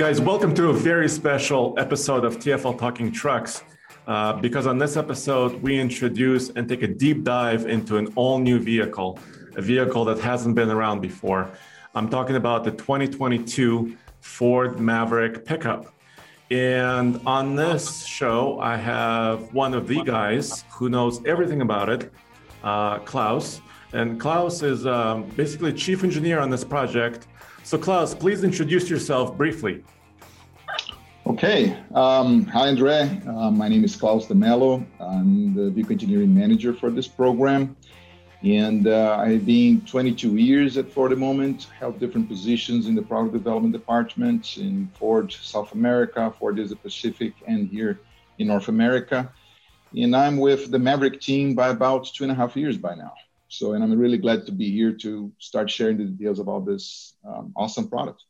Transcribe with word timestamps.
Guys, 0.00 0.18
welcome 0.18 0.54
to 0.54 0.70
a 0.70 0.72
very 0.72 1.10
special 1.10 1.74
episode 1.76 2.24
of 2.24 2.38
TFL 2.38 2.78
Talking 2.78 3.12
Trucks. 3.12 3.62
Uh, 4.06 4.32
because 4.32 4.66
on 4.66 4.78
this 4.78 4.96
episode, 4.96 5.60
we 5.60 5.78
introduce 5.78 6.48
and 6.48 6.66
take 6.66 6.82
a 6.82 6.86
deep 6.86 7.22
dive 7.22 7.66
into 7.66 7.98
an 7.98 8.10
all 8.16 8.38
new 8.38 8.58
vehicle, 8.58 9.18
a 9.56 9.60
vehicle 9.60 10.06
that 10.06 10.18
hasn't 10.18 10.54
been 10.54 10.70
around 10.70 11.02
before. 11.02 11.50
I'm 11.94 12.08
talking 12.08 12.36
about 12.36 12.64
the 12.64 12.70
2022 12.70 13.94
Ford 14.22 14.80
Maverick 14.80 15.44
pickup. 15.44 15.92
And 16.50 17.20
on 17.26 17.54
this 17.54 18.06
show, 18.06 18.58
I 18.58 18.78
have 18.78 19.52
one 19.52 19.74
of 19.74 19.86
the 19.86 20.02
guys 20.02 20.64
who 20.70 20.88
knows 20.88 21.22
everything 21.26 21.60
about 21.60 21.90
it, 21.90 22.10
uh, 22.64 23.00
Klaus. 23.00 23.60
And 23.92 24.18
Klaus 24.18 24.62
is 24.62 24.86
um, 24.86 25.24
basically 25.36 25.74
chief 25.74 26.04
engineer 26.04 26.38
on 26.38 26.48
this 26.48 26.64
project 26.64 27.26
so, 27.62 27.78
Klaus, 27.78 28.14
please 28.14 28.44
introduce 28.44 28.88
yourself 28.90 29.36
briefly. 29.36 29.84
Okay. 31.26 31.76
Um, 31.94 32.44
hi, 32.46 32.68
Andre. 32.68 33.20
Uh, 33.26 33.50
my 33.50 33.68
name 33.68 33.84
is 33.84 33.94
Klaus 33.94 34.26
de 34.26 34.34
Mello. 34.34 34.84
I'm 34.98 35.54
the 35.54 35.70
vehicle 35.70 35.92
engineering 35.92 36.34
manager 36.34 36.74
for 36.74 36.90
this 36.90 37.06
program. 37.06 37.76
And 38.42 38.88
uh, 38.88 39.16
I've 39.20 39.44
been 39.44 39.82
22 39.82 40.36
years 40.36 40.78
at 40.78 40.90
Ford 40.90 41.12
at 41.12 41.16
the 41.16 41.20
moment, 41.20 41.68
held 41.78 42.00
different 42.00 42.28
positions 42.28 42.86
in 42.86 42.94
the 42.94 43.02
product 43.02 43.34
development 43.34 43.72
department 43.72 44.56
in 44.56 44.90
Ford 44.98 45.30
South 45.30 45.72
America, 45.72 46.32
Ford 46.38 46.58
Asia 46.58 46.74
Pacific, 46.74 47.34
and 47.46 47.68
here 47.68 48.00
in 48.38 48.46
North 48.46 48.68
America. 48.68 49.30
And 49.94 50.16
I'm 50.16 50.38
with 50.38 50.70
the 50.70 50.78
Maverick 50.78 51.20
team 51.20 51.54
by 51.54 51.68
about 51.68 52.06
two 52.06 52.24
and 52.24 52.32
a 52.32 52.34
half 52.34 52.56
years 52.56 52.78
by 52.78 52.94
now. 52.94 53.12
So, 53.50 53.72
and 53.72 53.82
I'm 53.82 53.98
really 53.98 54.16
glad 54.16 54.46
to 54.46 54.52
be 54.52 54.70
here 54.70 54.92
to 54.92 55.32
start 55.38 55.68
sharing 55.68 55.98
the 55.98 56.04
details 56.04 56.38
about 56.38 56.66
this 56.66 57.14
um, 57.26 57.52
awesome 57.56 57.88
product. 57.88 58.22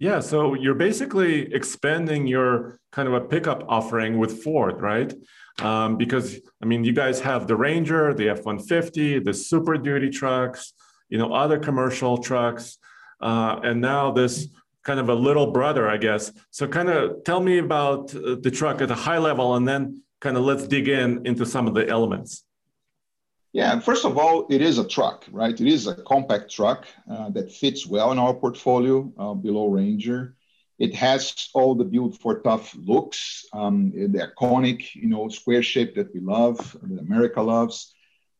Yeah, 0.00 0.18
so 0.18 0.54
you're 0.54 0.74
basically 0.74 1.54
expanding 1.54 2.26
your 2.26 2.80
kind 2.90 3.06
of 3.06 3.14
a 3.14 3.20
pickup 3.20 3.64
offering 3.68 4.18
with 4.18 4.42
Ford, 4.42 4.80
right? 4.80 5.14
Um, 5.60 5.96
because 5.96 6.40
I 6.60 6.66
mean, 6.66 6.82
you 6.82 6.92
guys 6.92 7.20
have 7.20 7.46
the 7.46 7.54
Ranger, 7.54 8.12
the 8.12 8.30
F-150, 8.30 9.24
the 9.24 9.32
Super 9.32 9.76
Duty 9.76 10.10
trucks, 10.10 10.72
you 11.10 11.18
know, 11.18 11.32
other 11.32 11.58
commercial 11.58 12.18
trucks, 12.18 12.78
uh, 13.20 13.60
and 13.62 13.80
now 13.80 14.10
this 14.10 14.48
kind 14.82 14.98
of 14.98 15.10
a 15.10 15.14
little 15.14 15.52
brother, 15.52 15.88
I 15.88 15.98
guess. 15.98 16.32
So, 16.50 16.66
kind 16.66 16.88
of 16.88 17.22
tell 17.24 17.40
me 17.40 17.58
about 17.58 18.12
uh, 18.14 18.36
the 18.40 18.50
truck 18.50 18.80
at 18.80 18.90
a 18.90 18.94
high 18.94 19.18
level, 19.18 19.54
and 19.54 19.68
then 19.68 20.02
kind 20.20 20.36
of 20.36 20.42
let's 20.42 20.66
dig 20.66 20.88
in 20.88 21.24
into 21.24 21.46
some 21.46 21.68
of 21.68 21.74
the 21.74 21.86
elements. 21.86 22.44
Yeah, 23.52 23.80
first 23.80 24.04
of 24.04 24.16
all, 24.16 24.46
it 24.48 24.62
is 24.62 24.78
a 24.78 24.86
truck, 24.86 25.24
right? 25.32 25.58
It 25.60 25.66
is 25.66 25.88
a 25.88 25.94
compact 25.94 26.52
truck 26.52 26.86
uh, 27.10 27.30
that 27.30 27.50
fits 27.50 27.84
well 27.84 28.12
in 28.12 28.18
our 28.18 28.32
portfolio 28.32 29.12
uh, 29.18 29.34
below 29.34 29.66
Ranger. 29.66 30.36
It 30.78 30.94
has 30.94 31.48
all 31.52 31.74
the 31.74 31.84
build 31.84 32.18
for 32.20 32.40
tough 32.40 32.74
looks, 32.76 33.44
um, 33.52 33.90
the 33.90 34.30
iconic, 34.30 34.94
you 34.94 35.08
know, 35.08 35.28
square 35.28 35.62
shape 35.62 35.96
that 35.96 36.14
we 36.14 36.20
love, 36.20 36.76
that 36.80 37.00
America 37.00 37.42
loves. 37.42 37.92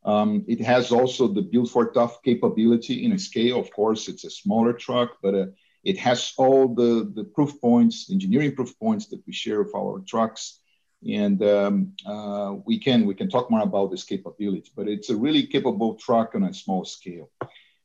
Um, 0.05 0.45
it 0.47 0.61
has 0.61 0.93
also 0.93 1.27
the 1.27 1.43
build 1.43 1.71
for 1.71 1.91
tough 1.93 2.23
capability 2.23 3.05
in 3.05 3.13
a 3.13 3.19
scale. 3.19 3.59
Of 3.59 3.73
course, 3.73 4.09
it's 4.09 4.25
a 4.25 4.31
smaller 4.31 4.73
truck, 4.73 5.19
but 5.23 5.35
uh, 5.35 5.47
it 5.83 5.99
has 5.99 6.33
all 6.39 6.73
the, 6.75 7.11
the 7.15 7.25
proof 7.25 7.61
points, 7.61 8.11
engineering 8.11 8.55
proof 8.55 8.79
points 8.79 9.09
that 9.09 9.23
we 9.27 9.33
share 9.33 9.61
with 9.63 9.75
our 9.75 10.01
trucks 10.07 10.61
and 11.09 11.43
um, 11.43 11.93
uh, 12.07 12.57
we 12.67 12.79
can 12.79 13.07
we 13.07 13.15
can 13.15 13.29
talk 13.29 13.51
more 13.51 13.63
about 13.63 13.91
this 13.91 14.05
capability 14.05 14.71
but 14.77 14.89
it's 14.89 15.11
a 15.11 15.17
really 15.17 15.47
capable 15.47 15.95
truck 15.95 16.35
on 16.35 16.45
a 16.45 16.55
small 16.55 16.85
scale. 16.85 17.31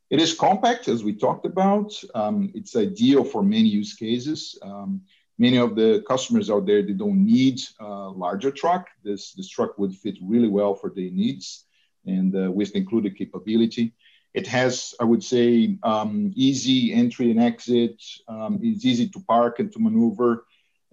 It 0.10 0.22
is 0.22 0.36
compact 0.36 0.88
as 0.88 1.04
we 1.04 1.14
talked 1.14 1.46
about. 1.46 1.92
Um, 2.14 2.52
it's 2.54 2.76
ideal 2.76 3.24
for 3.24 3.42
many 3.42 3.68
use 3.68 3.96
cases. 3.96 4.58
Um, 4.62 5.02
many 5.40 5.58
of 5.58 5.76
the 5.76 6.04
customers 6.08 6.50
out 6.50 6.66
there 6.66 6.84
they 6.84 6.94
don't 6.94 7.26
need 7.26 7.60
a 7.80 8.10
larger 8.10 8.52
truck. 8.52 8.88
This 9.04 9.34
this 9.34 9.50
truck 9.50 9.78
would 9.78 9.94
fit 9.96 10.18
really 10.22 10.50
well 10.50 10.76
for 10.76 10.90
their 10.90 11.10
needs 11.10 11.66
and 12.06 12.36
uh, 12.36 12.52
with 12.52 12.76
included 12.76 13.18
capability. 13.18 13.94
It 14.34 14.48
has 14.48 14.94
i 15.00 15.06
would 15.06 15.24
say 15.24 15.78
um, 15.84 16.34
easy 16.36 16.94
entry 16.94 17.32
and 17.32 17.42
exit. 17.42 18.04
Um, 18.28 18.60
it's 18.62 18.86
easy 18.86 19.08
to 19.10 19.20
park 19.22 19.60
and 19.60 19.72
to 19.72 19.80
maneuver 19.80 20.46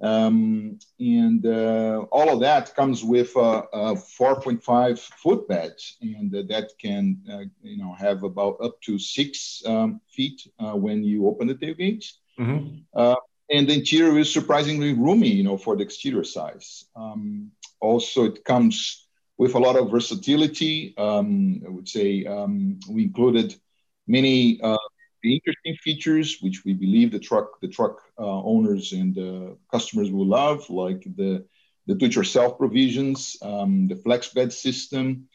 um, 0.02 0.78
and 0.98 1.46
uh, 1.46 2.04
all 2.10 2.28
of 2.28 2.40
that 2.40 2.74
comes 2.74 3.04
with 3.04 3.34
a, 3.36 3.64
a 3.72 3.94
4.5 3.94 4.98
foot 4.98 5.46
bed, 5.46 5.74
and 6.00 6.34
uh, 6.34 6.42
that 6.48 6.70
can 6.78 7.18
uh, 7.32 7.44
you 7.62 7.78
know 7.78 7.94
have 7.94 8.24
about 8.24 8.56
up 8.60 8.80
to 8.82 8.98
six 8.98 9.62
um, 9.64 10.00
feet 10.08 10.46
uh, 10.58 10.72
when 10.72 11.04
you 11.04 11.28
open 11.28 11.46
the 11.46 11.54
tailgate. 11.54 12.12
Mm-hmm. 12.38 12.78
Uh, 12.94 13.14
and 13.50 13.68
the 13.68 13.74
interior 13.74 14.18
is 14.18 14.32
surprisingly 14.32 14.94
roomy, 14.94 15.28
you 15.28 15.44
know, 15.44 15.58
for 15.58 15.76
the 15.76 15.82
exterior 15.82 16.24
size. 16.24 16.86
Um, 16.96 17.52
also, 17.80 18.24
it 18.24 18.44
comes 18.44 19.06
with 19.36 19.54
a 19.54 19.58
lot 19.58 19.76
of 19.76 19.90
versatility. 19.90 20.94
Um, 20.96 21.62
I 21.66 21.68
would 21.68 21.88
say 21.88 22.24
um, 22.24 22.80
we 22.88 23.04
included 23.04 23.54
many 24.06 24.60
uh, 24.62 24.78
the 25.22 25.34
interesting 25.34 25.76
features, 25.76 26.38
which 26.40 26.64
we 26.64 26.72
believe 26.74 27.12
the 27.12 27.18
truck 27.18 27.60
the 27.60 27.68
truck 27.68 28.00
uh, 28.18 28.42
owners 28.42 28.92
and 28.92 29.16
uh, 29.18 29.54
customers 29.70 30.10
will 30.10 30.26
love, 30.26 30.68
like 30.70 31.02
the 31.16 31.44
the 31.86 31.94
do-it-yourself 31.94 32.58
provisions, 32.58 33.36
um, 33.42 33.88
the 33.88 33.96
flex 33.96 34.28
bed 34.28 34.52
system, 34.52 35.28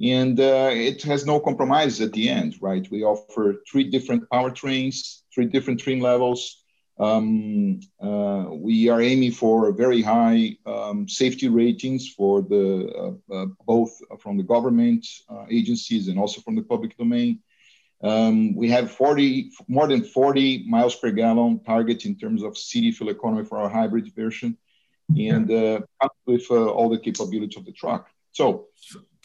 and 0.00 0.38
uh, 0.38 0.70
it 0.72 1.02
has 1.02 1.26
no 1.26 1.40
compromise 1.40 2.00
at 2.00 2.12
the 2.12 2.28
end, 2.28 2.54
right? 2.60 2.88
We 2.90 3.02
offer 3.02 3.62
three 3.70 3.90
different 3.90 4.28
powertrains, 4.32 5.22
three 5.34 5.46
different 5.46 5.80
trim 5.80 6.00
levels. 6.00 6.62
Um, 7.00 7.80
uh, 8.00 8.46
we 8.50 8.88
are 8.88 9.00
aiming 9.00 9.32
for 9.32 9.72
very 9.72 10.02
high 10.02 10.56
um, 10.66 11.08
safety 11.08 11.48
ratings 11.48 12.08
for 12.08 12.42
the 12.42 13.18
uh, 13.30 13.34
uh, 13.34 13.46
both 13.66 13.92
from 14.20 14.36
the 14.36 14.42
government 14.42 15.06
agencies 15.50 16.08
and 16.08 16.18
also 16.18 16.40
from 16.40 16.56
the 16.56 16.62
public 16.62 16.96
domain. 16.96 17.40
Um, 18.02 18.54
we 18.54 18.70
have 18.70 18.90
40, 18.90 19.50
more 19.66 19.88
than 19.88 20.04
40 20.04 20.66
miles 20.68 20.94
per 20.94 21.10
gallon 21.10 21.60
target 21.64 22.04
in 22.04 22.16
terms 22.16 22.42
of 22.42 22.56
city 22.56 22.92
fuel 22.92 23.10
economy 23.10 23.44
for 23.44 23.58
our 23.58 23.68
hybrid 23.68 24.14
version, 24.14 24.56
and 25.16 25.50
uh, 25.50 25.80
with 26.26 26.46
uh, 26.50 26.70
all 26.70 26.88
the 26.88 26.98
capability 26.98 27.56
of 27.58 27.64
the 27.64 27.72
truck. 27.72 28.08
So, 28.32 28.66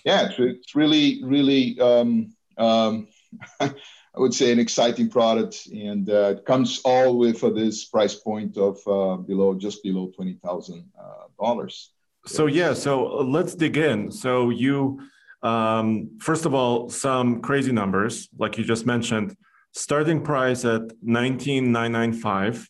yeah, 0.04 0.28
it's, 0.28 0.40
it's 0.40 0.76
really, 0.76 1.24
really, 1.24 1.80
um, 1.80 2.34
um, 2.58 3.08
I 3.60 4.20
would 4.20 4.34
say, 4.34 4.52
an 4.52 4.60
exciting 4.60 5.10
product, 5.10 5.68
and 5.68 6.10
uh, 6.10 6.36
it 6.38 6.46
comes 6.46 6.82
all 6.84 7.18
with 7.18 7.44
uh, 7.44 7.50
this 7.50 7.86
price 7.86 8.16
point 8.16 8.58
of 8.58 8.78
uh, 8.88 9.18
below, 9.18 9.56
just 9.56 9.84
below 9.84 10.12
twenty 10.16 10.34
thousand 10.34 10.86
uh, 11.00 11.26
dollars. 11.40 11.92
So 12.26 12.46
yeah, 12.46 12.74
so 12.74 13.04
let's 13.24 13.56
dig 13.56 13.76
in. 13.76 14.12
So 14.12 14.50
you 14.50 15.02
um, 15.44 16.18
first 16.20 16.46
of 16.46 16.54
all, 16.54 16.90
some 16.90 17.42
crazy 17.42 17.72
numbers, 17.72 18.30
like 18.38 18.58
you 18.58 18.64
just 18.64 18.86
mentioned, 18.86 19.36
starting 19.74 20.22
price 20.22 20.64
at 20.66 20.82
19,995. 21.02 22.70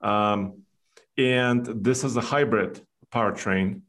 Um, 0.00 0.62
and 1.18 1.64
this 1.66 2.02
is 2.02 2.16
a 2.16 2.20
hybrid 2.20 2.80
powertrain, 3.12 3.82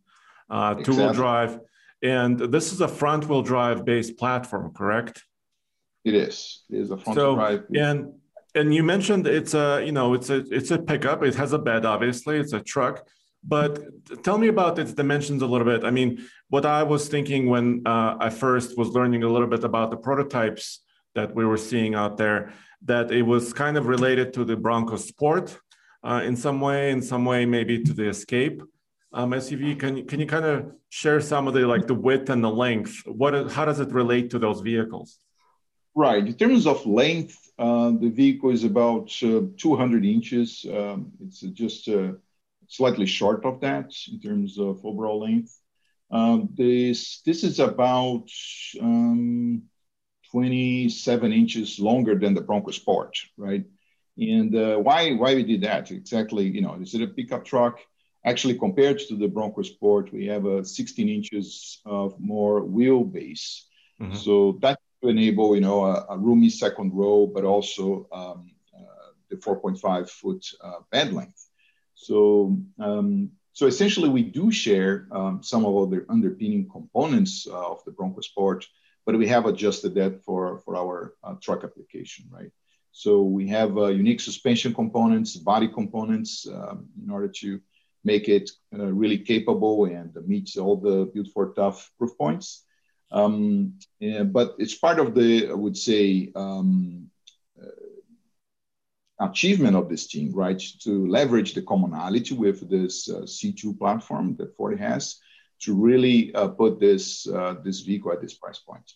uh, 0.50 0.75
two 0.75 0.95
wheel 0.95 1.13
drive. 1.13 1.59
And 2.03 2.38
this 2.38 2.74
is 2.74 2.81
a 2.81 2.88
front 2.88 3.27
wheel 3.27 3.42
drive 3.42 3.86
based 3.86 4.18
platform, 4.18 4.74
correct? 4.74 5.24
It 6.03 6.13
is. 6.13 6.63
It 6.69 6.80
is 6.81 6.91
a 6.91 6.98
front 6.98 7.18
so, 7.18 7.36
drive. 7.36 7.63
And 7.74 8.13
and 8.53 8.74
you 8.74 8.83
mentioned 8.83 9.27
it's 9.27 9.53
a 9.53 9.83
you 9.83 9.91
know 9.91 10.13
it's 10.13 10.30
a 10.30 10.44
it's 10.51 10.71
a 10.71 10.77
pickup. 10.77 11.24
It 11.24 11.36
has 11.36 11.53
a 11.53 11.59
bed, 11.59 11.86
obviously. 11.86 12.38
It's 12.38 12.53
a 12.53 12.59
truck. 12.59 13.07
But 13.47 14.24
tell 14.24 14.38
me 14.38 14.47
about 14.47 14.80
its 14.80 14.94
dimensions 14.94 15.42
a 15.42 15.47
little 15.47 15.65
bit. 15.65 15.83
I 15.83 15.92
mean, 15.92 16.25
what 16.50 16.65
I 16.65 16.83
was 16.83 17.07
thinking 17.07 17.50
when 17.50 17.83
uh, 17.86 18.18
I 18.19 18.30
first 18.30 18.77
was 18.77 18.89
learning 18.89 19.24
a 19.24 19.30
little 19.30 19.47
bit 19.47 19.63
about 19.63 19.92
the 19.92 19.97
prototypes 19.97 20.81
that 21.13 21.36
we 21.36 21.45
were 21.45 21.57
seeing 21.57 21.95
out 21.95 22.18
there, 22.18 22.53
that 22.83 23.12
it 23.12 23.21
was 23.21 23.53
kind 23.53 23.77
of 23.77 23.88
related 23.88 24.33
to 24.33 24.45
the 24.45 24.56
Bronco 24.56 24.95
Sport 24.95 25.59
uh, 26.03 26.21
in 26.24 26.36
some 26.36 26.59
way, 26.59 26.92
in 26.92 27.01
some 27.01 27.25
way 27.25 27.45
maybe 27.45 27.83
to 27.83 27.94
the 27.94 28.07
Escape 28.09 28.62
um, 29.15 29.31
SUV. 29.31 29.80
Can 29.80 30.06
can 30.06 30.19
you 30.19 30.27
kind 30.27 30.45
of 30.45 30.71
share 30.89 31.21
some 31.21 31.48
of 31.48 31.53
the 31.53 31.65
like 31.65 31.88
the 31.88 31.95
width 31.95 32.30
and 32.30 32.44
the 32.44 32.50
length? 32.50 33.01
What 33.06 33.51
how 33.51 33.65
does 33.65 33.80
it 33.80 33.91
relate 33.91 34.30
to 34.31 34.39
those 34.39 34.62
vehicles? 34.62 35.19
Right. 35.95 36.27
In 36.27 36.33
terms 36.33 36.68
of 36.68 36.86
length, 36.86 37.38
uh, 37.57 37.91
the 37.91 38.09
vehicle 38.09 38.50
is 38.50 38.65
about 38.65 39.09
uh, 39.24 39.44
200 39.57 40.06
inches. 40.06 40.65
Um, 40.69 41.13
it's 41.21 41.39
just 41.39 41.88
uh, 41.88 42.13
slightly 42.67 43.06
short 43.06 43.45
of 43.45 43.62
that 43.62 43.91
in 44.12 44.19
terms 44.19 44.57
of 44.59 44.85
overall 44.85 45.19
length. 45.19 45.59
Um, 46.12 46.50
this 46.53 47.21
this 47.25 47.44
is 47.44 47.59
about 47.59 48.29
um, 48.79 49.63
27 50.31 51.33
inches 51.33 51.79
longer 51.79 52.15
than 52.15 52.33
the 52.33 52.41
Bronco 52.41 52.71
Sport, 52.71 53.17
right? 53.38 53.65
And 54.17 54.56
uh, 54.56 54.77
why 54.77 55.13
why 55.13 55.35
we 55.35 55.44
did 55.44 55.62
that 55.62 55.91
exactly? 55.91 56.47
You 56.47 56.62
know, 56.62 56.75
is 56.75 56.94
it 56.94 57.01
a 57.01 57.07
pickup 57.07 57.44
truck? 57.44 57.79
Actually, 58.23 58.57
compared 58.57 59.00
to 59.00 59.15
the 59.15 59.27
Bronco 59.27 59.62
Sport, 59.62 60.12
we 60.12 60.25
have 60.25 60.45
a 60.45 60.65
16 60.65 61.09
inches 61.09 61.81
of 61.85 62.19
more 62.19 62.62
wheelbase. 62.62 63.62
Mm-hmm. 64.01 64.15
So 64.15 64.57
that 64.62 64.79
to 65.06 65.09
enable, 65.09 65.56
you 65.56 65.62
know, 65.62 65.85
a, 65.85 66.06
a, 66.09 66.17
roomy 66.17 66.50
second 66.50 66.94
row, 66.94 67.27
but 67.27 67.44
also 67.44 68.07
um, 68.12 68.51
uh, 68.75 69.12
the 69.29 69.35
4.5 69.38 70.09
foot 70.09 70.45
uh, 70.62 70.79
bed 70.91 71.13
length. 71.13 71.44
So, 71.95 72.57
um, 72.80 73.31
so 73.53 73.68
essentially, 73.68 74.09
we 74.09 74.24
do 74.24 74.51
share 74.51 75.07
um, 75.12 75.42
some 75.42 75.65
of 75.65 75.89
the 75.89 76.06
underpinning 76.09 76.69
components 76.69 77.47
uh, 77.50 77.71
of 77.71 77.83
the 77.86 77.92
Bronco 77.92 78.21
Sport, 78.21 78.68
but 79.06 79.18
we 79.18 79.27
have 79.27 79.45
adjusted 79.45 79.95
that 79.95 80.24
for 80.24 80.59
for 80.59 80.75
our 80.75 81.15
uh, 81.24 81.36
truck 81.42 81.63
application, 81.63 82.25
right? 82.30 82.51
So 82.92 83.24
we 83.24 83.47
have 83.50 83.77
uh, 83.77 83.88
unique 83.88 84.21
suspension 84.21 84.74
components, 84.74 85.36
body 85.36 85.68
components, 85.68 86.47
um, 86.47 86.88
in 87.03 87.09
order 87.09 87.27
to 87.42 87.59
make 88.06 88.30
it 88.30 88.51
uh, 88.77 88.86
really 88.86 89.18
capable 89.18 89.86
and 89.86 90.15
meet 90.27 90.56
all 90.57 90.77
the 90.77 91.12
Built 91.13 91.27
for 91.33 91.53
Tough 91.53 91.91
proof 91.98 92.18
points. 92.18 92.63
Um, 93.12 93.80
but 94.31 94.56
it's 94.59 94.75
part 94.75 95.00
of 95.00 95.13
the, 95.13 95.50
I 95.50 95.53
would 95.53 95.77
say, 95.77 96.31
um, 96.36 97.09
achievement 99.19 99.75
of 99.75 99.89
this 99.89 100.07
team, 100.07 100.31
right? 100.33 100.62
To 100.83 101.07
leverage 101.07 101.53
the 101.53 101.62
commonality 101.62 102.35
with 102.35 102.69
this 102.69 103.09
uh, 103.09 103.21
C2 103.21 103.77
platform 103.77 104.35
that 104.38 104.56
Ford 104.56 104.79
has 104.79 105.19
to 105.62 105.73
really 105.73 106.33
uh, 106.35 106.50
put 106.50 106.79
this 106.79 107.27
uh, 107.27 107.56
this 107.63 107.81
vehicle 107.81 108.12
at 108.12 108.21
this 108.21 108.33
price 108.33 108.59
point. 108.59 108.94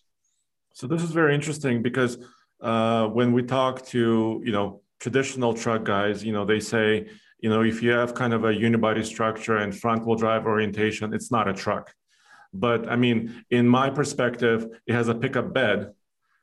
So 0.74 0.86
this 0.86 1.02
is 1.02 1.10
very 1.10 1.34
interesting 1.34 1.82
because 1.82 2.18
uh, 2.60 3.06
when 3.06 3.32
we 3.32 3.42
talk 3.42 3.84
to 3.86 4.42
you 4.44 4.52
know 4.52 4.82
traditional 5.00 5.54
truck 5.54 5.84
guys, 5.84 6.22
you 6.24 6.32
know 6.32 6.44
they 6.44 6.60
say 6.60 7.08
you 7.40 7.48
know 7.48 7.62
if 7.62 7.82
you 7.82 7.90
have 7.90 8.14
kind 8.14 8.34
of 8.34 8.44
a 8.44 8.52
unibody 8.52 9.04
structure 9.04 9.56
and 9.58 9.76
front 9.76 10.06
wheel 10.06 10.16
drive 10.16 10.46
orientation, 10.46 11.14
it's 11.14 11.30
not 11.30 11.48
a 11.48 11.54
truck. 11.54 11.94
But 12.52 12.88
I 12.88 12.96
mean, 12.96 13.44
in 13.50 13.66
my 13.68 13.90
perspective, 13.90 14.66
it 14.86 14.92
has 14.92 15.08
a 15.08 15.14
pickup 15.14 15.52
bed. 15.54 15.92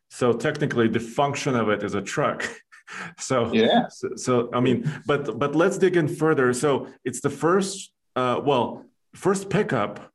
So 0.10 0.34
technically, 0.34 0.88
the 0.88 1.02
function 1.02 1.54
of 1.56 1.70
it 1.70 1.84
is 1.84 1.94
a 1.94 2.02
truck. 2.02 2.50
so 3.20 3.52
yeah. 3.54 3.88
so, 3.90 4.10
so, 4.16 4.50
i 4.54 4.60
mean 4.60 4.90
but 5.06 5.38
but 5.40 5.56
let's 5.56 5.78
dig 5.78 5.96
in 5.98 6.08
further. 6.08 6.54
So 6.54 6.88
it's 7.04 7.22
the 7.22 7.30
first 7.30 7.92
uh, 8.16 8.42
well 8.44 8.86
first 9.14 9.50
pickup 9.50 10.12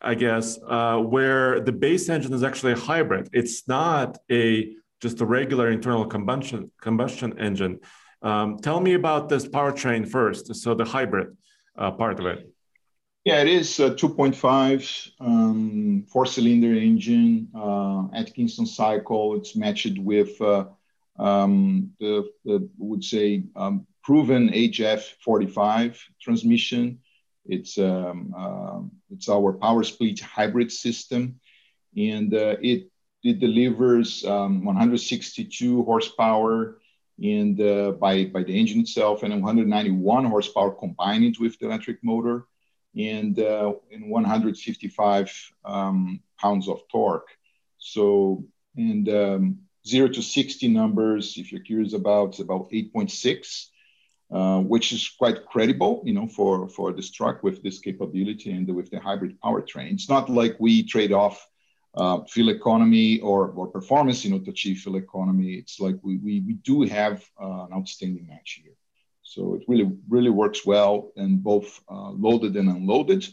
i 0.00 0.14
guess 0.14 0.58
uh, 0.68 0.98
where 0.98 1.60
the 1.60 1.72
base 1.72 2.08
engine 2.08 2.32
is 2.32 2.42
actually 2.42 2.72
a 2.72 2.76
hybrid. 2.90 3.28
It's 3.32 3.68
not 3.68 4.18
a 4.30 4.74
just 5.00 5.20
a 5.20 5.26
regular 5.26 5.70
internal 5.70 6.06
combustion 6.06 6.70
combustion 6.80 7.38
engine. 7.38 7.80
Um, 8.22 8.58
tell 8.58 8.80
me 8.80 8.94
about 8.94 9.28
this 9.28 9.46
powertrain 9.46 10.08
first 10.08 10.54
so 10.54 10.74
the 10.74 10.84
hybrid 10.84 11.36
uh, 11.76 11.90
part 11.92 12.20
of 12.20 12.26
it. 12.26 12.52
Yeah, 13.24 13.40
it 13.40 13.46
is 13.46 13.78
a 13.78 13.90
2.5 13.90 15.12
um, 15.20 16.04
four 16.10 16.26
cylinder 16.26 16.74
engine, 16.74 17.48
uh, 17.54 18.08
Atkinson 18.12 18.66
cycle. 18.66 19.36
It's 19.36 19.54
matched 19.54 19.96
with 19.98 20.40
uh, 20.40 20.64
um, 21.18 21.92
the, 22.00 22.30
the 22.44 22.68
would 22.78 23.04
say 23.04 23.44
um, 23.56 23.86
proven 24.02 24.50
HF45 24.50 25.98
transmission. 26.20 26.98
It's 27.44 27.76
um, 27.78 28.34
uh, 28.36 28.80
it's 29.10 29.28
our 29.28 29.52
power 29.54 29.82
split 29.82 30.20
hybrid 30.20 30.70
system, 30.70 31.40
and 31.96 32.32
uh, 32.32 32.56
it 32.62 32.90
it 33.24 33.40
delivers 33.40 34.24
um, 34.24 34.64
162 34.64 35.84
horsepower 35.84 36.78
and 37.22 37.60
uh, 37.60 37.92
by 37.92 38.24
by 38.26 38.42
the 38.42 38.58
engine 38.58 38.80
itself, 38.80 39.22
and 39.22 39.32
191 39.34 40.24
horsepower 40.24 40.70
combined 40.70 41.36
with 41.38 41.58
the 41.58 41.66
electric 41.66 42.02
motor, 42.02 42.46
and 42.96 43.38
uh, 43.38 43.72
and 43.90 44.08
155 44.08 45.52
um, 45.64 46.20
pounds 46.38 46.68
of 46.68 46.80
torque. 46.88 47.28
So 47.78 48.44
and 48.76 49.08
um, 49.08 49.58
zero 49.86 50.08
to 50.08 50.22
60 50.22 50.68
numbers, 50.68 51.36
if 51.36 51.52
you're 51.52 51.62
curious 51.62 51.92
about, 51.92 52.38
about 52.38 52.70
8.6, 52.70 53.66
uh, 54.30 54.60
which 54.60 54.92
is 54.92 55.08
quite 55.08 55.44
credible, 55.46 56.02
you 56.04 56.14
know, 56.14 56.26
for, 56.26 56.68
for 56.68 56.92
this 56.92 57.10
truck 57.10 57.42
with 57.42 57.62
this 57.62 57.80
capability 57.80 58.52
and 58.52 58.72
with 58.74 58.90
the 58.90 58.98
hybrid 58.98 59.40
powertrain. 59.40 59.92
It's 59.92 60.08
not 60.08 60.30
like 60.30 60.56
we 60.58 60.82
trade 60.82 61.12
off 61.12 61.46
uh, 61.94 62.24
fuel 62.24 62.48
economy 62.48 63.20
or, 63.20 63.50
or 63.50 63.66
performance, 63.66 64.24
you 64.24 64.30
know, 64.30 64.38
to 64.38 64.50
achieve 64.50 64.78
fuel 64.78 64.96
economy. 64.96 65.54
It's 65.54 65.78
like 65.80 65.96
we, 66.02 66.16
we, 66.16 66.40
we 66.40 66.54
do 66.54 66.82
have 66.82 67.22
uh, 67.40 67.64
an 67.64 67.72
outstanding 67.74 68.26
match 68.26 68.60
here. 68.62 68.72
So 69.22 69.54
it 69.54 69.64
really, 69.68 69.90
really 70.08 70.30
works 70.30 70.64
well 70.64 71.12
and 71.16 71.42
both 71.42 71.80
uh, 71.90 72.10
loaded 72.10 72.56
and 72.56 72.68
unloaded. 72.68 73.26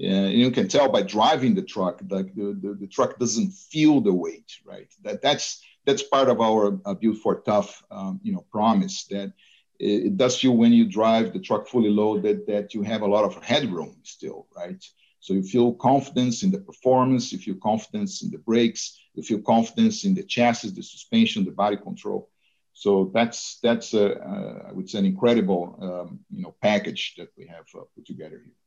And 0.00 0.32
you 0.32 0.50
can 0.50 0.68
tell 0.68 0.88
by 0.88 1.02
driving 1.02 1.54
the 1.54 1.62
truck, 1.62 2.00
like 2.08 2.34
the, 2.34 2.58
the, 2.60 2.76
the 2.80 2.86
truck 2.86 3.18
doesn't 3.18 3.52
feel 3.52 4.00
the 4.00 4.12
weight, 4.12 4.50
right? 4.64 4.88
That 5.04 5.22
that's 5.22 5.62
that's 5.84 6.02
part 6.02 6.28
of 6.28 6.40
our 6.40 6.78
uh, 6.84 6.94
built 6.94 7.18
for 7.18 7.40
tough 7.40 7.82
um, 7.90 8.20
you 8.22 8.32
know 8.32 8.44
promise 8.50 9.04
that 9.10 9.32
it, 9.78 10.16
does 10.16 10.38
feel 10.38 10.56
when 10.56 10.72
you 10.72 10.84
drive 10.84 11.32
the 11.32 11.40
truck 11.40 11.66
fully 11.66 11.90
loaded 11.90 12.46
that 12.46 12.74
you 12.74 12.82
have 12.82 13.02
a 13.02 13.06
lot 13.06 13.24
of 13.24 13.42
headroom 13.42 13.96
still 14.02 14.46
right? 14.56 14.82
So 15.20 15.34
you 15.34 15.42
feel 15.44 15.74
confidence 15.74 16.42
in 16.42 16.50
the 16.50 16.58
performance 16.58 17.32
you 17.32 17.38
feel 17.38 17.56
confidence 17.62 18.22
in 18.22 18.30
the 18.30 18.38
brakes 18.38 18.98
you 19.14 19.22
feel 19.22 19.40
confidence 19.40 20.04
in 20.04 20.14
the 20.14 20.22
chassis 20.22 20.70
the 20.70 20.82
suspension 20.82 21.44
the 21.44 21.52
body 21.52 21.76
control. 21.76 22.28
So 22.74 23.10
that's 23.12 23.58
that's 23.62 23.92
a, 23.92 24.18
uh, 24.18 24.68
I 24.68 24.72
would 24.72 24.88
say 24.88 24.98
an 24.98 25.06
incredible 25.06 25.78
um, 25.80 26.20
you 26.30 26.42
know 26.42 26.54
package 26.62 27.14
that 27.18 27.28
we 27.36 27.46
have 27.46 27.66
uh, 27.74 27.84
put 27.94 28.06
together 28.06 28.40
here 28.44 28.61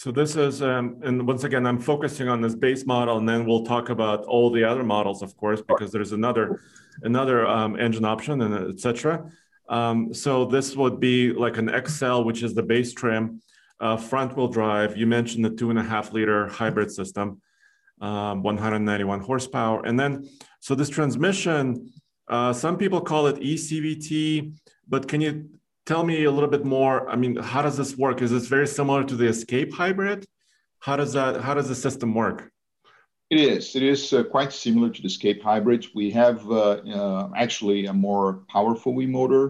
so 0.00 0.10
this 0.10 0.34
is, 0.34 0.62
um, 0.62 0.98
and 1.02 1.26
once 1.26 1.44
again, 1.44 1.66
I'm 1.66 1.78
focusing 1.78 2.26
on 2.26 2.40
this 2.40 2.54
base 2.54 2.86
model, 2.86 3.18
and 3.18 3.28
then 3.28 3.44
we'll 3.44 3.66
talk 3.66 3.90
about 3.90 4.24
all 4.24 4.50
the 4.50 4.64
other 4.64 4.82
models, 4.82 5.20
of 5.20 5.36
course, 5.36 5.60
because 5.60 5.92
there's 5.92 6.12
another 6.12 6.62
another 7.02 7.46
um, 7.46 7.78
engine 7.78 8.06
option 8.06 8.40
and 8.40 8.72
etc. 8.72 9.30
Um, 9.68 10.14
so 10.14 10.46
this 10.46 10.74
would 10.74 11.00
be 11.00 11.34
like 11.34 11.58
an 11.58 11.68
XL, 11.86 12.22
which 12.22 12.42
is 12.42 12.54
the 12.54 12.62
base 12.62 12.94
trim, 12.94 13.42
uh, 13.78 13.98
front 13.98 14.34
wheel 14.34 14.48
drive. 14.48 14.96
You 14.96 15.06
mentioned 15.06 15.44
the 15.44 15.50
two 15.50 15.68
and 15.68 15.78
a 15.78 15.82
half 15.82 16.14
liter 16.14 16.48
hybrid 16.48 16.90
system, 16.90 17.42
um, 18.00 18.42
191 18.42 19.20
horsepower, 19.20 19.84
and 19.84 20.00
then 20.00 20.26
so 20.60 20.74
this 20.74 20.88
transmission. 20.88 21.92
Uh, 22.26 22.54
some 22.54 22.78
people 22.78 23.02
call 23.02 23.26
it 23.26 23.36
eCVT, 23.36 24.54
but 24.88 25.08
can 25.08 25.20
you 25.20 25.50
tell 25.90 26.04
me 26.04 26.22
a 26.22 26.30
little 26.30 26.48
bit 26.48 26.64
more. 26.64 27.10
I 27.10 27.16
mean, 27.16 27.34
how 27.34 27.62
does 27.62 27.76
this 27.76 27.96
work? 27.96 28.22
Is 28.22 28.30
this 28.30 28.46
very 28.46 28.68
similar 28.68 29.02
to 29.02 29.16
the 29.16 29.26
Escape 29.26 29.72
hybrid? 29.74 30.24
How 30.78 30.94
does 30.94 31.12
that? 31.14 31.40
How 31.40 31.52
does 31.52 31.68
the 31.68 31.74
system 31.74 32.14
work? 32.14 32.38
It 33.28 33.40
is. 33.40 33.74
It 33.74 33.82
is 33.82 34.12
uh, 34.12 34.22
quite 34.22 34.52
similar 34.52 34.90
to 34.90 35.02
the 35.02 35.08
Escape 35.08 35.42
hybrid. 35.42 35.86
We 35.92 36.12
have 36.12 36.38
uh, 36.48 36.76
uh, 36.98 37.30
actually 37.36 37.86
a 37.86 37.92
more 37.92 38.44
powerful 38.56 39.02
e-motor. 39.02 39.44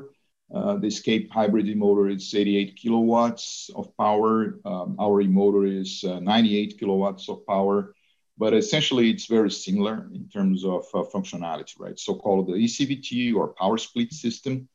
Uh, 0.55 0.77
the 0.77 0.87
Escape 0.87 1.31
hybrid 1.31 1.67
e-motor 1.69 2.09
is 2.09 2.35
88 2.35 2.75
kilowatts 2.75 3.69
of 3.77 3.95
power. 3.99 4.59
Um, 4.65 4.97
our 4.99 5.23
motor 5.25 5.67
is 5.67 6.03
uh, 6.05 6.21
98 6.21 6.79
kilowatts 6.81 7.29
of 7.29 7.47
power. 7.47 7.95
But 8.39 8.55
essentially, 8.55 9.11
it's 9.11 9.27
very 9.27 9.51
similar 9.51 10.09
in 10.15 10.27
terms 10.31 10.65
of 10.65 10.87
uh, 10.95 11.05
functionality, 11.15 11.75
right? 11.79 11.99
So-called 11.99 12.47
the 12.47 12.55
ECVT 12.55 13.35
or 13.35 13.49
power 13.49 13.77
split 13.77 14.15
system 14.15 14.69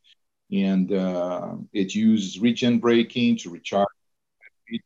and 0.52 0.92
uh, 0.92 1.54
it 1.72 1.94
uses 1.94 2.40
regen 2.40 2.78
braking 2.78 3.36
to 3.36 3.50
recharge 3.50 3.88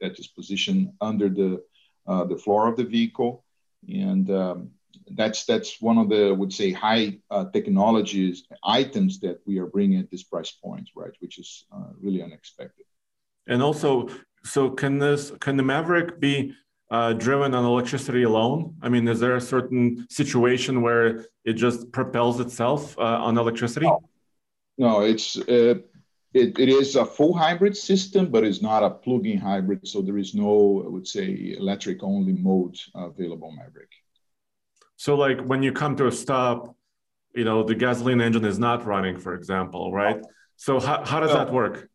that 0.00 0.18
is 0.18 0.28
positioned 0.28 0.92
under 1.00 1.28
the 1.28 1.62
uh, 2.06 2.24
the 2.24 2.36
floor 2.36 2.68
of 2.68 2.76
the 2.76 2.84
vehicle. 2.84 3.44
and 3.88 4.30
um, 4.30 4.70
that's 5.16 5.44
that's 5.44 5.80
one 5.80 5.98
of 5.98 6.08
the 6.08 6.28
I 6.28 6.32
would 6.32 6.52
say 6.52 6.72
high 6.72 7.18
uh, 7.30 7.46
technologies 7.50 8.44
items 8.64 9.20
that 9.20 9.40
we 9.46 9.58
are 9.58 9.66
bringing 9.66 9.98
at 9.98 10.10
this 10.10 10.22
price 10.22 10.52
point, 10.52 10.88
right? 10.94 11.12
Which 11.20 11.38
is 11.38 11.64
uh, 11.72 11.90
really 12.00 12.22
unexpected. 12.22 12.86
And 13.46 13.62
also, 13.62 14.08
so 14.44 14.70
can 14.70 14.98
this 14.98 15.32
can 15.40 15.56
the 15.56 15.62
Maverick 15.62 16.20
be 16.20 16.54
uh, 16.90 17.12
driven 17.14 17.54
on 17.54 17.64
electricity 17.64 18.22
alone? 18.24 18.74
I 18.82 18.88
mean, 18.88 19.06
is 19.08 19.20
there 19.20 19.36
a 19.36 19.40
certain 19.40 20.06
situation 20.10 20.82
where 20.82 21.26
it 21.44 21.54
just 21.54 21.90
propels 21.92 22.40
itself 22.40 22.98
uh, 22.98 23.02
on 23.02 23.38
electricity? 23.38 23.86
No, 23.86 24.00
no 24.84 24.92
it's 25.02 25.36
uh, 25.56 25.74
it, 26.32 26.58
it 26.58 26.68
is 26.68 26.96
a 26.96 27.04
full 27.04 27.34
hybrid 27.36 27.76
system, 27.76 28.30
but 28.30 28.44
it's 28.44 28.62
not 28.62 28.84
a 28.84 28.90
plug-in 28.90 29.38
hybrid. 29.38 29.86
So 29.86 30.00
there 30.00 30.18
is 30.18 30.32
no, 30.34 30.82
I 30.86 30.88
would 30.88 31.08
say, 31.08 31.56
electric-only 31.58 32.34
mode 32.34 32.76
available 32.94 33.50
Maverick. 33.50 33.90
So, 34.96 35.16
like 35.16 35.40
when 35.40 35.62
you 35.62 35.72
come 35.72 35.96
to 35.96 36.06
a 36.06 36.12
stop, 36.12 36.76
you 37.34 37.44
know 37.44 37.62
the 37.62 37.74
gasoline 37.74 38.20
engine 38.20 38.44
is 38.44 38.58
not 38.58 38.84
running, 38.84 39.16
for 39.18 39.34
example, 39.34 39.92
right? 39.92 40.20
So 40.56 40.78
how, 40.78 41.04
how 41.04 41.20
does 41.20 41.32
that 41.32 41.52
work? 41.52 41.88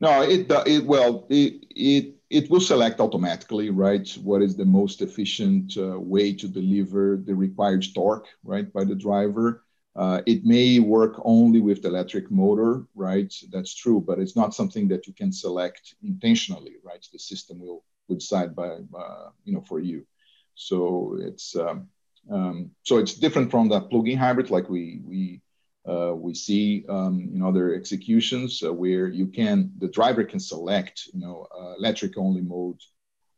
No, 0.00 0.22
it 0.22 0.46
it 0.66 0.84
well 0.84 1.26
it 1.30 1.64
it 1.70 2.14
it 2.28 2.50
will 2.50 2.60
select 2.60 3.00
automatically, 3.00 3.70
right? 3.70 4.08
What 4.22 4.42
is 4.42 4.56
the 4.56 4.64
most 4.64 5.00
efficient 5.00 5.76
uh, 5.76 5.98
way 5.98 6.34
to 6.34 6.48
deliver 6.48 7.22
the 7.24 7.34
required 7.34 7.84
torque, 7.94 8.26
right, 8.42 8.70
by 8.72 8.84
the 8.84 8.94
driver. 8.94 9.64
Uh, 9.98 10.22
it 10.26 10.44
may 10.44 10.78
work 10.78 11.20
only 11.24 11.60
with 11.60 11.82
the 11.82 11.88
electric 11.88 12.30
motor, 12.30 12.86
right? 12.94 13.34
That's 13.50 13.74
true, 13.74 14.00
but 14.00 14.20
it's 14.20 14.36
not 14.36 14.54
something 14.54 14.86
that 14.88 15.08
you 15.08 15.12
can 15.12 15.32
select 15.32 15.96
intentionally, 16.04 16.76
right? 16.84 17.04
The 17.12 17.18
system 17.18 17.58
will, 17.58 17.82
will 18.06 18.14
decide 18.14 18.54
by, 18.54 18.68
uh, 18.96 19.30
you 19.44 19.54
know, 19.54 19.64
for 19.68 19.80
you. 19.80 20.06
So 20.54 21.16
it's 21.20 21.56
um, 21.56 21.88
um, 22.30 22.70
so 22.84 22.98
it's 22.98 23.14
different 23.14 23.50
from 23.50 23.68
the 23.68 23.80
plug-in 23.80 24.18
hybrid, 24.18 24.50
like 24.50 24.68
we 24.68 25.00
we 25.04 25.40
uh, 25.88 26.14
we 26.14 26.34
see 26.34 26.84
um, 26.88 27.30
in 27.34 27.42
other 27.42 27.74
executions 27.74 28.62
uh, 28.62 28.72
where 28.72 29.08
you 29.08 29.26
can 29.26 29.72
the 29.78 29.88
driver 29.88 30.22
can 30.22 30.40
select, 30.40 31.08
you 31.12 31.20
know, 31.20 31.46
uh, 31.58 31.74
electric-only 31.78 32.42
mode. 32.42 32.80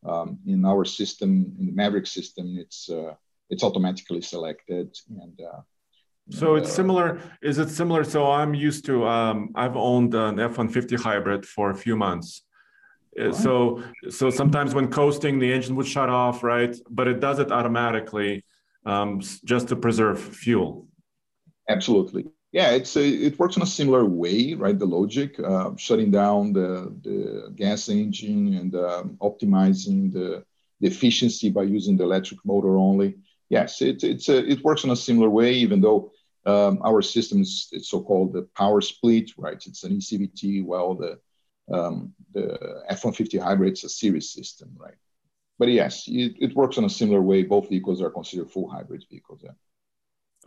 Um, 0.02 0.38
in 0.47 0.64
our 0.64 0.87
system, 0.87 1.55
in 1.59 1.67
the 1.67 1.73
Maverick 1.73 2.07
system, 2.07 2.57
it's 2.59 2.88
uh, 2.90 3.14
it's 3.50 3.62
automatically 3.62 4.23
selected 4.23 4.97
and 5.09 5.38
so 6.31 6.55
it's 6.55 6.73
similar. 6.73 7.21
Is 7.43 7.59
it 7.59 7.69
similar? 7.69 8.05
So 8.05 8.31
I'm 8.31 8.55
used 8.55 8.85
to. 8.87 9.07
Um, 9.07 9.51
I've 9.55 9.77
owned 9.77 10.15
an 10.15 10.39
F-150 10.41 11.01
hybrid 11.01 11.45
for 11.47 11.71
a 11.71 11.75
few 11.75 11.97
months. 11.97 12.43
Uh, 13.21 13.33
so 13.33 13.83
so 14.09 14.31
sometimes 14.31 14.75
when 14.75 14.89
coasting, 14.89 15.39
the 15.39 15.53
engine 15.53 15.77
would 15.77 15.87
shut 15.87 16.09
off, 16.09 16.43
right? 16.43 16.75
But 16.89 17.09
it 17.09 17.21
does 17.21 17.39
it 17.39 17.51
automatically, 17.51 18.45
um, 18.87 19.21
just 19.45 19.69
to 19.69 19.77
preserve 19.77 20.21
fuel. 20.21 20.87
Absolutely. 21.69 22.27
Yeah, 22.53 22.71
it's 22.71 22.97
a, 22.97 23.07
it 23.07 23.39
works 23.39 23.57
in 23.57 23.63
a 23.63 23.67
similar 23.67 24.05
way, 24.05 24.55
right? 24.55 24.77
The 24.77 24.87
logic, 24.87 25.39
uh, 25.39 25.71
shutting 25.77 26.11
down 26.11 26.53
the, 26.53 26.93
the 27.03 27.53
gas 27.55 27.89
engine 27.89 28.55
and 28.55 28.75
um, 28.75 29.17
optimizing 29.21 30.13
the, 30.13 30.45
the 30.81 30.89
efficiency 30.89 31.49
by 31.51 31.63
using 31.63 31.97
the 31.97 32.03
electric 32.03 32.45
motor 32.45 32.77
only. 32.77 33.19
Yes, 33.51 33.83
it, 33.83 34.03
it's 34.03 34.29
a, 34.29 34.45
it 34.45 34.65
works 34.65 34.83
in 34.83 34.91
a 34.91 34.97
similar 34.97 35.31
way, 35.31 35.53
even 35.53 35.81
though 35.81 36.11
um, 36.47 36.80
our 36.85 37.02
system 37.02 37.42
is 37.42 37.73
so-called 37.82 38.32
the 38.32 38.49
power 38.56 38.80
split, 38.80 39.30
right? 39.37 39.62
It's 39.66 39.85
an 39.85 39.99
ECVT, 39.99 40.64
while 40.64 40.94
the 40.94 41.18
um, 41.70 42.14
the 42.32 42.82
F-150 42.88 43.40
hybrid 43.40 43.75
is 43.75 43.85
a 43.85 43.88
series 43.88 44.32
system, 44.32 44.70
right? 44.76 44.97
But 45.59 45.68
yes, 45.68 46.09
it, 46.09 46.35
it, 46.40 46.56
works 46.56 46.78
in 46.78 46.85
a 46.85 46.90
similar 46.90 47.20
way. 47.20 47.42
Both 47.44 47.68
vehicles 47.68 48.02
are 48.02 48.11
considered 48.11 48.50
full 48.50 48.68
hybrid 48.68 49.04
vehicles. 49.09 49.40
Yeah. 49.44 49.50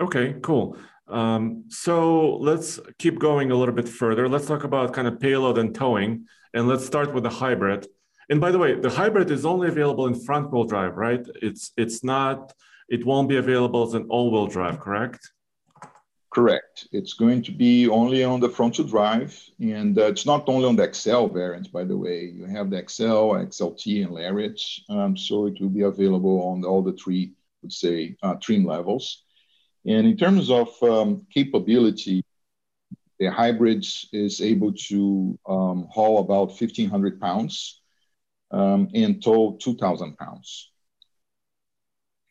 Okay, 0.02 0.36
cool. 0.42 0.76
Um, 1.08 1.66
so 1.70 2.38
let's 2.38 2.80
keep 2.98 3.20
going 3.20 3.52
a 3.52 3.56
little 3.56 3.76
bit 3.76 3.88
further. 3.88 4.28
Let's 4.28 4.48
talk 4.48 4.64
about 4.64 4.94
kind 4.94 5.08
of 5.08 5.20
payload 5.20 5.58
and 5.58 5.74
towing, 5.74 6.26
and 6.54 6.68
let's 6.68 6.86
start 6.86 7.14
with 7.14 7.24
the 7.24 7.30
hybrid. 7.30 7.88
And 8.30 8.42
by 8.42 8.52
the 8.52 8.58
way, 8.58 8.74
the 8.74 8.90
hybrid 8.90 9.30
is 9.30 9.46
only 9.46 9.68
available 9.68 10.08
in 10.08 10.16
front-wheel 10.16 10.64
drive, 10.66 10.96
right? 10.96 11.26
It's 11.42 11.72
it's 11.78 12.04
not. 12.04 12.54
It 12.90 13.06
won't 13.06 13.30
be 13.30 13.38
available 13.38 13.84
as 13.84 13.94
an 13.94 14.08
all-wheel 14.10 14.48
drive, 14.48 14.80
correct? 14.80 15.32
Correct. 16.34 16.88
It's 16.92 17.14
going 17.14 17.44
to 17.44 17.52
be 17.52 17.88
only 17.88 18.24
on 18.24 18.40
the 18.40 18.50
front-wheel 18.50 18.88
drive, 18.88 19.40
and 19.60 19.96
uh, 20.00 20.06
it's 20.06 20.26
not 20.26 20.50
only 20.50 20.66
on 20.68 20.76
the 20.76 20.92
XL 20.92 21.28
variant, 21.28 21.72
by 21.72 21.84
the 21.84 21.96
way. 21.96 22.26
You 22.26 22.46
have 22.46 22.72
the 22.72 22.84
XL, 22.88 23.38
XLT, 23.38 24.04
and 24.04 24.12
Lariat, 24.12 24.60
um, 24.90 25.16
so 25.16 25.46
it 25.46 25.62
will 25.62 25.70
be 25.70 25.84
available 25.84 26.42
on 26.50 26.66
all 26.66 26.82
the 26.82 26.94
three, 26.94 27.34
would 27.62 27.72
say, 27.72 28.18
uh, 28.24 28.34
trim 28.42 28.66
levels. 28.66 29.24
And 29.86 30.08
in 30.08 30.18
terms 30.18 30.50
of 30.50 30.70
um, 30.82 31.28
capability, 31.32 32.26
the 33.20 33.28
hybrid 33.28 33.86
is 34.12 34.42
able 34.42 34.74
to 34.90 35.38
um, 35.48 35.88
haul 35.92 36.18
about 36.20 36.48
1,500 36.48 37.22
pounds 37.22 37.80
um, 38.50 38.90
and 38.96 39.24
tow 39.24 39.56
2,000 39.62 40.18
pounds. 40.18 40.73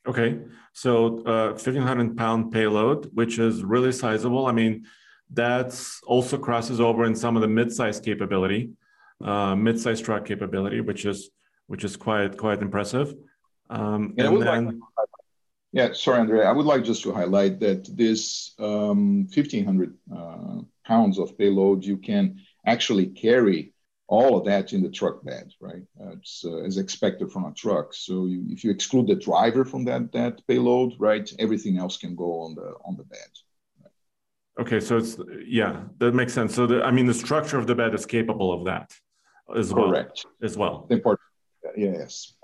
Okay, 0.06 0.40
so 0.72 1.18
uh, 1.24 1.50
1500 1.50 2.16
pound 2.16 2.52
payload, 2.52 3.10
which 3.14 3.38
is 3.38 3.62
really 3.62 3.92
sizable. 3.92 4.46
I 4.46 4.52
mean, 4.52 4.84
that's 5.30 6.00
also 6.04 6.38
crosses 6.38 6.80
over 6.80 7.04
in 7.04 7.14
some 7.14 7.36
of 7.36 7.42
the 7.42 7.48
mid-size 7.48 8.00
capability, 8.00 8.70
uh, 9.24 9.54
mid-size 9.54 10.00
truck 10.00 10.24
capability, 10.24 10.80
which 10.80 11.04
is 11.06 11.30
which 11.68 11.84
is 11.84 11.96
quite 11.96 12.36
quite 12.36 12.60
impressive. 12.62 13.14
Um, 13.70 14.14
yeah, 14.16 14.26
and 14.26 14.42
then, 14.42 14.66
like, 14.66 15.08
yeah, 15.72 15.92
sorry, 15.94 16.20
Andrea. 16.20 16.44
I 16.44 16.52
would 16.52 16.66
like 16.66 16.84
just 16.84 17.02
to 17.04 17.12
highlight 17.12 17.60
that 17.60 17.88
this 17.96 18.54
um, 18.58 19.26
1500 19.34 19.96
uh, 20.14 20.60
pounds 20.84 21.18
of 21.18 21.38
payload 21.38 21.84
you 21.84 21.96
can 21.96 22.40
actually 22.66 23.06
carry 23.06 23.72
all 24.12 24.36
of 24.36 24.44
that 24.44 24.74
in 24.74 24.82
the 24.82 24.90
truck 24.90 25.24
bed, 25.24 25.46
right? 25.68 25.84
Uh, 25.98 26.12
it's 26.18 26.44
uh, 26.44 26.68
as 26.68 26.76
expected 26.76 27.32
from 27.32 27.44
a 27.46 27.52
truck. 27.62 27.94
So 28.06 28.26
you, 28.26 28.44
if 28.54 28.62
you 28.62 28.70
exclude 28.70 29.06
the 29.06 29.14
driver 29.28 29.64
from 29.64 29.82
that 29.86 30.12
that 30.12 30.34
payload, 30.46 30.90
right, 30.98 31.26
everything 31.44 31.74
else 31.82 31.96
can 31.96 32.14
go 32.14 32.30
on 32.44 32.50
the 32.58 32.68
on 32.86 32.94
the 33.00 33.06
bed. 33.14 33.32
Right? 33.80 33.96
Okay, 34.62 34.80
so 34.80 34.92
it's 35.00 35.16
yeah, 35.60 35.72
that 36.00 36.12
makes 36.20 36.34
sense. 36.38 36.54
So 36.54 36.66
the, 36.66 36.78
I 36.88 36.90
mean, 36.90 37.06
the 37.06 37.18
structure 37.26 37.58
of 37.62 37.66
the 37.66 37.74
bed 37.74 37.94
is 37.94 38.04
capable 38.04 38.50
of 38.56 38.60
that 38.70 38.88
as 39.56 39.72
Correct. 39.72 40.16
well. 40.24 40.46
As 40.48 40.54
well. 40.60 40.74
Important. 40.90 41.28
Yes. 41.76 42.34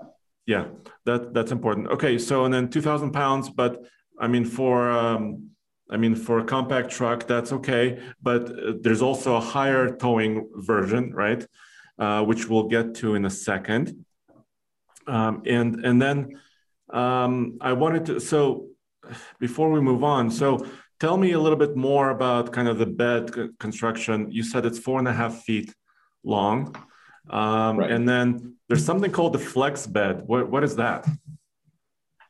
Yeah, 0.53 0.65
that 1.05 1.21
that's 1.35 1.51
important. 1.51 1.83
Okay, 1.95 2.17
so 2.17 2.45
and 2.45 2.53
then 2.55 2.69
two 2.69 2.81
thousand 2.81 3.11
pounds, 3.11 3.45
but 3.61 3.73
I 4.19 4.27
mean 4.33 4.45
for 4.57 4.89
um, 4.89 5.51
I 5.89 5.97
mean, 5.97 6.15
for 6.15 6.39
a 6.39 6.43
compact 6.43 6.91
truck, 6.91 7.27
that's 7.27 7.51
okay. 7.51 7.99
But 8.21 8.51
uh, 8.51 8.73
there's 8.81 9.01
also 9.01 9.35
a 9.35 9.39
higher 9.39 9.95
towing 9.95 10.49
version, 10.55 11.13
right? 11.13 11.45
Uh, 11.97 12.23
which 12.23 12.47
we'll 12.47 12.67
get 12.67 12.95
to 12.95 13.15
in 13.15 13.25
a 13.25 13.29
second. 13.29 14.05
Um, 15.07 15.41
and 15.45 15.83
and 15.85 16.01
then 16.01 16.39
um, 16.91 17.57
I 17.61 17.73
wanted 17.73 18.05
to. 18.05 18.19
So 18.19 18.67
before 19.39 19.71
we 19.71 19.81
move 19.81 20.03
on, 20.03 20.29
so 20.29 20.65
tell 20.99 21.17
me 21.17 21.31
a 21.31 21.39
little 21.39 21.57
bit 21.57 21.75
more 21.75 22.11
about 22.11 22.53
kind 22.53 22.67
of 22.67 22.77
the 22.77 22.85
bed 22.85 23.31
construction. 23.59 24.31
You 24.31 24.43
said 24.43 24.65
it's 24.65 24.79
four 24.79 24.99
and 24.99 25.07
a 25.07 25.13
half 25.13 25.41
feet 25.43 25.73
long, 26.23 26.75
um, 27.29 27.79
right. 27.79 27.91
and 27.91 28.07
then 28.07 28.55
there's 28.67 28.85
something 28.85 29.11
called 29.11 29.33
the 29.33 29.39
flex 29.39 29.87
bed. 29.87 30.23
What 30.27 30.49
what 30.51 30.63
is 30.63 30.75
that? 30.75 31.07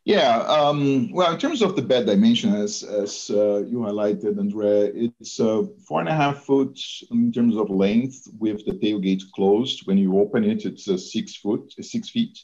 Yeah, 0.06 0.40
um, 0.40 1.12
well, 1.12 1.34
in 1.34 1.40
terms 1.40 1.62
of 1.62 1.76
the 1.76 1.82
bed 1.82 2.06
dimension, 2.08 2.54
as, 2.56 2.84
as 2.84 3.30
uh, 3.30 3.58
you 3.58 3.80
highlighted, 3.80 4.40
Andre, 4.40 4.92
it's 4.94 5.40
uh, 5.40 5.64
four 5.88 6.00
and 6.00 6.10
a 6.10 6.16
half 6.16 6.46
foot 6.46 6.80
in 7.12 7.32
terms 7.32 7.56
of 7.56 7.70
length 7.70 8.28
with 8.40 8.66
the 8.66 8.72
tailgate 8.72 9.24
closed. 9.36 9.86
When 9.86 9.98
you 9.98 10.20
open 10.20 10.44
it, 10.46 10.66
it's 10.66 10.88
a 10.88 10.98
six 10.98 11.36
foot, 11.36 11.74
six 11.82 12.10
feet. 12.10 12.40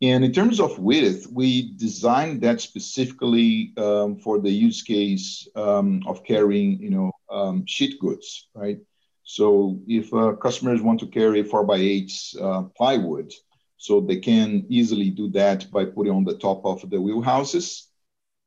And 0.00 0.24
in 0.24 0.32
terms 0.32 0.58
of 0.58 0.78
width, 0.80 1.28
we 1.30 1.74
designed 1.76 2.40
that 2.40 2.60
specifically 2.60 3.72
um, 3.76 4.16
for 4.16 4.40
the 4.40 4.50
use 4.50 4.82
case 4.82 5.46
um, 5.54 6.02
of 6.06 6.24
carrying, 6.24 6.80
you 6.80 6.90
know, 6.90 7.12
um, 7.30 7.64
sheet 7.66 8.00
goods, 8.00 8.48
right? 8.54 8.78
So 9.22 9.78
if 9.86 10.12
uh, 10.12 10.32
customers 10.32 10.82
want 10.82 10.98
to 11.00 11.06
carry 11.06 11.44
four 11.44 11.64
by 11.64 11.76
eight 11.76 12.12
uh, 12.40 12.62
plywood, 12.76 13.32
so 13.82 14.00
they 14.00 14.20
can 14.30 14.64
easily 14.68 15.10
do 15.10 15.28
that 15.30 15.68
by 15.72 15.84
putting 15.84 16.12
on 16.12 16.22
the 16.22 16.38
top 16.38 16.64
of 16.64 16.88
the 16.88 16.96
wheelhouses 16.96 17.86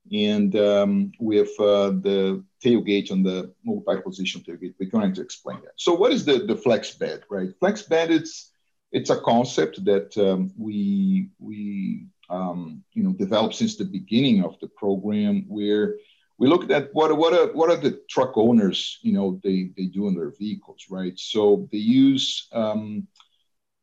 and 0.10 0.56
um, 0.56 1.12
with 1.20 1.50
uh, 1.60 1.89
the 2.08 2.42
tailgate 2.63 3.12
on 3.12 3.22
the 3.22 3.54
multi-position 3.65 4.39
tailgate. 4.48 4.75
We're 4.80 4.89
going 4.89 5.13
to 5.13 5.22
explain 5.22 5.60
that. 5.65 5.74
So 5.75 5.94
what 5.94 6.13
is 6.13 6.24
the, 6.24 6.46
the 6.46 6.56
flex 6.56 6.92
bed, 6.92 7.24
right? 7.30 7.50
Flex 7.60 7.82
bed, 7.82 8.12
it's, 8.12 8.54
it's 8.94 9.10
a 9.10 9.20
concept 9.20 9.84
that 9.84 10.18
um, 10.18 10.54
we, 10.58 11.32
we 11.38 12.08
um, 12.30 12.82
you 12.94 13.04
know, 13.04 13.12
developed 13.12 13.56
since 13.56 13.75
the 13.75 13.84
beginning 13.84 14.42
of 14.42 14.58
the 14.62 14.70
program 14.70 15.44
where 15.50 15.96
we 16.38 16.48
looked 16.48 16.72
at 16.72 16.92
what, 16.94 17.18
what, 17.18 17.34
are, 17.34 17.51
what 17.51 17.70
are 17.70 17.82
the 17.82 18.00
truck 18.10 18.38
owners, 18.38 19.00
you 19.01 19.12
know, 19.12 19.42
they, 19.44 19.72
they 19.75 19.88
do 19.88 20.08
in 20.08 20.15
their 20.15 20.32
vehicles, 20.32 20.86
right? 20.89 21.20
So 21.20 21.68
they 21.74 21.80
use 21.80 22.48
um, 22.54 23.08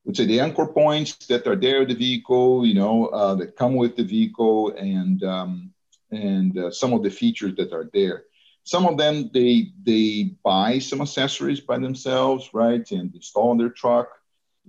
would 0.05 0.17
say 0.17 0.27
the 0.27 0.41
anchor 0.41 0.67
points 0.67 1.15
that 1.27 1.47
are 1.47 1.57
there 1.57 1.85
the 1.85 1.95
vehicle, 1.95 2.67
you 2.67 2.75
know, 2.75 3.07
uh, 3.07 3.35
that 3.37 3.57
come 3.57 3.75
with 3.77 3.97
the 3.97 4.05
vehicle, 4.05 4.73
and 4.77 5.23
um, 5.23 5.73
and 6.11 6.57
uh, 6.59 6.71
some 6.71 6.93
of 6.93 7.03
the 7.03 7.11
features 7.11 7.55
that 7.57 7.73
are 7.73 7.89
there. 7.93 8.25
Some 8.65 8.87
of 8.87 8.97
them 8.97 9.31
they 9.33 9.73
they 9.85 10.35
buy 10.45 10.79
some 10.79 11.01
accessories 11.01 11.61
by 11.61 11.79
themselves, 11.79 12.51
right, 12.53 12.89
and 12.91 13.15
install 13.15 13.51
on 13.51 13.59
their 13.59 13.71
truck. 13.71 14.09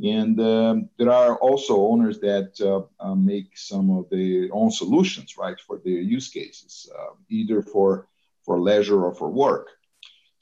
And 0.04 0.40
um, 0.40 0.90
there 0.98 1.12
are 1.12 1.36
also 1.38 1.78
owners 1.88 2.20
that 2.20 2.60
uh, 2.60 2.82
uh, 3.04 3.14
make 3.16 3.56
some 3.56 3.92
of 3.92 4.10
their 4.10 4.48
own 4.52 4.72
solutions, 4.72 5.38
right, 5.38 5.60
for 5.60 5.80
their 5.84 6.02
use 6.02 6.30
cases, 6.30 6.90
uh, 6.98 7.14
either 7.30 7.62
for 7.62 8.08
for 8.44 8.60
leisure 8.60 9.04
or 9.04 9.14
for 9.14 9.30
work. 9.30 9.68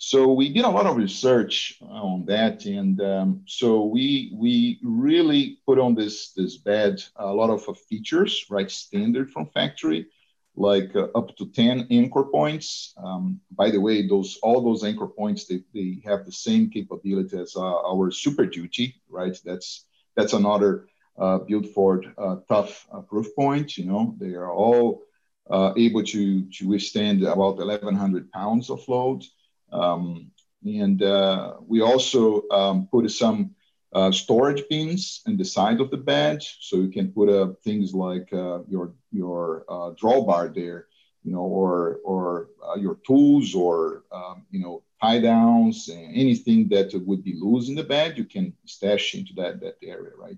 So 0.03 0.33
we 0.33 0.51
did 0.51 0.65
a 0.65 0.69
lot 0.69 0.87
of 0.87 0.97
research 0.97 1.77
on 1.79 2.25
that, 2.25 2.65
and 2.65 2.99
um, 3.01 3.43
so 3.45 3.85
we 3.85 4.33
we 4.35 4.79
really 4.81 5.59
put 5.67 5.77
on 5.77 5.93
this 5.93 6.31
this 6.33 6.57
bed 6.57 7.03
a 7.17 7.31
lot 7.31 7.51
of 7.51 7.77
features, 7.87 8.47
right, 8.49 8.71
standard 8.71 9.29
from 9.29 9.45
factory, 9.53 10.07
like 10.55 10.95
uh, 10.95 11.09
up 11.13 11.37
to 11.37 11.45
10 11.45 11.89
anchor 11.91 12.23
points. 12.23 12.95
Um, 12.97 13.41
by 13.51 13.69
the 13.69 13.79
way, 13.79 14.07
those 14.07 14.39
all 14.41 14.63
those 14.63 14.83
anchor 14.83 15.05
points 15.05 15.45
they, 15.45 15.63
they 15.71 16.01
have 16.03 16.25
the 16.25 16.31
same 16.31 16.71
capability 16.71 17.37
as 17.37 17.55
uh, 17.55 17.61
our 17.61 18.09
Super 18.09 18.47
Duty, 18.47 18.95
right? 19.07 19.37
That's 19.45 19.85
that's 20.15 20.33
another 20.33 20.87
uh, 21.19 21.37
Built 21.47 21.67
for 21.75 22.01
uh, 22.17 22.37
tough 22.49 22.87
uh, 22.91 23.01
proof 23.01 23.35
point. 23.35 23.77
You 23.77 23.85
know, 23.85 24.15
they 24.19 24.33
are 24.33 24.51
all 24.51 25.03
uh, 25.47 25.73
able 25.77 26.03
to 26.05 26.49
to 26.57 26.67
withstand 26.67 27.21
about 27.21 27.57
1,100 27.57 28.31
pounds 28.31 28.71
of 28.71 28.81
load. 28.87 29.23
Um, 29.71 30.31
and 30.63 31.01
uh, 31.01 31.55
we 31.67 31.81
also 31.81 32.43
um, 32.49 32.87
put 32.91 33.09
some 33.11 33.55
uh, 33.93 34.11
storage 34.11 34.63
bins 34.69 35.21
in 35.25 35.37
the 35.37 35.45
side 35.45 35.81
of 35.81 35.91
the 35.91 35.97
bed, 35.97 36.41
so 36.59 36.77
you 36.77 36.89
can 36.89 37.11
put 37.11 37.29
uh, 37.29 37.53
things 37.63 37.93
like 37.93 38.31
uh, 38.33 38.59
your 38.67 38.93
your 39.11 39.65
uh, 39.67 39.91
drawbar 40.01 40.53
there, 40.53 40.87
you 41.23 41.31
know, 41.33 41.41
or 41.41 41.99
or 42.05 42.49
uh, 42.67 42.75
your 42.75 42.99
tools, 43.05 43.53
or 43.53 44.03
um, 44.11 44.45
you 44.51 44.59
know, 44.59 44.83
tie 45.01 45.19
downs, 45.19 45.89
anything 45.91 46.69
that 46.69 46.93
would 47.05 47.23
be 47.23 47.35
loose 47.39 47.67
in 47.67 47.75
the 47.75 47.83
bed, 47.83 48.17
you 48.17 48.25
can 48.25 48.53
stash 48.65 49.13
into 49.13 49.33
that 49.33 49.59
that 49.59 49.75
area, 49.83 50.11
right? 50.17 50.37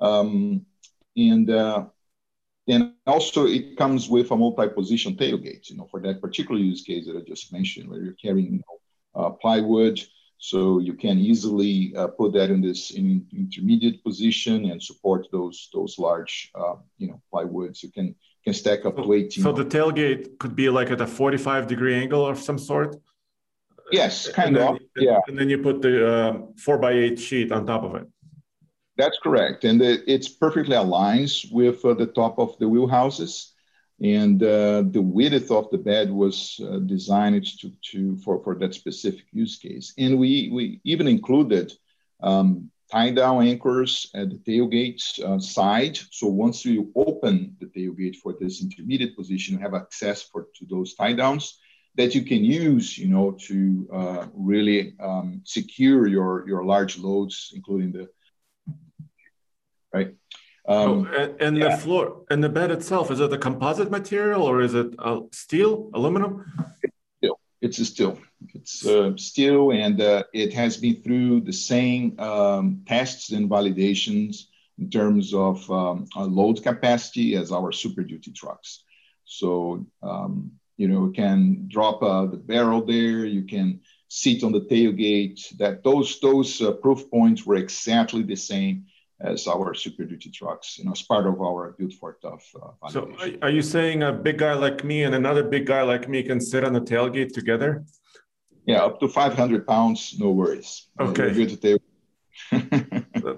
Um, 0.00 0.64
and 1.16 1.50
and 2.68 2.92
also 3.06 3.46
it 3.46 3.76
comes 3.76 4.08
with 4.08 4.30
a 4.30 4.36
multi-position 4.36 5.16
tailgate, 5.16 5.70
you 5.70 5.76
know, 5.76 5.88
for 5.90 6.00
that 6.00 6.20
particular 6.20 6.60
use 6.60 6.82
case 6.82 7.06
that 7.06 7.16
I 7.16 7.20
just 7.20 7.52
mentioned, 7.52 7.88
where 7.88 8.00
you're 8.00 8.12
carrying 8.12 8.52
you 8.52 8.62
know, 8.64 9.20
uh, 9.20 9.30
plywood. 9.30 9.98
So 10.40 10.78
you 10.78 10.94
can 10.94 11.18
easily 11.18 11.92
uh, 11.96 12.08
put 12.08 12.32
that 12.34 12.50
in 12.50 12.60
this 12.60 12.92
in 12.92 13.26
intermediate 13.32 14.04
position 14.04 14.70
and 14.70 14.80
support 14.80 15.26
those 15.32 15.68
those 15.72 15.98
large, 15.98 16.52
uh, 16.54 16.76
you 16.98 17.08
know, 17.08 17.20
plywoods. 17.32 17.82
You 17.82 17.90
can 17.90 18.14
can 18.44 18.54
stack 18.54 18.84
up 18.84 18.96
to 18.96 19.12
18. 19.12 19.42
So 19.42 19.52
the 19.52 19.64
tailgate 19.64 20.38
could 20.38 20.54
be 20.54 20.68
like 20.68 20.90
at 20.90 21.00
a 21.00 21.06
45 21.06 21.66
degree 21.66 21.96
angle 21.96 22.24
of 22.24 22.38
some 22.38 22.58
sort. 22.58 22.96
Yes, 23.90 24.28
kind 24.28 24.56
and 24.56 24.68
of. 24.68 24.78
Then, 24.94 25.04
yeah. 25.04 25.20
And 25.26 25.38
then 25.38 25.48
you 25.48 25.58
put 25.58 25.80
the 25.82 25.94
uh, 26.06 26.38
four 26.56 26.78
by 26.78 26.92
eight 26.92 27.18
sheet 27.18 27.50
on 27.50 27.66
top 27.66 27.82
of 27.82 27.94
it. 27.96 28.06
That's 28.98 29.18
correct, 29.20 29.62
and 29.62 29.80
it's 29.80 30.28
perfectly 30.28 30.74
aligns 30.74 31.50
with 31.52 31.84
uh, 31.84 31.94
the 31.94 32.08
top 32.08 32.36
of 32.40 32.58
the 32.58 32.64
wheelhouses, 32.64 33.52
and 34.02 34.42
uh, 34.42 34.82
the 34.90 35.00
width 35.00 35.52
of 35.52 35.70
the 35.70 35.78
bed 35.78 36.10
was 36.10 36.60
uh, 36.60 36.80
designed 36.80 37.46
to, 37.60 37.70
to 37.92 38.16
for, 38.16 38.42
for 38.42 38.56
that 38.56 38.74
specific 38.74 39.26
use 39.30 39.56
case. 39.56 39.94
And 39.98 40.18
we 40.18 40.50
we 40.52 40.80
even 40.82 41.06
included 41.06 41.72
um, 42.20 42.72
tie 42.90 43.12
down 43.12 43.46
anchors 43.46 44.10
at 44.16 44.30
the 44.30 44.38
tailgate 44.38 45.00
uh, 45.24 45.38
side. 45.38 45.96
So 46.10 46.26
once 46.26 46.64
you 46.64 46.90
open 46.96 47.56
the 47.60 47.66
tailgate 47.66 48.16
for 48.16 48.34
this 48.40 48.62
intermediate 48.64 49.14
position, 49.14 49.54
you 49.54 49.60
have 49.60 49.74
access 49.74 50.22
for 50.22 50.48
to 50.56 50.66
those 50.68 50.94
tie 50.94 51.12
downs 51.12 51.60
that 51.94 52.16
you 52.16 52.22
can 52.22 52.42
use, 52.42 52.98
you 52.98 53.06
know, 53.06 53.36
to 53.46 53.88
uh, 53.92 54.26
really 54.34 54.94
um, 54.98 55.40
secure 55.44 56.08
your 56.08 56.48
your 56.48 56.64
large 56.64 56.98
loads, 56.98 57.52
including 57.54 57.92
the 57.92 58.08
right? 59.92 60.14
Um, 60.68 61.08
oh, 61.10 61.16
and, 61.16 61.40
and 61.40 61.56
yeah. 61.56 61.68
the 61.68 61.76
floor 61.78 62.24
and 62.30 62.44
the 62.44 62.48
bed 62.48 62.70
itself 62.70 63.10
is 63.10 63.20
it 63.20 63.32
a 63.32 63.38
composite 63.38 63.90
material 63.90 64.42
or 64.42 64.60
is 64.60 64.74
it 64.74 64.94
uh, 64.98 65.20
steel, 65.32 65.90
aluminum? 65.94 66.44
Steel. 67.18 67.40
It's 67.62 67.78
a 67.78 67.84
steel. 67.86 68.18
It's 68.54 68.86
uh, 68.86 69.16
steel, 69.16 69.72
and 69.72 70.00
uh, 70.00 70.24
it 70.32 70.52
has 70.52 70.76
been 70.76 71.02
through 71.02 71.40
the 71.40 71.52
same 71.52 72.18
um, 72.20 72.84
tests 72.86 73.32
and 73.32 73.50
validations 73.50 74.44
in 74.78 74.90
terms 74.90 75.34
of 75.34 75.68
um, 75.70 76.06
load 76.16 76.62
capacity 76.62 77.34
as 77.34 77.50
our 77.50 77.72
Super 77.72 78.02
Duty 78.04 78.30
trucks. 78.32 78.84
So 79.24 79.86
um, 80.02 80.52
you 80.78 80.86
know, 80.86 81.06
you 81.06 81.12
can 81.12 81.66
drop 81.68 82.02
uh, 82.02 82.26
the 82.26 82.36
barrel 82.36 82.84
there. 82.84 83.24
You 83.26 83.42
can 83.42 83.80
sit 84.06 84.44
on 84.44 84.52
the 84.52 84.60
tailgate. 84.60 85.56
That 85.58 85.82
those 85.82 86.20
those 86.20 86.62
uh, 86.62 86.72
proof 86.72 87.10
points 87.10 87.44
were 87.44 87.56
exactly 87.56 88.22
the 88.22 88.36
same 88.36 88.86
as 89.20 89.46
our 89.48 89.74
Super 89.74 90.04
Duty 90.04 90.30
trucks, 90.30 90.78
you 90.78 90.84
know, 90.84 90.92
as 90.92 91.02
part 91.02 91.26
of 91.26 91.40
our 91.40 91.72
Built 91.72 91.92
for 91.94 92.18
Tough. 92.22 92.44
Uh, 92.60 92.88
so, 92.88 93.12
are 93.42 93.50
you 93.50 93.62
saying 93.62 94.02
a 94.02 94.12
big 94.12 94.38
guy 94.38 94.54
like 94.54 94.84
me 94.84 95.02
and 95.02 95.14
another 95.14 95.42
big 95.42 95.66
guy 95.66 95.82
like 95.82 96.08
me 96.08 96.22
can 96.22 96.40
sit 96.40 96.64
on 96.64 96.72
the 96.72 96.80
tailgate 96.80 97.32
together? 97.32 97.84
Yeah, 98.66 98.84
up 98.84 99.00
to 99.00 99.08
500 99.08 99.66
pounds, 99.66 100.16
no 100.18 100.30
worries. 100.30 100.88
Okay. 101.00 101.32
Good 101.32 101.80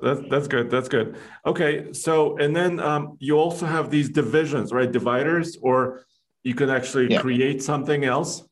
that's 0.02 0.20
that's 0.28 0.48
good. 0.48 0.70
That's 0.70 0.88
good. 0.88 1.16
Okay, 1.46 1.92
so 1.92 2.36
and 2.38 2.54
then 2.54 2.80
um, 2.80 3.16
you 3.18 3.38
also 3.38 3.66
have 3.66 3.90
these 3.90 4.08
divisions, 4.08 4.72
right? 4.72 4.90
Dividers, 4.90 5.56
or 5.62 6.04
you 6.42 6.54
can 6.54 6.70
actually 6.70 7.10
yeah. 7.10 7.20
create 7.20 7.62
something 7.62 8.04
else. 8.04 8.44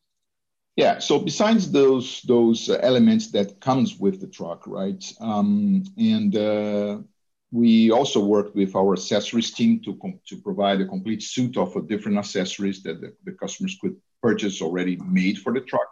Yeah. 0.77 1.01
So 1.01 1.19
besides 1.19 1.71
those 1.71 2.23
those 2.23 2.71
elements 2.71 3.31
that 3.33 3.61
comes 3.61 3.99
with 3.99 4.21
the 4.21 4.27
truck, 4.27 4.67
right? 4.67 5.05
Um, 5.21 5.85
and 5.97 6.37
uh, 6.37 6.99
we 7.51 7.91
also 7.91 8.25
worked 8.25 8.55
with 8.55 8.77
our 8.77 8.93
accessories 8.93 9.51
team 9.53 9.81
to, 9.81 9.99
to 10.27 10.37
provide 10.37 10.81
a 10.81 10.87
complete 10.87 11.23
suite 11.23 11.57
of 11.57 11.77
uh, 11.77 11.81
different 11.81 12.19
accessories 12.19 12.83
that 12.83 13.01
the, 13.01 13.15
the, 13.25 13.33
customers 13.33 13.77
could 13.81 13.97
purchase 14.23 14.61
already 14.61 14.97
made 14.97 15.39
for 15.39 15.53
the 15.53 15.61
truck. 15.61 15.89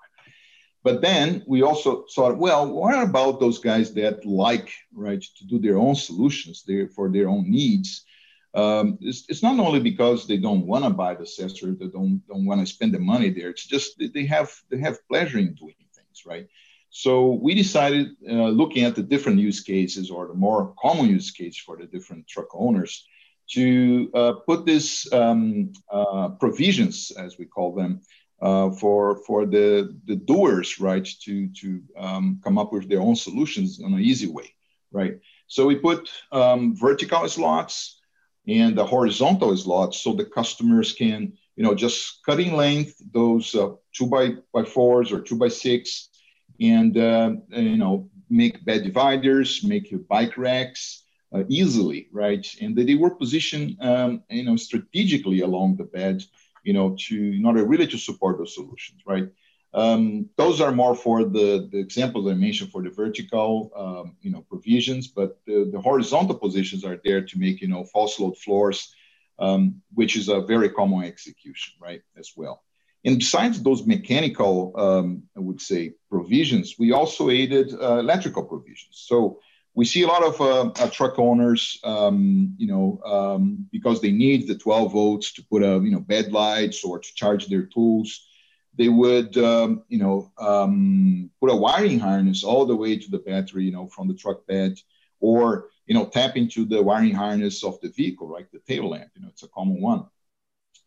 But 0.82 1.00
then 1.00 1.42
we 1.46 1.62
also 1.62 2.04
thought, 2.14 2.36
well, 2.36 2.70
what 2.70 3.02
about 3.02 3.40
those 3.40 3.58
guys 3.58 3.94
that 3.94 4.24
like, 4.26 4.70
right, 4.94 5.20
to 5.20 5.46
do 5.46 5.58
their 5.58 5.78
own 5.78 5.94
solutions 5.94 6.62
there 6.66 6.88
for 6.88 7.10
their 7.10 7.28
own 7.28 7.50
needs? 7.50 8.04
Um, 8.54 8.98
it's, 9.00 9.24
it's, 9.28 9.42
not 9.42 9.58
only 9.58 9.80
because 9.80 10.26
they 10.26 10.36
don't 10.36 10.66
want 10.66 10.84
to 10.84 10.90
buy 10.90 11.14
the 11.14 11.22
accessory, 11.22 11.74
they 11.78 11.88
don't 11.88 12.22
don't 12.26 12.46
want 12.46 12.60
to 12.60 12.66
spend 12.66 12.94
the 12.94 12.98
money 12.98 13.30
there. 13.30 13.50
It's 13.50 13.66
just 13.66 14.00
they 14.14 14.24
have 14.24 14.50
they 14.70 14.78
have 14.78 15.06
pleasure 15.08 15.38
in 15.38 15.54
doing 15.54 15.74
things, 15.94 16.24
right? 16.24 16.48
So 16.98 17.32
we 17.42 17.54
decided, 17.54 18.16
uh, 18.26 18.48
looking 18.48 18.84
at 18.84 18.94
the 18.94 19.02
different 19.02 19.38
use 19.38 19.60
cases 19.60 20.10
or 20.10 20.28
the 20.28 20.32
more 20.46 20.72
common 20.80 21.10
use 21.10 21.30
case 21.30 21.58
for 21.58 21.76
the 21.76 21.84
different 21.84 22.26
truck 22.26 22.48
owners, 22.54 23.06
to 23.50 24.10
uh, 24.14 24.32
put 24.48 24.64
these 24.64 25.06
um, 25.12 25.74
uh, 25.92 26.30
provisions, 26.40 27.12
as 27.18 27.36
we 27.38 27.44
call 27.44 27.74
them, 27.74 28.00
uh, 28.40 28.70
for 28.70 29.16
for 29.26 29.44
the 29.44 29.94
the 30.06 30.16
doers, 30.16 30.80
right, 30.80 31.06
to 31.24 31.48
to 31.60 31.82
um, 31.98 32.40
come 32.42 32.56
up 32.56 32.72
with 32.72 32.88
their 32.88 33.02
own 33.02 33.14
solutions 33.14 33.78
in 33.78 33.92
an 33.92 34.00
easy 34.00 34.28
way, 34.28 34.48
right? 34.90 35.20
So 35.48 35.66
we 35.66 35.76
put 35.76 36.08
um, 36.32 36.74
vertical 36.74 37.28
slots 37.28 38.00
and 38.48 38.74
the 38.74 38.86
horizontal 38.86 39.54
slots, 39.54 40.00
so 40.00 40.14
the 40.14 40.24
customers 40.24 40.94
can, 40.94 41.34
you 41.56 41.62
know, 41.62 41.74
just 41.74 42.24
cutting 42.24 42.56
length 42.56 42.94
those 43.12 43.54
uh, 43.54 43.74
two 43.92 44.06
by 44.06 44.36
by 44.54 44.64
fours 44.64 45.12
or 45.12 45.20
two 45.20 45.36
by 45.36 45.48
six 45.48 46.08
and 46.60 46.96
uh, 46.96 47.32
you 47.50 47.76
know 47.76 48.08
make 48.28 48.64
bed 48.64 48.82
dividers, 48.82 49.62
make 49.62 49.90
your 49.90 50.00
bike 50.00 50.36
racks 50.36 51.04
uh, 51.32 51.44
easily, 51.48 52.08
right? 52.12 52.46
And 52.60 52.76
they 52.76 52.94
were 52.94 53.14
positioned 53.14 53.76
um, 53.80 54.22
you 54.30 54.44
know 54.44 54.56
strategically 54.56 55.40
along 55.40 55.76
the 55.76 55.84
bed, 55.84 56.22
you 56.64 56.72
know, 56.72 56.96
to 57.08 57.16
in 57.16 57.44
order 57.46 57.64
really 57.64 57.86
to 57.86 57.98
support 57.98 58.38
those 58.38 58.54
solutions, 58.54 59.02
right? 59.06 59.28
Um, 59.76 60.30
those 60.36 60.62
are 60.62 60.72
more 60.72 60.94
for 60.94 61.24
the, 61.24 61.68
the 61.70 61.78
examples 61.78 62.26
I 62.26 62.34
mentioned 62.34 62.72
for 62.72 62.82
the 62.82 62.88
vertical, 62.88 63.70
um, 63.76 64.16
you 64.22 64.30
know, 64.30 64.40
provisions, 64.40 65.08
but 65.08 65.38
the, 65.46 65.68
the, 65.70 65.78
horizontal 65.78 66.38
positions 66.38 66.82
are 66.82 66.98
there 67.04 67.20
to 67.20 67.38
make, 67.38 67.60
you 67.60 67.68
know, 67.68 67.84
false 67.84 68.18
load 68.18 68.38
floors, 68.38 68.94
um, 69.38 69.82
which 69.92 70.16
is 70.16 70.28
a 70.30 70.40
very 70.40 70.70
common 70.70 71.04
execution, 71.04 71.74
right, 71.78 72.00
as 72.16 72.32
well. 72.34 72.62
And 73.06 73.18
besides 73.18 73.62
those 73.62 73.86
mechanical, 73.86 74.72
um, 74.76 75.22
I 75.36 75.40
would 75.40 75.60
say, 75.60 75.92
provisions, 76.10 76.74
we 76.76 76.90
also 76.90 77.30
aided 77.30 77.72
uh, 77.72 77.98
electrical 77.98 78.42
provisions. 78.44 79.04
So 79.08 79.38
we 79.74 79.84
see 79.84 80.02
a 80.02 80.08
lot 80.08 80.24
of 80.24 80.40
uh, 80.40 80.82
uh, 80.82 80.90
truck 80.90 81.16
owners, 81.18 81.78
um, 81.84 82.54
you 82.58 82.66
know, 82.66 83.00
um, 83.04 83.66
because 83.70 84.00
they 84.00 84.10
need 84.10 84.48
the 84.48 84.58
12 84.58 84.92
volts 84.92 85.32
to 85.34 85.44
put 85.44 85.62
a, 85.62 85.80
you 85.84 85.92
know, 85.92 86.00
bed 86.00 86.32
lights 86.32 86.82
or 86.82 86.98
to 86.98 87.14
charge 87.14 87.46
their 87.46 87.62
tools, 87.62 88.26
they 88.76 88.88
would, 88.88 89.38
um, 89.38 89.84
you 89.88 89.98
know, 89.98 90.32
um, 90.38 91.30
put 91.40 91.52
a 91.52 91.56
wiring 91.56 92.00
harness 92.00 92.42
all 92.42 92.66
the 92.66 92.76
way 92.76 92.98
to 92.98 93.10
the 93.10 93.18
battery, 93.18 93.64
you 93.64 93.72
know, 93.72 93.86
from 93.86 94.08
the 94.08 94.14
truck 94.14 94.46
bed, 94.48 94.78
or 95.20 95.68
you 95.86 95.94
know, 95.94 96.06
tap 96.06 96.36
into 96.36 96.64
the 96.64 96.82
wiring 96.82 97.14
harness 97.14 97.62
of 97.62 97.80
the 97.80 97.88
vehicle, 97.88 98.26
right? 98.26 98.50
The 98.52 98.58
tail 98.58 98.90
lamp, 98.90 99.10
you 99.14 99.22
know, 99.22 99.28
it's 99.28 99.44
a 99.44 99.48
common 99.48 99.80
one. 99.80 100.06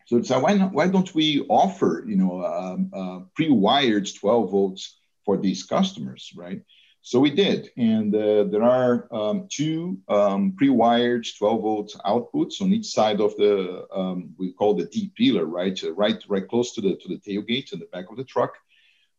So 0.10 0.16
like, 0.16 0.42
why, 0.42 0.54
not, 0.56 0.72
why 0.74 0.88
don't 0.88 1.14
we 1.14 1.46
offer, 1.50 2.04
you 2.08 2.16
know, 2.16 2.44
um, 2.44 2.90
uh, 2.92 3.20
pre-wired 3.36 4.10
12 4.12 4.50
volts 4.50 4.98
for 5.24 5.38
these 5.38 5.64
customers, 5.64 6.34
right? 6.36 6.62
So 7.04 7.20
we 7.20 7.30
did, 7.30 7.70
and 7.78 8.14
uh, 8.16 8.46
there 8.46 8.64
are 8.64 9.08
um, 9.14 9.48
two 9.50 10.00
um, 10.10 10.54
pre-wired 10.58 11.28
12 11.38 11.62
volt 11.62 11.96
outputs 12.06 12.60
on 12.60 12.74
each 12.74 12.88
side 12.88 13.22
of 13.22 13.38
the 13.38 13.86
um, 13.96 14.34
we 14.40 14.52
call 14.52 14.74
the 14.74 14.86
D 14.86 15.12
pillar, 15.16 15.46
right, 15.46 15.80
uh, 15.84 15.94
right, 15.94 16.22
right 16.28 16.48
close 16.48 16.74
to 16.74 16.82
the 16.82 16.96
to 16.96 17.08
the 17.08 17.20
tailgate 17.20 17.72
in 17.72 17.80
the 17.80 17.86
back 17.94 18.10
of 18.10 18.18
the 18.18 18.24
truck. 18.24 18.56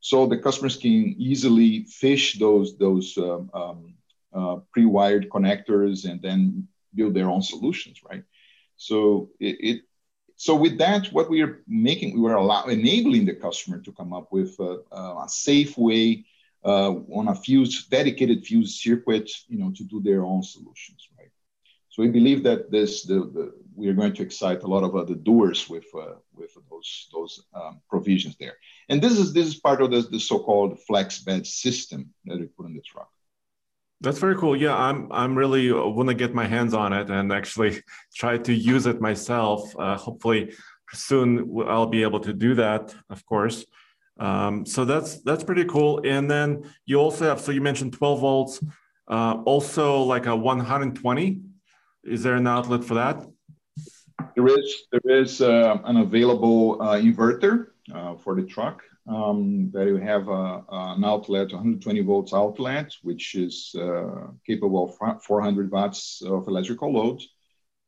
So 0.01 0.27
the 0.27 0.39
customers 0.39 0.77
can 0.77 1.15
easily 1.19 1.85
fish 1.85 2.39
those 2.39 2.77
those 2.77 3.17
um, 3.17 3.49
um, 3.55 3.95
uh, 4.35 4.57
pre-wired 4.73 5.31
connectors 5.31 6.05
and 6.05 6.21
then 6.21 6.67
build 6.97 7.15
their 7.15 7.31
own 7.31 7.43
solutions, 7.43 8.01
right? 8.11 8.25
So 8.77 9.31
it, 9.39 9.57
it 9.61 9.81
so 10.41 10.55
with 10.55 10.79
that, 10.79 11.09
what 11.09 11.29
we 11.29 11.43
are 11.43 11.61
making, 11.69 12.15
we 12.15 12.21
were 12.23 12.33
allow, 12.33 12.65
enabling 12.65 13.27
the 13.27 13.35
customer 13.35 13.79
to 13.79 13.93
come 13.93 14.15
up 14.15 14.33
with 14.33 14.59
a, 14.59 14.79
a 14.91 15.27
safe 15.29 15.77
way 15.77 16.25
uh, 16.65 16.93
on 17.19 17.29
a 17.29 17.35
fuse, 17.35 17.85
dedicated 17.89 18.47
fuse 18.47 18.81
circuit, 18.81 19.31
you 19.49 19.59
know, 19.59 19.71
to 19.77 19.85
do 19.85 20.01
their 20.01 20.25
own 20.25 20.43
solutions, 20.43 21.09
right? 21.19 21.29
So 21.91 22.01
we 22.01 22.09
believe 22.09 22.43
that 22.45 22.71
this, 22.71 23.03
the, 23.03 23.17
the 23.17 23.53
we 23.77 23.89
are 23.89 23.93
going 23.93 24.15
to 24.15 24.23
excite 24.23 24.63
a 24.63 24.67
lot 24.67 24.83
of 24.83 24.97
other 24.97 25.15
doers 25.15 25.69
with 25.69 25.85
uh, 25.95 26.15
with 26.33 26.57
those 26.71 27.09
those 27.13 27.45
um, 27.53 27.83
provisions 27.91 28.37
there. 28.41 28.57
And 28.89 29.03
this 29.03 29.19
is 29.19 29.35
this 29.35 29.47
is 29.47 29.57
part 29.57 29.83
of 29.83 29.91
the, 29.91 30.01
the 30.01 30.21
so-called 30.21 30.81
flex 30.87 31.19
bed 31.19 31.47
system 31.47 32.15
that 32.25 32.39
we 32.41 32.47
put 32.47 32.65
in 32.65 32.73
the 32.73 32.81
truck. 32.81 33.11
That's 34.03 34.19
very 34.19 34.37
cool. 34.37 34.57
Yeah, 34.57 34.77
I'm 34.77 35.09
I'm 35.13 35.37
really 35.37 35.71
uh, 35.71 35.87
want 35.87 36.09
to 36.09 36.15
get 36.15 36.33
my 36.35 36.47
hands 36.47 36.73
on 36.73 36.93
it 36.93 37.11
and 37.11 37.33
actually 37.33 37.83
try 38.15 38.39
to 38.39 38.53
use 38.53 38.87
it 38.87 39.01
myself. 39.01 39.75
Uh, 39.79 39.97
hopefully, 39.97 40.53
soon 40.93 41.63
I'll 41.67 41.87
be 41.87 42.03
able 42.03 42.21
to 42.21 42.33
do 42.33 42.55
that. 42.55 42.95
Of 43.11 43.25
course. 43.27 43.67
Um, 44.19 44.67
so 44.67 44.85
that's 44.85 45.21
that's 45.23 45.45
pretty 45.45 45.65
cool. 45.65 46.01
And 46.05 46.31
then 46.31 46.65
you 46.87 46.99
also 46.99 47.25
have 47.27 47.41
so 47.41 47.53
you 47.53 47.61
mentioned 47.61 47.93
12 47.93 48.21
volts, 48.21 48.61
uh, 49.09 49.43
also 49.45 50.03
like 50.03 50.27
a 50.27 50.37
120. 50.37 51.41
Is 52.05 52.23
there 52.23 52.37
an 52.37 52.47
outlet 52.47 52.85
for 52.85 52.95
that? 52.95 53.27
There 54.35 54.47
is 54.47 54.83
there 54.93 55.21
is 55.21 55.41
uh, 55.41 55.79
an 55.85 55.97
available 55.99 56.81
uh, 56.81 56.97
inverter 56.97 57.69
uh, 57.95 58.15
for 58.17 58.35
the 58.35 58.43
truck. 58.43 58.83
Um, 59.11 59.71
that 59.73 59.87
you 59.87 59.97
have 59.97 60.29
uh, 60.29 60.61
an 60.71 61.05
outlet, 61.05 61.53
120 61.53 62.01
volts 62.03 62.33
outlet, 62.33 62.93
which 63.03 63.35
is 63.35 63.75
uh, 63.75 64.29
capable 64.47 64.97
of 65.01 65.23
400 65.25 65.71
watts 65.71 66.23
of 66.25 66.47
electrical 66.47 66.93
load. 66.93 67.21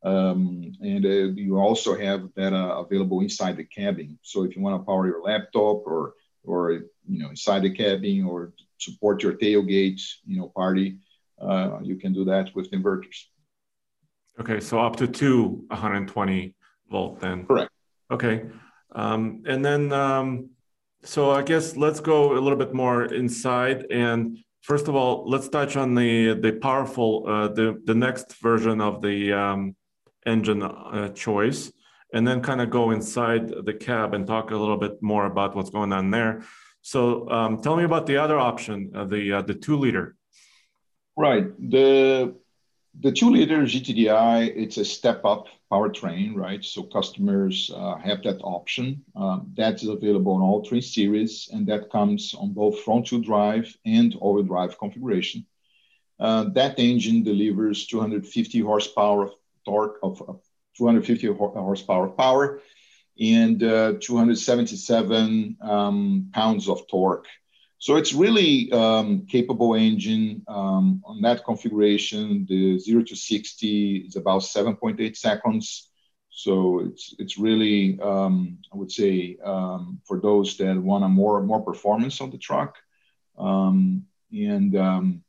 Um, 0.03 0.73
and 0.81 1.05
you 1.39 1.59
also 1.59 1.97
have 1.97 2.29
that 2.35 2.53
available 2.53 3.21
inside 3.21 3.57
the 3.57 3.65
cabin. 3.65 4.19
So 4.23 4.43
if 4.43 4.57
you 4.57 4.63
want 4.63 4.81
to 4.81 4.85
power 4.85 5.07
your 5.07 5.23
laptop 5.23 5.87
or 5.87 6.15
or 6.45 6.73
you 6.73 7.19
know 7.19 7.31
inside 7.31 7.63
the 7.63 7.71
cabin 7.71 8.25
or 8.25 8.53
support 8.79 9.23
your 9.23 9.35
tailgate 9.35 10.01
you 10.25 10.39
know 10.39 10.49
party 10.49 10.99
uh, 11.41 11.79
you 11.83 11.97
can 11.97 12.13
do 12.13 12.25
that 12.25 12.55
with 12.55 12.71
inverters 12.71 13.27
okay 14.41 14.61
so 14.61 14.81
up 14.81 14.97
to 14.97 15.07
two 15.07 15.65
120 15.69 16.55
volt 16.91 17.21
then 17.21 17.47
correct 17.47 17.71
okay 18.11 18.45
um, 18.95 19.43
and 19.47 19.65
then 19.65 19.93
um, 19.93 20.51
so 21.05 21.31
i 21.31 21.43
guess 21.43 21.77
let's 21.77 22.01
go 22.01 22.33
a 22.33 22.41
little 22.41 22.59
bit 22.59 22.73
more 22.73 23.05
inside 23.05 23.87
and 23.91 24.39
first 24.61 24.89
of 24.89 24.95
all 24.95 25.29
let's 25.29 25.49
touch 25.49 25.77
on 25.77 25.95
the 25.95 26.35
the 26.35 26.53
powerful 26.53 27.25
uh, 27.27 27.49
the 27.49 27.81
the 27.85 27.95
next 27.95 28.35
version 28.41 28.81
of 28.81 29.03
the 29.03 29.33
um, 29.33 29.75
engine 30.27 30.63
uh, 30.63 31.09
choice 31.11 31.73
and 32.13 32.27
then 32.27 32.43
kind 32.43 32.61
of 32.61 32.71
go 32.71 32.91
inside 32.91 33.49
the 33.65 33.73
cab 33.73 34.15
and 34.15 34.27
talk 34.27 34.51
a 34.51 34.57
little 34.57 34.77
bit 34.77 35.03
more 35.03 35.27
about 35.27 35.57
what's 35.57 35.71
going 35.71 35.93
on 35.93 36.11
there. 36.11 36.43
So 36.83 37.29
um, 37.31 37.63
tell 37.63 37.77
me 37.77 37.85
about 37.85 38.07
the 38.07 38.19
other 38.19 38.39
option, 38.39 38.93
uh, 38.95 39.05
the 39.05 39.33
uh, 39.33 39.43
the 39.43 39.55
two 39.55 39.79
liter. 39.79 40.17
Right. 41.17 41.47
The 41.59 42.37
the 43.01 43.13
two 43.13 43.31
liter 43.31 43.63
GTDI, 43.63 44.53
it's 44.55 44.77
a 44.77 44.85
step 44.85 45.25
up 45.25 45.47
powertrain, 45.71 46.37
right? 46.37 46.63
So 46.65 46.83
customers 46.83 47.71
uh, 47.75 47.97
have 47.97 48.23
that 48.25 48.41
option. 48.43 49.03
Um, 49.17 49.53
that 49.57 49.83
is 49.83 49.89
available 49.89 50.33
on 50.35 50.43
all 50.43 50.65
three 50.65 50.83
series, 50.83 51.49
and 51.53 51.67
that 51.69 51.91
comes 51.91 52.35
on 52.35 52.53
both 52.53 52.81
front 52.81 53.11
wheel 53.11 53.23
drive 53.23 53.75
and 53.87 54.15
all 54.17 54.35
wheel 54.35 54.45
drive 54.45 54.79
configuration. 54.79 55.47
Uh, 56.21 56.45
that 56.51 56.79
engine 56.79 57.23
delivers 57.23 57.87
250 57.87 58.61
horsepower 58.61 59.25
of 59.25 59.33
torque 59.65 59.99
of, 60.03 60.21
of 60.29 60.41
250 60.77 61.29
horsepower 61.29 62.07
of 62.07 62.17
power 62.17 62.61
and 63.19 63.63
uh, 63.63 63.95
277 64.01 65.57
um, 65.63 66.31
pounds 66.33 66.69
of 66.69 66.87
torque. 66.89 67.27
So 67.83 67.97
it's 67.97 68.13
really 68.13 68.71
um, 68.71 69.27
capable 69.27 69.75
engine 69.75 70.45
um, 70.47 71.03
on 71.05 71.21
that 71.23 71.45
configuration. 71.45 72.47
The 72.49 72.79
zero 72.79 73.03
to 73.03 73.17
60 73.17 73.97
is 74.07 74.15
about 74.15 74.43
7.8 74.43 75.17
seconds. 75.17 75.89
So 76.31 76.79
it's 76.87 77.13
it's 77.19 77.39
really 77.39 77.99
um, 78.01 78.59
I 78.73 78.77
would 78.77 78.93
say 78.93 79.37
um, 79.45 80.01
for 80.07 80.21
those 80.21 80.57
that 80.59 80.77
want 80.81 81.03
a 81.03 81.09
more 81.09 81.43
more 81.43 81.61
performance 81.61 82.21
on 82.21 82.31
the 82.31 82.39
truck, 82.39 82.77
um, 83.37 84.05
and 84.31 85.21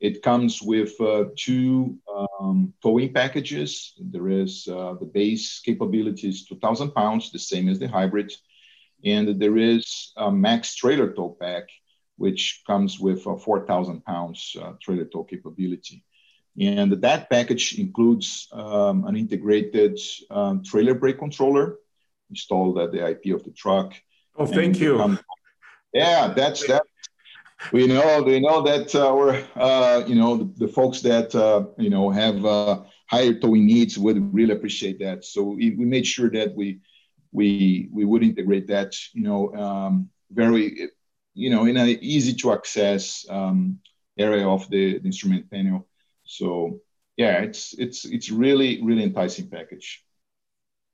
it 0.00 0.22
comes 0.22 0.60
with 0.60 1.00
uh, 1.00 1.26
two 1.36 1.98
um, 2.12 2.74
towing 2.82 3.12
packages. 3.12 3.94
There 3.96 4.28
is 4.28 4.66
uh, 4.66 4.94
the 4.98 5.06
base 5.06 5.60
capability 5.60 6.30
is 6.30 6.46
2,000 6.46 6.90
pounds, 6.90 7.30
the 7.30 7.38
same 7.38 7.68
as 7.68 7.78
the 7.78 7.86
hybrid. 7.86 8.32
And 9.04 9.40
there 9.40 9.56
is 9.56 10.12
a 10.16 10.30
max 10.30 10.74
trailer 10.74 11.12
tow 11.12 11.36
pack, 11.40 11.68
which 12.16 12.62
comes 12.66 12.98
with 12.98 13.26
a 13.26 13.36
4,000 13.36 14.04
pounds 14.04 14.56
uh, 14.60 14.72
trailer 14.80 15.04
tow 15.04 15.24
capability. 15.24 16.04
And 16.60 16.92
that 16.92 17.30
package 17.30 17.78
includes 17.78 18.48
um, 18.52 19.06
an 19.06 19.16
integrated 19.16 19.98
um, 20.30 20.62
trailer 20.62 20.94
brake 20.94 21.18
controller 21.18 21.76
installed 22.30 22.78
at 22.78 22.92
the 22.92 23.08
IP 23.08 23.34
of 23.34 23.42
the 23.44 23.52
truck. 23.52 23.94
Oh, 24.36 24.46
thank 24.46 24.78
you. 24.78 25.00
Um, 25.00 25.18
yeah, 25.94 26.28
that's 26.28 26.66
that 26.68 26.82
we 27.70 27.86
know 27.86 28.22
we 28.22 28.40
know 28.40 28.62
that 28.62 28.94
our 28.94 29.44
uh, 29.54 30.04
you 30.06 30.14
know 30.14 30.36
the, 30.36 30.66
the 30.66 30.68
folks 30.68 31.00
that 31.02 31.34
uh, 31.34 31.66
you 31.78 31.90
know 31.90 32.10
have 32.10 32.44
uh, 32.44 32.80
higher 33.06 33.34
towing 33.34 33.66
needs 33.66 33.98
would 33.98 34.34
really 34.34 34.52
appreciate 34.52 34.98
that. 35.00 35.24
So 35.24 35.42
we, 35.42 35.70
we 35.70 35.84
made 35.84 36.06
sure 36.06 36.30
that 36.30 36.54
we 36.54 36.80
we 37.30 37.88
we 37.92 38.04
would 38.04 38.22
integrate 38.22 38.66
that 38.68 38.96
you 39.12 39.22
know 39.22 39.54
um, 39.54 40.10
very 40.30 40.88
you 41.34 41.50
know 41.50 41.66
in 41.66 41.76
an 41.76 41.88
easy 41.88 42.34
to 42.34 42.52
access 42.52 43.26
um, 43.28 43.78
area 44.18 44.46
of 44.46 44.68
the, 44.70 44.98
the 44.98 45.06
instrument 45.06 45.50
panel. 45.50 45.86
So 46.24 46.80
yeah, 47.16 47.40
it's 47.40 47.74
it's 47.78 48.04
it's 48.04 48.30
really 48.30 48.82
really 48.82 49.04
enticing 49.04 49.48
package. 49.48 50.04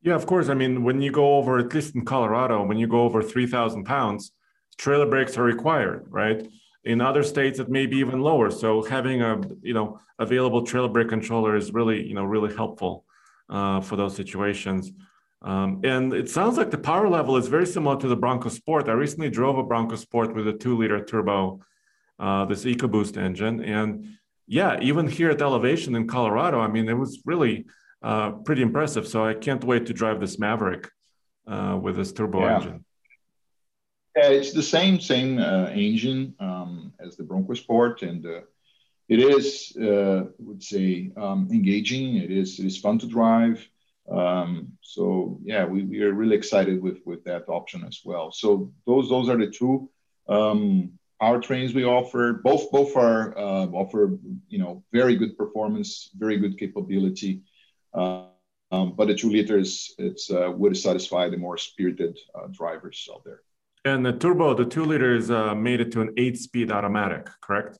Yeah, 0.02 0.14
of 0.14 0.26
course. 0.26 0.48
I 0.48 0.54
mean, 0.54 0.84
when 0.84 1.02
you 1.02 1.10
go 1.10 1.36
over, 1.36 1.58
at 1.58 1.74
least 1.74 1.94
in 1.94 2.04
Colorado, 2.04 2.64
when 2.64 2.78
you 2.78 2.86
go 2.86 3.02
over 3.02 3.22
three 3.22 3.46
thousand 3.46 3.84
pounds, 3.84 4.32
trailer 4.76 5.06
brakes 5.06 5.36
are 5.36 5.42
required, 5.42 6.06
right? 6.08 6.48
In 6.84 7.00
other 7.00 7.22
states, 7.22 7.58
it 7.58 7.68
may 7.68 7.86
be 7.86 7.98
even 7.98 8.20
lower. 8.20 8.50
So 8.50 8.82
having 8.82 9.22
a 9.22 9.40
you 9.62 9.74
know 9.74 10.00
available 10.18 10.62
trailer 10.64 10.88
brake 10.88 11.08
controller 11.08 11.56
is 11.56 11.72
really 11.72 12.06
you 12.06 12.14
know 12.14 12.24
really 12.24 12.54
helpful 12.54 13.04
uh, 13.50 13.80
for 13.80 13.96
those 13.96 14.14
situations. 14.14 14.92
Um, 15.42 15.80
and 15.84 16.12
it 16.12 16.28
sounds 16.28 16.56
like 16.56 16.70
the 16.70 16.78
power 16.78 17.08
level 17.08 17.36
is 17.36 17.46
very 17.46 17.66
similar 17.66 17.98
to 18.00 18.08
the 18.08 18.16
Bronco 18.16 18.48
Sport. 18.48 18.88
I 18.88 18.92
recently 18.92 19.30
drove 19.30 19.56
a 19.58 19.62
Bronco 19.62 19.96
Sport 19.96 20.34
with 20.34 20.48
a 20.48 20.52
two-liter 20.52 21.04
turbo, 21.04 21.60
uh, 22.18 22.44
this 22.46 22.64
EcoBoost 22.64 23.16
engine, 23.16 23.62
and 23.62 24.18
yeah, 24.48 24.78
even 24.80 25.06
here 25.06 25.30
at 25.30 25.42
elevation 25.42 25.94
in 25.94 26.08
Colorado, 26.08 26.58
I 26.58 26.68
mean, 26.68 26.88
it 26.88 26.94
was 26.94 27.20
really 27.24 27.66
uh, 28.02 28.30
pretty 28.30 28.62
impressive. 28.62 29.06
So 29.06 29.24
I 29.24 29.34
can't 29.34 29.62
wait 29.62 29.86
to 29.86 29.92
drive 29.92 30.20
this 30.20 30.38
Maverick 30.38 30.90
uh, 31.46 31.78
with 31.80 31.96
this 31.96 32.12
turbo 32.12 32.40
yeah. 32.40 32.56
engine. 32.56 32.84
Yeah, 34.16 34.30
it's 34.30 34.52
the 34.52 34.62
same 34.62 35.00
same 35.00 35.38
uh, 35.38 35.66
engine 35.66 36.34
um, 36.40 36.92
as 36.98 37.16
the 37.16 37.22
Bronco 37.22 37.54
Sport, 37.54 38.02
and 38.02 38.24
uh, 38.26 38.40
it 39.08 39.20
is, 39.20 39.76
uh, 39.80 40.24
I 40.24 40.26
would 40.40 40.62
say, 40.62 41.12
um, 41.16 41.48
engaging. 41.52 42.16
It 42.16 42.30
is 42.30 42.58
it 42.58 42.66
is 42.66 42.78
fun 42.78 42.98
to 43.00 43.06
drive. 43.06 43.68
Um, 44.10 44.72
so 44.80 45.38
yeah, 45.42 45.64
we, 45.64 46.02
are 46.02 46.12
really 46.12 46.36
excited 46.36 46.82
with 46.82 46.98
with 47.04 47.24
that 47.24 47.48
option 47.48 47.84
as 47.84 48.00
well. 48.04 48.32
So 48.32 48.72
those 48.86 49.08
those 49.08 49.28
are 49.28 49.36
the 49.36 49.50
two 49.50 49.90
um, 50.28 50.92
powertrains 51.20 51.74
we 51.74 51.84
offer. 51.84 52.40
Both 52.44 52.70
both 52.70 52.96
are 52.96 53.36
uh, 53.36 53.66
offer 53.66 54.18
you 54.48 54.58
know 54.58 54.84
very 54.92 55.16
good 55.16 55.36
performance, 55.36 56.10
very 56.16 56.38
good 56.38 56.58
capability. 56.58 57.42
Uh, 57.92 58.24
um, 58.70 58.94
but 58.96 59.08
the 59.08 59.14
two 59.14 59.30
liters, 59.30 59.94
it's 59.98 60.30
uh, 60.30 60.50
would 60.54 60.76
satisfy 60.76 61.28
the 61.28 61.38
more 61.38 61.56
spirited 61.56 62.18
uh, 62.34 62.48
drivers 62.48 63.08
out 63.12 63.24
there. 63.24 63.40
And 63.84 64.04
the 64.04 64.12
turbo, 64.12 64.54
the 64.54 64.66
two 64.66 64.84
liters, 64.84 65.30
uh, 65.30 65.54
made 65.54 65.80
it 65.80 65.90
to 65.92 66.02
an 66.02 66.12
eight-speed 66.18 66.70
automatic, 66.70 67.28
correct? 67.40 67.78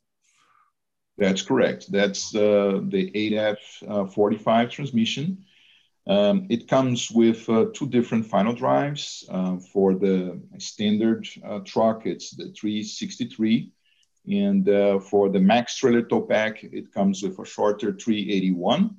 That's 1.18 1.42
correct. 1.42 1.90
That's 1.90 2.34
uh, 2.34 2.80
the 2.84 3.10
8F45 3.10 4.46
uh, 4.46 4.70
transmission. 4.70 5.44
Um, 6.08 6.46
it 6.48 6.68
comes 6.68 7.10
with 7.10 7.48
uh, 7.50 7.66
two 7.74 7.86
different 7.86 8.26
final 8.26 8.54
drives. 8.54 9.24
Uh, 9.30 9.58
for 9.58 9.94
the 9.94 10.40
standard 10.56 11.28
uh, 11.44 11.60
truck, 11.60 12.06
it's 12.06 12.30
the 12.30 12.50
363. 12.58 13.70
And 14.30 14.68
uh, 14.68 15.00
for 15.00 15.28
the 15.28 15.40
max 15.40 15.76
trailer 15.76 16.02
tow 16.02 16.22
pack, 16.22 16.64
it 16.64 16.92
comes 16.92 17.22
with 17.22 17.38
a 17.38 17.44
shorter 17.44 17.92
381. 17.92 18.96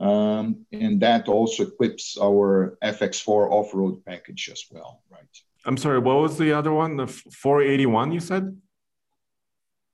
Um, 0.00 0.66
and 0.72 1.00
that 1.00 1.28
also 1.28 1.64
equips 1.64 2.16
our 2.20 2.78
FX4 2.82 3.50
off-road 3.50 4.04
package 4.04 4.48
as 4.50 4.64
well, 4.70 5.02
right? 5.10 5.20
I'm 5.64 5.76
sorry, 5.76 5.98
what 5.98 6.18
was 6.18 6.38
the 6.38 6.52
other 6.52 6.72
one? 6.72 6.96
The 6.96 7.06
481 7.06 8.12
you 8.12 8.20
said? 8.20 8.56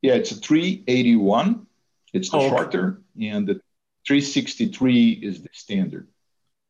Yeah, 0.01 0.15
it's 0.15 0.31
a 0.31 0.37
381. 0.37 1.67
It's 2.15 2.31
the 2.31 2.39
oh, 2.39 2.49
shorter, 2.49 3.03
okay. 3.17 3.29
and 3.29 3.47
the 3.47 3.55
363 4.07 5.11
is 5.11 5.43
the 5.43 5.51
standard. 5.53 6.09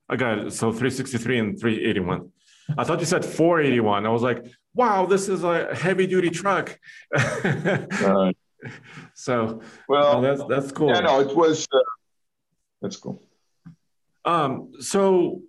I 0.09 0.17
got 0.17 0.39
it. 0.39 0.53
So 0.53 0.73
363 0.73 1.39
and 1.39 1.61
381. 1.61 2.31
I 2.77 2.85
thought 2.85 3.01
you 3.01 3.07
said 3.07 3.25
481. 3.25 4.05
I 4.05 4.09
was 4.09 4.23
like, 4.23 4.45
wow, 4.75 5.07
this 5.07 5.29
is 5.29 5.45
a 5.45 5.75
heavy 5.75 6.07
duty 6.07 6.31
truck. 6.31 6.79
uh, 7.15 8.33
so 9.15 9.63
well, 9.89 10.21
that's 10.21 10.43
that's 10.49 10.73
cool. 10.73 10.89
Yeah, 10.89 11.01
no, 11.01 11.21
it 11.21 11.35
was. 11.35 11.67
Uh, 11.73 11.79
that's 12.83 12.97
cool. 12.97 13.23
Um. 14.25 14.73
So, 14.81 15.43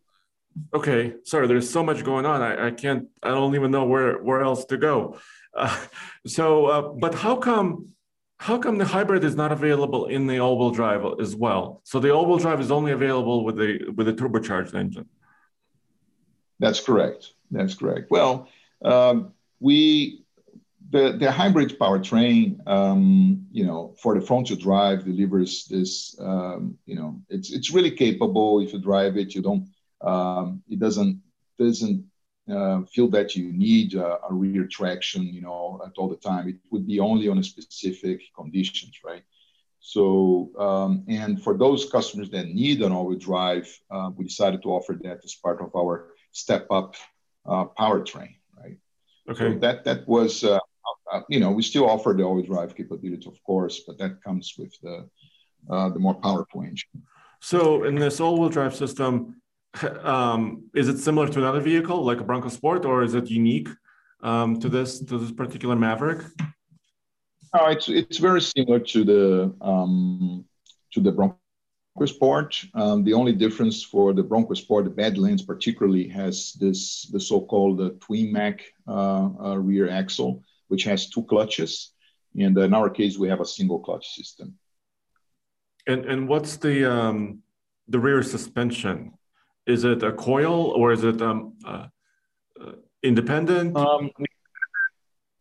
okay. 0.74 1.16
Sorry, 1.24 1.48
there's 1.48 1.70
so 1.70 1.84
much 1.84 2.04
going 2.04 2.26
on. 2.26 2.42
I, 2.42 2.68
I 2.68 2.72
can't. 2.72 3.08
I 3.22 3.30
don't 3.30 3.56
even 3.56 3.72
know 3.72 3.86
where 3.86 4.22
where 4.22 4.42
else 4.42 4.66
to 4.66 4.78
go. 4.78 5.18
Uh, 5.56 5.78
so, 6.26 6.66
uh, 6.68 6.82
but 6.82 7.16
how 7.16 7.36
come? 7.36 7.90
How 8.40 8.58
come 8.58 8.78
the 8.78 8.86
hybrid 8.86 9.26
is 9.26 9.36
not 9.36 9.52
available 9.52 10.06
in 10.06 10.26
the 10.26 10.40
all-wheel 10.40 10.72
drive 10.72 11.04
as 11.20 11.36
well? 11.36 11.82
So 11.84 12.00
the 12.00 12.12
all-wheel 12.12 12.38
drive 12.38 12.62
is 12.62 12.72
only 12.72 12.94
available 12.94 13.44
with 13.44 13.58
the 13.58 13.90
with 13.96 14.08
the 14.08 14.14
turbocharged 14.14 14.74
engine. 14.74 15.08
That's 16.58 16.80
correct. 16.80 17.34
That's 17.52 17.76
correct. 17.76 18.10
Well, 18.10 18.48
um, 18.84 19.34
we 19.60 20.24
the 20.90 21.18
the 21.20 21.30
hybrid 21.30 21.78
powertrain, 21.78 22.66
um, 22.66 23.46
you 23.52 23.66
know, 23.66 23.94
for 24.02 24.18
the 24.18 24.26
front 24.26 24.48
wheel 24.48 24.56
drive 24.56 25.04
delivers 25.04 25.66
this. 25.66 26.16
Um, 26.20 26.78
you 26.86 26.96
know, 26.96 27.22
it's 27.28 27.52
it's 27.52 27.72
really 27.72 27.92
capable. 27.92 28.62
If 28.62 28.72
you 28.72 28.80
drive 28.80 29.18
it, 29.18 29.36
you 29.36 29.42
don't. 29.42 29.68
Um, 30.00 30.64
it 30.70 30.80
doesn't 30.80 31.22
doesn't 31.60 32.06
uh, 32.52 32.84
feel 32.86 33.08
that 33.10 33.36
you 33.36 33.52
need 33.52 33.96
a, 33.96 34.20
a, 34.30 34.34
rear 34.34 34.66
traction, 34.66 35.24
you 35.24 35.42
know, 35.42 35.82
at 35.86 35.94
all 35.98 36.10
the 36.10 36.16
time. 36.16 36.48
It 36.48 36.58
would 36.72 36.88
be 36.88 37.00
only 37.00 37.28
on 37.28 37.38
a 37.38 37.44
specific 37.44 38.22
conditions, 38.36 39.00
right? 39.04 39.24
So, 39.80 40.52
um, 40.60 41.04
and 41.08 41.42
for 41.42 41.58
those 41.58 41.90
customers 41.90 42.30
that 42.32 42.48
need 42.48 42.82
an 42.82 42.92
all-wheel 42.92 43.18
drive, 43.18 43.68
uh, 43.90 44.12
we 44.16 44.26
decided 44.26 44.62
to 44.64 44.70
offer 44.70 45.00
that 45.04 45.22
as 45.24 45.36
part 45.36 45.62
of 45.62 45.76
our 45.76 46.10
step-up 46.32 46.96
uh, 47.46 47.66
powertrain, 47.78 48.36
right? 48.58 48.78
Okay. 49.30 49.54
So 49.54 49.60
that 49.60 49.84
that 49.86 50.08
was, 50.08 50.44
uh, 50.44 50.60
uh, 51.12 51.22
you 51.30 51.40
know, 51.40 51.52
we 51.52 51.64
still 51.64 51.90
offer 51.90 52.14
the 52.14 52.24
all-wheel 52.24 52.46
drive 52.46 52.76
capability, 52.76 53.28
of 53.28 53.42
course, 53.44 53.82
but 53.88 53.98
that 54.00 54.22
comes 54.22 54.56
with 54.58 54.74
the 54.82 55.10
uh, 55.70 55.90
the 55.90 56.00
more 56.00 56.16
powerful 56.16 56.62
engine. 56.62 57.04
So, 57.42 57.84
in 57.84 57.96
this 57.96 58.20
all-wheel 58.20 58.50
drive 58.50 58.76
system, 58.76 59.42
um, 60.04 60.64
is 60.74 60.88
it 60.88 60.98
similar 60.98 61.28
to 61.28 61.40
another 61.40 61.62
vehicle 61.62 62.04
like 62.04 62.20
a 62.20 62.24
Bronco 62.24 62.50
Sport, 62.50 62.86
or 62.86 63.04
is 63.04 63.14
it 63.14 63.30
unique 63.30 63.70
um, 64.22 64.60
to 64.60 64.70
this 64.70 65.00
to 65.00 65.18
this 65.18 65.32
particular 65.32 65.76
Maverick? 65.76 66.26
No, 67.54 67.68
it's 67.68 67.90
it's 67.90 68.18
very 68.18 68.42
similar 68.42 68.80
to 68.80 69.04
the 69.04 69.56
um, 69.62 70.46
to 70.94 71.00
the 71.00 71.12
Bronco 71.12 71.38
Sport. 72.06 72.64
Um, 72.74 73.04
the 73.04 73.14
only 73.14 73.34
difference 73.34 73.84
for 73.84 74.14
the 74.14 74.24
Bronco 74.24 74.54
Sport, 74.54 74.86
the 74.86 74.92
Badlands 74.92 75.44
particularly, 75.44 76.08
has 76.10 76.54
this 76.54 77.08
the 77.12 77.20
so-called 77.20 77.82
uh, 77.82 77.90
twin 78.00 78.32
Mac 78.32 78.64
uh, 78.88 79.30
uh, 79.44 79.58
rear 79.58 79.90
axle, 79.90 80.44
which 80.68 80.84
has 80.84 81.10
two 81.10 81.24
clutches. 81.24 81.94
And 82.36 82.58
in 82.58 82.74
our 82.74 82.90
case, 82.90 83.18
we 83.18 83.28
have 83.30 83.42
a 83.42 83.46
single 83.46 83.80
clutch 83.80 84.16
system. 84.16 84.56
And 85.88 86.06
and 86.06 86.28
what's 86.28 86.58
the 86.58 86.86
um, 86.92 87.42
the 87.88 88.00
rear 88.00 88.22
suspension? 88.24 89.14
Is 89.70 89.84
it 89.84 90.02
a 90.02 90.12
coil 90.12 90.72
or 90.72 90.92
is 90.92 91.04
it 91.04 91.22
um, 91.22 91.54
uh, 91.64 91.86
uh, 92.60 92.72
independent? 93.04 93.78
Um, 93.78 94.10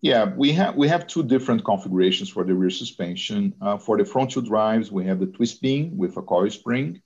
yeah, 0.03 0.27
we 0.37 0.53
have 0.53 0.77
we 0.77 0.87
have 0.88 1.07
two 1.07 1.23
different 1.23 1.64
configurations 1.64 2.29
for 2.29 2.45
the 2.45 2.55
rear 2.55 2.69
suspension. 2.69 3.55
Uh, 3.62 3.79
for 3.79 3.97
the 3.97 4.05
front 4.05 4.37
wheel 4.37 4.45
drives, 4.45 4.93
we 4.93 5.07
have 5.07 5.19
the 5.19 5.27
twist 5.27 5.62
beam 5.62 5.97
with 5.97 6.19
a 6.19 6.23
coil 6.23 6.51
spring, 6.51 7.01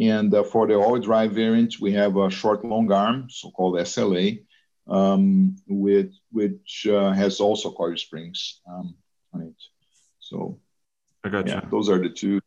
and 0.00 0.32
uh, 0.32 0.44
for 0.44 0.68
the 0.68 0.76
all 0.76 0.98
drive 1.00 1.32
variant, 1.32 1.80
we 1.80 1.92
have 1.92 2.16
a 2.16 2.30
short 2.30 2.64
long 2.64 2.90
arm, 2.92 3.26
so-called 3.28 3.74
SLA, 3.74 4.44
um, 4.86 5.56
with 5.66 6.12
which 6.30 6.86
uh, 6.88 7.10
has 7.10 7.40
also 7.40 7.72
coil 7.72 7.96
springs 7.96 8.60
um, 8.70 8.94
on 9.32 9.42
it. 9.42 9.60
So, 10.20 10.60
I 11.24 11.30
got 11.30 11.46
gotcha. 11.46 11.62
Yeah, 11.64 11.68
those 11.68 11.90
are 11.90 11.98
the 11.98 12.10
two. 12.10 12.40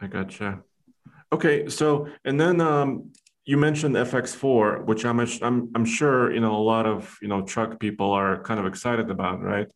I 0.00 0.06
gotcha. 0.06 0.62
Okay, 1.32 1.68
so 1.68 2.08
and 2.24 2.40
then 2.40 2.60
um, 2.60 3.12
you 3.44 3.56
mentioned 3.56 3.94
FX4, 3.94 4.84
which 4.86 5.04
I'm, 5.04 5.20
I'm 5.20 5.70
I'm 5.74 5.84
sure 5.84 6.32
you 6.32 6.40
know 6.40 6.56
a 6.56 6.64
lot 6.74 6.86
of 6.86 7.16
you 7.20 7.28
know 7.28 7.42
truck 7.42 7.78
people 7.78 8.10
are 8.12 8.42
kind 8.42 8.58
of 8.58 8.66
excited 8.66 9.10
about, 9.10 9.42
right? 9.42 9.68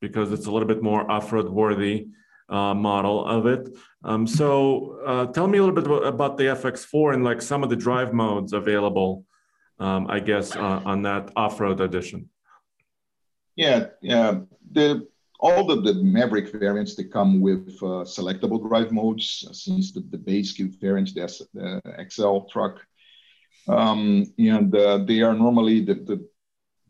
Because 0.00 0.32
it's 0.32 0.46
a 0.46 0.50
little 0.50 0.68
bit 0.68 0.82
more 0.82 1.10
off-road 1.10 1.48
worthy 1.48 2.08
uh, 2.48 2.74
model 2.74 3.24
of 3.24 3.46
it. 3.46 3.68
Um, 4.04 4.26
so 4.26 5.00
uh, 5.06 5.26
tell 5.26 5.48
me 5.48 5.58
a 5.58 5.64
little 5.64 5.74
bit 5.74 6.06
about 6.06 6.36
the 6.36 6.44
FX4 6.44 7.14
and 7.14 7.24
like 7.24 7.40
some 7.40 7.62
of 7.62 7.70
the 7.70 7.76
drive 7.76 8.12
modes 8.12 8.52
available, 8.52 9.24
um, 9.78 10.06
I 10.08 10.20
guess, 10.20 10.54
uh, 10.54 10.82
on 10.84 11.02
that 11.02 11.30
off-road 11.34 11.80
edition. 11.80 12.28
Yeah, 13.56 13.86
yeah. 14.02 14.40
The 14.70 15.08
all 15.46 15.64
the, 15.64 15.80
the 15.80 15.94
Maverick 16.02 16.52
variants, 16.52 16.94
they 16.94 17.04
come 17.04 17.40
with 17.40 17.68
uh, 17.82 18.04
selectable 18.16 18.60
drive 18.68 18.90
modes 18.90 19.46
since 19.52 19.92
the, 19.92 20.00
the 20.10 20.18
base 20.18 20.52
Q 20.52 20.72
variant, 20.80 21.14
the, 21.14 21.46
the 21.54 22.06
XL 22.10 22.40
truck. 22.50 22.80
Um, 23.68 24.32
and 24.38 24.74
uh, 24.74 24.98
they 24.98 25.22
are 25.22 25.34
normally 25.34 25.84
the, 25.84 25.94
the, 25.94 26.28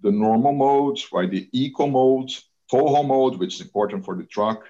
the, 0.03 0.13
normal 0.13 0.53
modes, 0.53 1.09
right? 1.13 1.31
The 1.31 1.49
eco 1.53 1.87
mode, 1.87 2.31
tow 2.71 3.03
mode, 3.03 3.37
which 3.37 3.55
is 3.57 3.61
important 3.63 4.05
for 4.05 4.15
the 4.15 4.25
truck, 4.25 4.65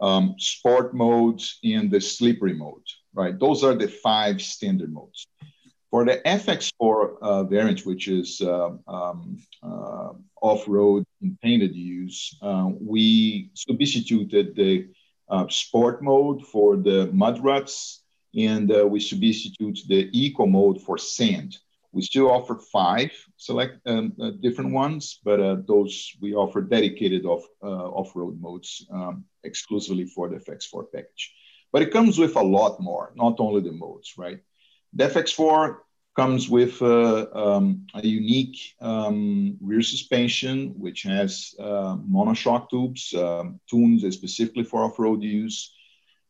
um, 0.00 0.34
sport 0.38 0.94
modes, 0.94 1.58
and 1.64 1.90
the 1.90 2.00
slippery 2.00 2.54
mode, 2.54 2.86
right? 3.12 3.38
Those 3.38 3.64
are 3.64 3.74
the 3.74 3.88
five 3.88 4.40
standard 4.40 4.92
modes. 4.92 5.26
For 5.90 6.04
the 6.04 6.20
FX4 6.26 7.18
uh, 7.22 7.44
variant, 7.44 7.86
which 7.86 8.08
is 8.08 8.42
uh, 8.42 8.70
um, 8.86 9.38
uh, 9.62 10.12
off-road 10.42 11.04
intended 11.22 11.74
use, 11.74 12.36
uh, 12.42 12.68
we 12.78 13.50
substituted 13.54 14.54
the 14.54 14.88
uh, 15.30 15.46
sport 15.48 16.02
mode 16.02 16.46
for 16.46 16.76
the 16.76 17.10
mud 17.12 17.42
ruts, 17.42 18.02
and 18.36 18.70
uh, 18.70 18.86
we 18.86 19.00
substitute 19.00 19.78
the 19.88 20.10
eco 20.12 20.44
mode 20.44 20.82
for 20.82 20.98
sand. 20.98 21.56
We 21.92 22.02
still 22.02 22.30
offer 22.30 22.60
five 22.70 23.10
select 23.38 23.78
um, 23.86 24.12
different 24.42 24.72
ones, 24.72 25.20
but 25.24 25.66
those 25.66 26.12
we 26.20 26.34
offer 26.34 26.60
dedicated 26.60 27.24
off 27.24 27.44
off-road 27.62 28.38
modes 28.38 28.86
um, 28.92 29.24
exclusively 29.42 30.04
for 30.04 30.28
the 30.28 30.36
FX4 30.36 30.92
package. 30.92 31.32
But 31.72 31.80
it 31.80 31.90
comes 31.90 32.18
with 32.18 32.36
a 32.36 32.42
lot 32.42 32.78
more, 32.78 33.12
not 33.16 33.36
only 33.40 33.62
the 33.62 33.72
modes, 33.72 34.14
right? 34.18 34.40
The 34.94 35.04
FX4 35.04 35.76
comes 36.16 36.48
with 36.48 36.82
uh, 36.82 37.26
um, 37.32 37.86
a 37.94 38.04
unique 38.04 38.74
um, 38.80 39.56
rear 39.60 39.82
suspension, 39.82 40.74
which 40.76 41.02
has 41.02 41.54
uh, 41.60 41.96
monoshock 41.96 42.70
tubes 42.70 43.14
um, 43.14 43.60
tuned 43.70 44.00
specifically 44.12 44.64
for 44.64 44.82
off-road 44.82 45.22
use. 45.22 45.72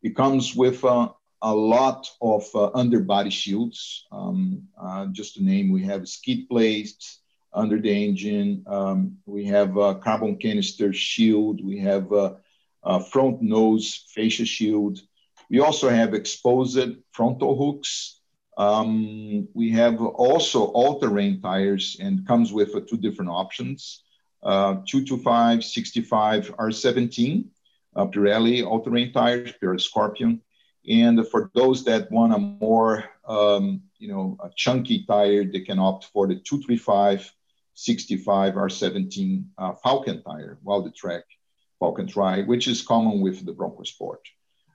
It 0.03 0.14
comes 0.14 0.55
with 0.55 0.85
uh, 0.85 1.09
a 1.40 1.55
lot 1.55 2.11
of 2.21 2.44
uh, 2.55 2.71
underbody 2.75 3.31
shields. 3.31 4.07
Um, 4.12 4.68
uh, 4.79 5.07
just 5.07 5.37
to 5.37 5.44
name, 5.44 5.71
we 5.71 5.85
have 5.85 6.09
skid 6.09 6.49
plates 6.49 7.21
under 7.53 7.81
the 7.81 7.90
engine. 7.90 8.64
Um, 8.66 9.18
we 9.25 9.47
have 9.47 9.77
a 9.77 9.94
carbon 9.94 10.37
canister 10.37 10.92
shield. 10.92 11.64
We 11.64 11.79
have 11.79 12.12
a, 12.12 12.37
a 12.83 13.03
front 13.03 13.40
nose 13.40 14.05
fascia 14.14 14.44
shield. 14.44 14.99
We 15.49 15.61
also 15.61 15.88
have 15.88 16.12
exposed 16.12 16.90
frontal 17.12 17.57
hooks 17.57 18.17
um, 18.59 19.47
we 19.55 19.71
have 19.71 20.03
also 20.03 20.64
all-terrain 20.64 21.40
tires 21.40 21.97
and 22.01 22.27
comes 22.27 22.53
with 22.53 22.75
uh, 22.75 22.81
two 22.81 22.97
different 22.97 23.31
options, 23.31 24.03
uh, 24.42 24.83
225, 24.85 25.62
65, 25.64 26.57
R17, 26.57 27.44
uh, 27.94 28.07
Pirelli 28.07 28.66
all-terrain 28.66 29.12
tires, 29.12 29.53
Pirelli 29.62 29.81
Scorpion. 29.81 30.42
And 30.90 31.27
for 31.29 31.51
those 31.55 31.85
that 31.85 32.11
want 32.11 32.35
a 32.35 32.38
more, 32.38 33.05
um, 33.29 33.83
you 33.99 34.09
know, 34.09 34.37
a 34.42 34.51
chunky 34.57 35.05
tire, 35.05 35.44
they 35.44 35.61
can 35.61 35.79
opt 35.79 36.07
for 36.07 36.27
the 36.27 36.35
235, 36.35 37.33
65, 37.75 38.55
R17 38.55 39.44
uh, 39.57 39.73
Falken 39.85 40.25
tire, 40.25 40.59
Wildpeak. 40.64 41.23
Falken 41.81 42.11
Tri, 42.11 42.42
which 42.42 42.66
is 42.66 42.83
common 42.83 43.21
with 43.21 43.47
the 43.47 43.53
Bronco 43.53 43.85
Sport. 43.85 44.21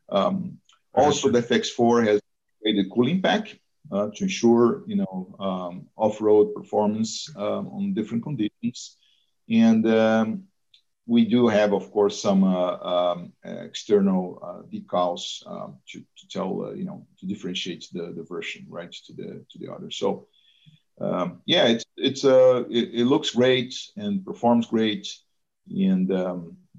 Um, 0.08 0.60
also, 0.94 1.30
the 1.30 1.42
FX4 1.42 2.08
has 2.08 2.22
a 2.66 2.90
cooling 2.90 3.22
pack 3.22 3.60
uh, 3.92 4.10
to 4.16 4.24
ensure 4.24 4.84
you 4.88 4.96
know 4.96 5.36
um, 5.40 5.88
off-road 5.96 6.54
performance 6.54 7.30
um, 7.36 7.68
on 7.68 7.94
different 7.94 8.24
conditions, 8.24 8.98
and 9.50 9.88
um, 9.88 10.44
we 11.06 11.26
do 11.26 11.48
have, 11.48 11.74
of 11.74 11.92
course, 11.92 12.22
some 12.22 12.44
uh, 12.44 12.78
um, 12.78 13.34
external 13.44 14.40
uh, 14.42 14.62
decals 14.72 15.46
um, 15.46 15.78
to, 15.90 16.00
to, 16.00 16.28
tell 16.30 16.66
uh, 16.66 16.72
you 16.72 16.86
know 16.86 17.06
to 17.20 17.26
differentiate 17.26 17.86
the, 17.92 18.14
the 18.16 18.24
version 18.24 18.66
right 18.70 18.92
to 18.92 19.14
the 19.14 19.46
to 19.52 19.60
the 19.60 19.72
other. 19.72 19.92
So 19.92 20.28
um, 21.02 21.42
yeah, 21.46 21.68
it's 21.68 21.86
it's 21.98 22.24
uh, 22.24 22.64
it, 22.70 22.90
it, 22.94 23.06
looks 23.06 23.32
great 23.32 23.76
and 23.98 24.26
performs 24.26 24.68
great, 24.68 25.08
and 25.68 26.10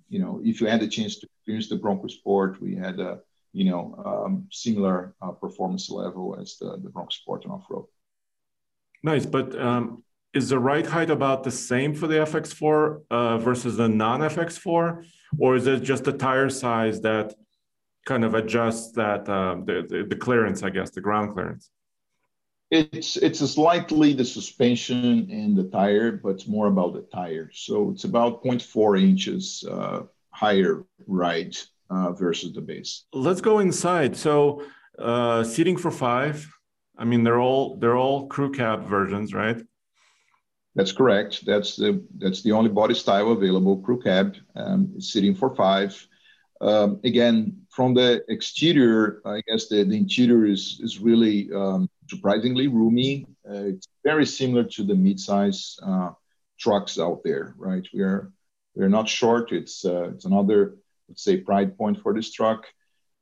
you 0.08 0.18
know 0.18 0.40
if 0.42 0.60
you 0.60 0.66
had 0.66 0.82
a 0.82 0.88
chance 0.88 1.18
to 1.18 1.26
experience 1.26 1.68
the 1.68 1.76
Bronco 1.76 2.08
Sport, 2.08 2.60
we 2.62 2.74
had 2.74 3.00
a 3.00 3.20
you 3.54 3.64
know, 3.70 3.94
um, 4.04 4.46
similar 4.50 5.14
uh, 5.22 5.30
performance 5.30 5.88
level 5.88 6.36
as 6.40 6.56
the, 6.58 6.76
the 6.82 6.90
Bronco 6.90 7.10
Sport 7.10 7.44
and 7.44 7.52
off-road. 7.52 7.86
Nice, 9.02 9.24
but 9.24 9.58
um, 9.58 10.02
is 10.34 10.48
the 10.48 10.58
ride 10.58 10.86
height 10.86 11.10
about 11.10 11.44
the 11.44 11.50
same 11.50 11.94
for 11.94 12.08
the 12.08 12.16
FX4 12.16 13.02
uh, 13.10 13.38
versus 13.38 13.76
the 13.76 13.88
non-FX4, 13.88 15.04
or 15.38 15.54
is 15.54 15.66
it 15.68 15.82
just 15.82 16.04
the 16.04 16.12
tire 16.12 16.50
size 16.50 17.00
that 17.02 17.34
kind 18.04 18.24
of 18.24 18.34
adjusts 18.34 18.92
that 18.92 19.28
uh, 19.28 19.56
the, 19.64 19.86
the, 19.88 20.06
the 20.08 20.16
clearance, 20.16 20.62
I 20.62 20.70
guess, 20.70 20.90
the 20.90 21.00
ground 21.00 21.32
clearance? 21.32 21.70
It's 22.70 23.16
it's 23.16 23.38
slightly 23.38 24.14
the 24.14 24.24
suspension 24.24 25.30
and 25.30 25.56
the 25.56 25.64
tire, 25.64 26.12
but 26.12 26.30
it's 26.30 26.48
more 26.48 26.66
about 26.66 26.94
the 26.94 27.02
tire. 27.02 27.50
So 27.52 27.90
it's 27.90 28.02
about 28.02 28.42
0.4 28.42 29.00
inches 29.00 29.64
uh, 29.70 30.02
higher 30.30 30.84
ride 31.06 31.56
uh, 31.90 32.12
versus 32.12 32.52
the 32.52 32.60
base. 32.60 33.04
Let's 33.12 33.40
go 33.40 33.58
inside. 33.58 34.16
So 34.16 34.62
uh, 34.98 35.44
seating 35.44 35.76
for 35.76 35.90
five. 35.90 36.48
I 36.96 37.04
mean, 37.04 37.24
they're 37.24 37.40
all 37.40 37.76
they're 37.76 37.96
all 37.96 38.28
crew 38.28 38.52
cab 38.52 38.88
versions, 38.88 39.34
right? 39.34 39.60
That's 40.74 40.92
correct. 40.92 41.44
That's 41.46 41.76
the 41.76 42.04
that's 42.18 42.42
the 42.42 42.52
only 42.52 42.70
body 42.70 42.94
style 42.94 43.32
available. 43.32 43.78
Crew 43.78 44.00
cab, 44.00 44.36
um, 44.56 45.00
sitting 45.00 45.34
for 45.34 45.54
five. 45.54 46.06
Um, 46.60 47.00
again, 47.04 47.60
from 47.68 47.94
the 47.94 48.24
exterior, 48.28 49.20
I 49.24 49.42
guess 49.46 49.68
the, 49.68 49.84
the 49.84 49.96
interior 49.96 50.46
is 50.46 50.80
is 50.82 51.00
really 51.00 51.50
um, 51.52 51.88
surprisingly 52.08 52.68
roomy. 52.68 53.26
Uh, 53.48 53.64
it's 53.74 53.88
very 54.04 54.26
similar 54.26 54.64
to 54.64 54.84
the 54.84 54.94
midsize 54.94 55.76
uh, 55.82 56.12
trucks 56.58 56.98
out 56.98 57.22
there, 57.24 57.54
right? 57.58 57.86
We 57.92 58.00
are 58.02 58.32
we're 58.74 58.88
not 58.88 59.08
short. 59.08 59.52
It's 59.52 59.84
uh, 59.84 60.10
it's 60.14 60.24
another 60.24 60.76
let's 61.08 61.24
say 61.24 61.38
pride 61.38 61.76
point 61.76 62.00
for 62.00 62.14
this 62.14 62.32
truck. 62.32 62.66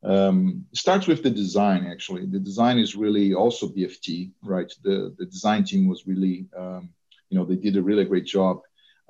Um, 0.04 0.66
starts 0.74 1.06
with 1.06 1.22
the 1.22 1.30
design 1.30 1.86
actually. 1.86 2.26
The 2.26 2.40
design 2.40 2.78
is 2.78 2.96
really 2.96 3.34
also 3.34 3.68
BFT, 3.68 4.32
right? 4.42 4.72
The 4.82 5.14
the 5.18 5.26
design 5.26 5.64
team 5.64 5.88
was 5.88 6.06
really, 6.06 6.46
um, 6.56 6.90
you 7.30 7.38
know, 7.38 7.44
they 7.44 7.56
did 7.56 7.76
a 7.76 7.82
really 7.82 8.04
great 8.04 8.26
job. 8.26 8.60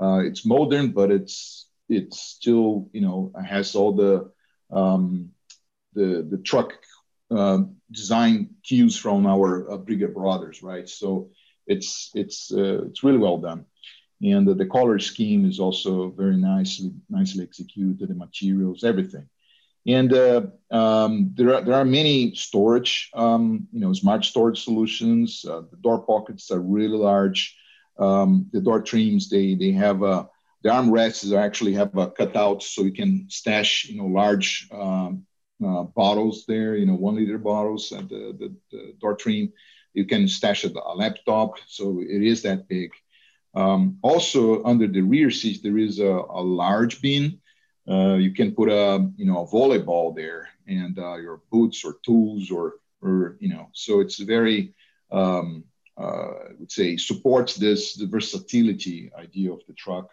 Uh, 0.00 0.20
it's 0.24 0.44
modern, 0.44 0.92
but 0.92 1.10
it's 1.10 1.68
it's 1.88 2.20
still, 2.20 2.88
you 2.92 3.00
know, 3.00 3.32
has 3.42 3.74
all 3.74 3.92
the 3.94 4.30
um, 4.70 5.30
the 5.94 6.26
the 6.28 6.38
truck 6.38 6.74
uh, 7.30 7.60
design 7.90 8.50
cues 8.62 8.96
from 8.96 9.26
our 9.26 9.70
uh, 9.72 9.78
brothers, 9.78 10.62
right? 10.62 10.88
So 10.88 11.30
it's 11.66 12.10
it's 12.14 12.52
uh, 12.52 12.84
it's 12.86 13.02
really 13.02 13.18
well 13.18 13.38
done 13.38 13.64
and 14.22 14.46
the, 14.46 14.66
color 14.66 14.98
scheme 14.98 15.44
is 15.44 15.58
also 15.58 16.10
very 16.10 16.36
nicely 16.36 16.92
nicely 17.10 17.42
executed 17.42 18.08
the 18.08 18.14
materials 18.14 18.84
everything. 18.84 19.28
And 19.84 20.12
uh, 20.12 20.42
um, 20.70 21.32
there, 21.34 21.56
are, 21.56 21.60
there 21.62 21.74
are 21.74 21.84
many 21.84 22.34
storage 22.36 23.10
um, 23.14 23.66
you 23.72 23.80
know 23.80 23.92
smart 23.92 24.24
storage 24.24 24.62
solutions. 24.62 25.44
Uh, 25.48 25.62
the 25.70 25.76
door 25.78 26.00
pockets 26.00 26.50
are 26.50 26.60
really 26.60 26.96
large. 26.96 27.56
Um, 27.98 28.46
the 28.52 28.60
door 28.60 28.80
trims 28.80 29.28
they 29.28 29.54
they 29.54 29.72
have 29.72 30.02
a 30.02 30.28
the 30.62 30.70
armrests 30.70 31.36
actually 31.36 31.74
have 31.74 31.96
a 31.96 32.10
cutout 32.10 32.62
so 32.62 32.82
you 32.82 32.92
can 32.92 33.26
stash 33.28 33.86
you 33.86 33.98
know 33.98 34.06
large 34.06 34.68
um, 34.72 35.26
uh, 35.64 35.82
bottles 35.82 36.44
there 36.46 36.76
you 36.76 36.86
know 36.86 36.94
one 36.94 37.16
liter 37.16 37.38
bottles 37.38 37.92
at 37.92 38.08
the, 38.08 38.36
the, 38.38 38.54
the 38.70 38.94
door 39.00 39.16
trim. 39.16 39.52
You 39.94 40.06
can 40.06 40.26
stash 40.26 40.64
a 40.64 40.68
laptop 40.94 41.58
so 41.66 42.00
it 42.00 42.22
is 42.22 42.42
that 42.42 42.68
big 42.68 42.92
um, 43.54 43.98
also, 44.02 44.64
under 44.64 44.86
the 44.86 45.02
rear 45.02 45.30
seat, 45.30 45.62
there 45.62 45.78
is 45.78 45.98
a, 45.98 46.04
a 46.04 46.42
large 46.42 47.02
bin. 47.02 47.38
Uh, 47.88 48.14
you 48.14 48.32
can 48.32 48.54
put 48.54 48.68
a 48.68 49.10
you 49.16 49.26
know 49.26 49.42
a 49.42 49.46
volleyball 49.46 50.14
there, 50.14 50.48
and 50.66 50.98
uh, 50.98 51.16
your 51.16 51.42
boots 51.50 51.84
or 51.84 51.96
tools 52.04 52.50
or 52.50 52.74
or 53.02 53.36
you 53.40 53.48
know. 53.48 53.68
So 53.72 54.00
it's 54.00 54.18
very 54.18 54.74
um, 55.10 55.64
uh, 56.00 56.30
I 56.30 56.52
would 56.58 56.72
say 56.72 56.96
supports 56.96 57.56
this 57.56 57.94
the 57.94 58.06
versatility 58.06 59.10
idea 59.18 59.52
of 59.52 59.60
the 59.66 59.74
truck. 59.74 60.08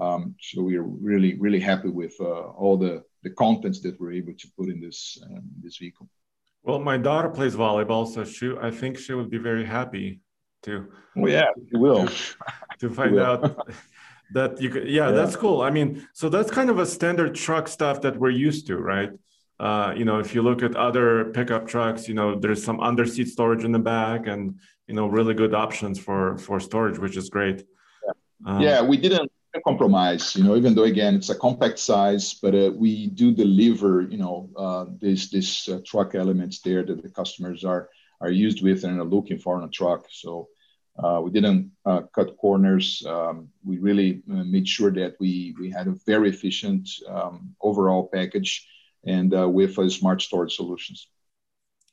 Um, 0.00 0.34
so 0.40 0.62
we 0.62 0.76
are 0.76 0.82
really 0.82 1.34
really 1.34 1.60
happy 1.60 1.88
with 1.88 2.14
uh, 2.18 2.24
all 2.24 2.76
the 2.76 3.04
the 3.22 3.30
contents 3.30 3.80
that 3.80 4.00
we're 4.00 4.12
able 4.12 4.34
to 4.34 4.48
put 4.58 4.68
in 4.68 4.80
this 4.80 5.18
um, 5.24 5.42
this 5.62 5.76
vehicle. 5.76 6.08
Well, 6.64 6.80
my 6.80 6.96
daughter 6.96 7.28
plays 7.28 7.54
volleyball, 7.54 8.08
so 8.12 8.24
she 8.24 8.54
I 8.60 8.70
think 8.72 8.98
she 8.98 9.12
would 9.12 9.30
be 9.30 9.38
very 9.38 9.66
happy 9.66 10.20
to 10.62 10.86
well 11.16 11.32
yeah 11.32 11.46
you 11.72 11.78
will. 11.78 12.08
to, 12.78 12.90
find 12.90 13.12
will. 13.12 13.24
out 13.24 13.68
that 14.32 14.60
you 14.60 14.70
could 14.70 14.88
yeah, 14.88 15.08
yeah, 15.08 15.10
that's 15.12 15.36
cool. 15.36 15.60
I 15.60 15.70
mean 15.70 16.06
so 16.12 16.28
that's 16.28 16.50
kind 16.50 16.70
of 16.70 16.78
a 16.78 16.86
standard 16.86 17.34
truck 17.34 17.68
stuff 17.68 18.00
that 18.02 18.16
we're 18.18 18.30
used 18.30 18.66
to 18.68 18.76
right? 18.78 19.10
Uh, 19.60 19.94
you 19.96 20.04
know 20.04 20.18
if 20.18 20.34
you 20.34 20.42
look 20.42 20.62
at 20.62 20.74
other 20.74 21.26
pickup 21.26 21.68
trucks 21.68 22.08
you 22.08 22.14
know 22.14 22.38
there's 22.38 22.64
some 22.64 22.80
under 22.80 23.06
seat 23.06 23.28
storage 23.28 23.64
in 23.64 23.72
the 23.72 23.78
back 23.78 24.26
and 24.26 24.58
you 24.88 24.94
know 24.94 25.06
really 25.06 25.34
good 25.34 25.54
options 25.54 25.98
for 25.98 26.36
for 26.38 26.58
storage 26.58 26.98
which 26.98 27.16
is 27.16 27.28
great. 27.28 27.64
Yeah, 28.06 28.12
um, 28.46 28.60
yeah 28.60 28.82
we 28.82 28.96
didn't 28.96 29.30
compromise 29.66 30.34
you 30.34 30.42
know 30.42 30.56
even 30.56 30.74
though 30.74 30.84
again 30.84 31.14
it's 31.14 31.28
a 31.28 31.34
compact 31.34 31.78
size 31.78 32.32
but 32.32 32.54
uh, 32.54 32.70
we 32.74 33.08
do 33.08 33.30
deliver 33.30 34.00
you 34.00 34.16
know 34.16 34.48
uh, 34.56 34.86
this 34.98 35.28
this 35.28 35.68
uh, 35.68 35.78
truck 35.84 36.14
elements 36.14 36.60
there 36.60 36.82
that 36.82 37.02
the 37.02 37.10
customers 37.10 37.62
are 37.62 37.90
are 38.22 38.30
used 38.30 38.62
with 38.62 38.84
and 38.84 39.00
are 39.00 39.04
looking 39.04 39.36
for 39.36 39.58
in 39.58 39.64
a 39.64 39.68
truck. 39.68 40.06
So 40.10 40.48
we 41.24 41.30
didn't 41.30 41.70
uh, 41.86 42.02
cut 42.14 42.36
corners. 42.36 43.02
Um, 43.06 43.48
we 43.64 43.78
really 43.78 44.22
uh, 44.30 44.44
made 44.44 44.68
sure 44.68 44.90
that 44.92 45.16
we 45.20 45.54
we 45.58 45.70
had 45.70 45.88
a 45.88 45.96
very 46.06 46.28
efficient 46.28 46.88
um, 47.08 47.54
overall 47.60 48.08
package 48.12 48.66
and 49.04 49.34
uh, 49.34 49.48
with 49.48 49.74
smart 49.90 50.22
storage 50.22 50.54
solutions. 50.54 51.08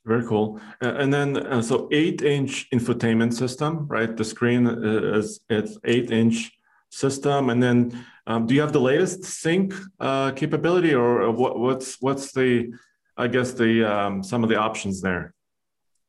Very 0.06 0.26
cool. 0.26 0.60
and 0.82 1.14
then 1.14 1.38
uh, 1.38 1.62
so 1.62 1.88
eight 1.92 2.22
inch 2.22 2.70
infotainment 2.72 3.34
system, 3.34 3.88
right? 3.88 4.16
The 4.16 4.24
screen 4.24 4.68
is 4.68 5.42
it's 5.50 5.78
eight 5.84 6.12
inch 6.12 6.52
system, 6.90 7.50
and 7.50 7.62
then 7.62 8.06
um, 8.26 8.48
do 8.48 8.54
you 8.56 8.62
have 8.62 8.74
the 8.74 8.82
latest 8.82 9.24
sync 9.24 9.74
uh, 10.00 10.32
capability, 10.32 10.94
or 10.94 11.32
what, 11.32 11.60
what's 11.60 12.02
what's 12.02 12.32
the 12.32 12.72
I 13.18 13.28
guess 13.28 13.52
the 13.54 13.84
um, 13.84 14.24
some 14.24 14.44
of 14.44 14.50
the 14.50 14.56
options 14.56 15.02
there? 15.02 15.34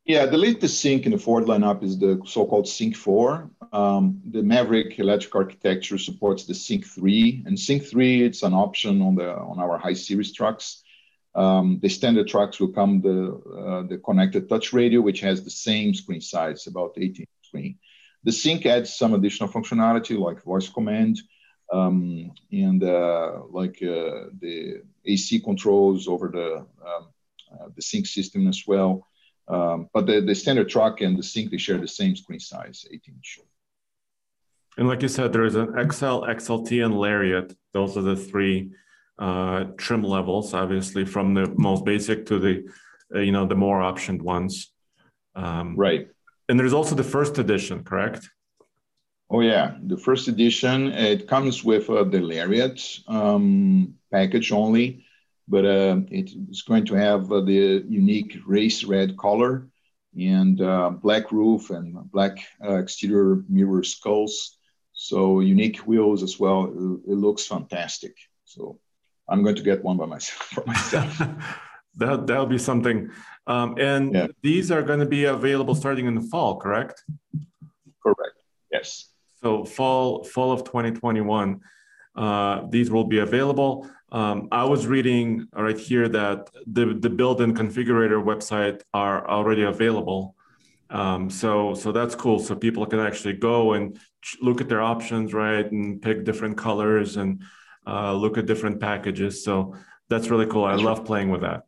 Yeah, 0.05 0.25
the 0.25 0.37
latest 0.37 0.81
sync 0.81 1.05
in 1.05 1.11
the 1.11 1.17
Ford 1.19 1.45
lineup 1.45 1.83
is 1.83 1.99
the 1.99 2.19
so-called 2.25 2.67
Sync 2.67 2.95
4. 2.95 3.51
Um, 3.71 4.19
the 4.25 4.41
Maverick 4.41 4.97
electric 4.97 5.35
architecture 5.35 5.99
supports 5.99 6.45
the 6.45 6.55
Sync 6.55 6.85
3, 6.87 7.43
and 7.45 7.59
Sync 7.59 7.83
3 7.83 8.23
it's 8.23 8.41
an 8.41 8.53
option 8.53 9.01
on 9.03 9.15
the 9.15 9.31
on 9.31 9.59
our 9.59 9.77
high 9.77 9.93
series 9.93 10.33
trucks. 10.33 10.83
Um, 11.35 11.79
the 11.81 11.87
standard 11.87 12.27
trucks 12.27 12.59
will 12.59 12.73
come 12.73 13.01
the 13.01 13.17
uh, 13.59 13.83
the 13.87 13.99
connected 13.99 14.49
touch 14.49 14.73
radio, 14.73 15.01
which 15.01 15.19
has 15.21 15.43
the 15.43 15.51
same 15.51 15.93
screen 15.93 16.19
size, 16.21 16.65
about 16.65 16.93
18 16.97 17.27
screen. 17.43 17.77
The 18.23 18.31
Sync 18.31 18.65
adds 18.65 18.93
some 18.95 19.13
additional 19.13 19.49
functionality 19.49 20.17
like 20.17 20.43
voice 20.43 20.67
command 20.67 21.21
um, 21.71 22.31
and 22.51 22.83
uh, 22.83 23.43
like 23.51 23.77
uh, 23.83 24.33
the 24.39 24.81
AC 25.05 25.39
controls 25.41 26.07
over 26.07 26.27
the 26.27 26.55
um, 26.57 27.07
uh, 27.53 27.67
the 27.75 27.81
Sync 27.83 28.07
system 28.07 28.47
as 28.47 28.63
well. 28.65 29.07
Um, 29.47 29.89
but 29.93 30.05
the, 30.05 30.21
the 30.21 30.35
standard 30.35 30.69
truck 30.69 31.01
and 31.01 31.17
the 31.17 31.23
Sync, 31.23 31.51
they 31.51 31.57
share 31.57 31.77
the 31.77 31.87
same 31.87 32.15
screen 32.15 32.39
size, 32.39 32.85
18 32.91 33.15
inch. 33.15 33.39
And 34.77 34.87
like 34.87 35.01
you 35.01 35.07
said, 35.07 35.33
there 35.33 35.43
is 35.43 35.55
an 35.55 35.67
XL, 35.67 36.23
XLT, 36.23 36.85
and 36.85 36.97
Lariat. 36.97 37.53
Those 37.73 37.97
are 37.97 38.01
the 38.01 38.15
three 38.15 38.71
uh, 39.19 39.65
trim 39.77 40.03
levels, 40.03 40.53
obviously, 40.53 41.05
from 41.05 41.33
the 41.33 41.53
most 41.57 41.83
basic 41.83 42.25
to 42.27 42.39
the, 42.39 42.69
uh, 43.13 43.19
you 43.19 43.31
know, 43.31 43.45
the 43.45 43.55
more 43.55 43.81
optioned 43.81 44.21
ones. 44.21 44.71
Um, 45.35 45.75
right. 45.75 46.07
And 46.47 46.59
there's 46.59 46.73
also 46.73 46.95
the 46.95 47.03
first 47.03 47.37
edition, 47.37 47.83
correct? 47.83 48.29
Oh 49.29 49.39
yeah, 49.39 49.75
the 49.83 49.97
first 49.97 50.27
edition. 50.27 50.91
It 50.91 51.27
comes 51.27 51.63
with 51.63 51.89
uh, 51.89 52.03
the 52.03 52.19
Lariat 52.19 52.99
um, 53.07 53.95
package 54.11 54.51
only 54.51 55.05
but 55.51 55.65
uh, 55.65 55.97
it's 56.09 56.61
going 56.61 56.85
to 56.85 56.95
have 56.95 57.29
uh, 57.29 57.41
the 57.41 57.83
unique 57.89 58.37
race 58.47 58.85
red 58.85 59.17
color 59.17 59.67
and 60.17 60.61
uh, 60.61 60.89
black 60.89 61.29
roof 61.31 61.69
and 61.71 62.09
black 62.09 62.37
uh, 62.63 62.77
exterior 62.77 63.43
mirror 63.49 63.83
skulls. 63.83 64.57
So 64.93 65.41
unique 65.41 65.79
wheels 65.79 66.23
as 66.23 66.39
well. 66.39 66.65
It, 66.65 67.11
it, 67.11 67.17
looks 67.25 67.45
fantastic. 67.45 68.15
So 68.45 68.79
I'm 69.27 69.43
going 69.43 69.55
to 69.55 69.61
get 69.61 69.83
one 69.83 69.97
by 69.97 70.05
myself 70.05 70.47
for 70.53 70.63
myself. 70.65 71.17
that 71.97 72.27
that'll 72.27 72.45
be 72.45 72.57
something. 72.57 73.09
Um, 73.45 73.75
and 73.77 74.13
yeah. 74.13 74.27
these 74.41 74.71
are 74.71 74.83
going 74.83 74.99
to 74.99 75.11
be 75.17 75.25
available 75.25 75.75
starting 75.75 76.05
in 76.05 76.15
the 76.15 76.27
fall, 76.31 76.57
correct? 76.57 77.03
Correct. 78.01 78.37
Yes. 78.71 79.09
So 79.41 79.65
fall 79.65 80.23
fall 80.23 80.51
of 80.53 80.63
2021, 80.63 81.59
uh, 82.15 82.61
these 82.69 82.89
will 82.89 83.05
be 83.05 83.19
available. 83.19 83.89
Um, 84.11 84.49
I 84.51 84.65
was 84.65 84.87
reading 84.87 85.47
right 85.53 85.77
here 85.77 86.09
that 86.09 86.49
the 86.67 86.97
the 86.99 87.09
build-in 87.09 87.53
configurator 87.53 88.21
website 88.21 88.81
are 88.93 89.27
already 89.29 89.63
available. 89.63 90.35
Um, 90.89 91.29
so 91.29 91.73
so 91.73 91.91
that's 91.91 92.15
cool. 92.15 92.39
So 92.39 92.55
people 92.55 92.85
can 92.85 92.99
actually 92.99 93.33
go 93.33 93.73
and 93.73 93.97
look 94.41 94.59
at 94.59 94.67
their 94.67 94.81
options, 94.81 95.33
right, 95.33 95.71
and 95.71 96.01
pick 96.01 96.25
different 96.25 96.57
colors 96.57 97.15
and 97.17 97.43
uh, 97.87 98.13
look 98.13 98.37
at 98.37 98.45
different 98.45 98.79
packages. 98.79 99.43
So 99.43 99.75
that's 100.09 100.29
really 100.29 100.47
cool. 100.47 100.65
I 100.65 100.75
love 100.75 101.05
playing 101.05 101.29
with 101.29 101.41
that. 101.41 101.63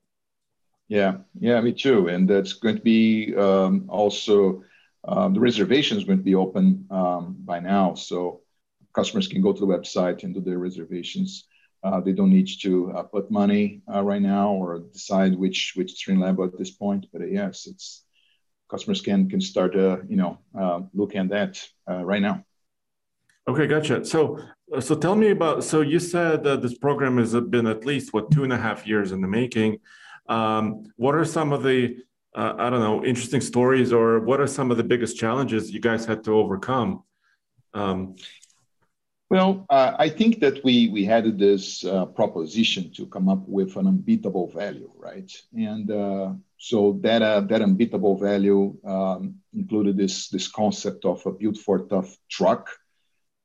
Yeah, 0.89 1.19
yeah, 1.39 1.61
me 1.61 1.71
too. 1.71 2.09
And 2.09 2.29
that's 2.29 2.53
going 2.53 2.75
to 2.75 2.81
be 2.81 3.33
um, 3.35 3.85
also 3.87 4.63
um, 5.05 5.33
the 5.33 5.39
reservation 5.39 5.97
is 5.97 6.03
going 6.03 6.19
to 6.19 6.23
be 6.23 6.35
open 6.35 6.85
um, 6.91 7.37
by 7.39 7.59
now, 7.59 7.93
so 7.95 8.41
customers 8.93 9.27
can 9.27 9.41
go 9.41 9.53
to 9.53 9.59
the 9.59 9.65
website 9.65 10.23
and 10.23 10.33
do 10.33 10.41
their 10.41 10.59
reservations. 10.59 11.47
Uh, 11.83 11.99
they 11.99 12.13
don't 12.13 12.29
need 12.29 12.47
to 12.61 12.91
uh, 12.93 13.03
put 13.03 13.29
money 13.29 13.81
uh, 13.93 14.01
right 14.01 14.21
now 14.21 14.51
or 14.51 14.79
decide 14.93 15.35
which 15.35 15.73
which 15.75 15.99
trim 15.99 16.19
level 16.19 16.45
at 16.45 16.57
this 16.57 16.71
point. 16.71 17.07
But 17.11 17.21
uh, 17.21 17.25
yes, 17.25 17.67
it's 17.67 18.05
customers 18.69 19.01
can 19.01 19.29
can 19.29 19.41
start 19.41 19.75
uh, 19.75 19.97
you 20.07 20.15
know 20.15 20.39
uh, 20.57 20.81
looking 20.93 21.19
at 21.19 21.29
that 21.29 21.61
right 21.87 22.21
now. 22.21 22.45
Okay, 23.49 23.67
gotcha. 23.67 24.05
So 24.05 24.39
so 24.79 24.95
tell 24.95 25.15
me 25.15 25.31
about. 25.31 25.65
So 25.65 25.81
you 25.81 25.99
said 25.99 26.43
that 26.45 26.61
this 26.61 26.77
program 26.77 27.17
has 27.17 27.33
been 27.33 27.67
at 27.67 27.85
least 27.85 28.13
what 28.13 28.31
two 28.31 28.45
and 28.45 28.53
a 28.53 28.57
half 28.57 28.87
years 28.87 29.11
in 29.11 29.19
the 29.19 29.27
making. 29.27 29.79
Um, 30.29 30.85
what 30.95 31.15
are 31.15 31.25
some 31.25 31.51
of 31.51 31.63
the 31.63 31.97
I 32.33 32.69
don't 32.69 32.79
know 32.79 33.03
interesting 33.03 33.41
stories, 33.41 33.91
or 33.91 34.21
what 34.21 34.39
are 34.39 34.47
some 34.47 34.71
of 34.71 34.77
the 34.77 34.83
biggest 34.85 35.17
challenges 35.17 35.71
you 35.71 35.81
guys 35.81 36.05
had 36.05 36.23
to 36.23 36.31
overcome? 36.33 37.03
Um, 37.73 38.15
well, 39.33 39.65
uh, 39.67 39.95
I 39.97 40.09
think 40.09 40.41
that 40.41 40.63
we 40.63 40.89
we 40.89 41.05
had 41.05 41.39
this 41.39 41.83
uh, 41.83 42.05
proposition 42.05 42.91
to 42.97 43.07
come 43.07 43.27
up 43.27 43.43
with 43.47 43.75
an 43.77 43.87
unbeatable 43.87 44.51
value, 44.51 44.91
right? 44.95 45.31
And 45.57 45.89
uh, 45.89 46.33
so 46.59 46.99
that 47.01 47.23
uh, 47.23 47.41
that 47.49 47.63
unbeatable 47.63 48.15
value 48.19 48.77
um, 48.85 49.41
included 49.51 49.97
this 49.97 50.29
this 50.29 50.47
concept 50.47 51.03
of 51.05 51.25
a 51.25 51.31
built 51.31 51.57
Ford 51.57 51.89
tough 51.89 52.15
truck 52.29 52.69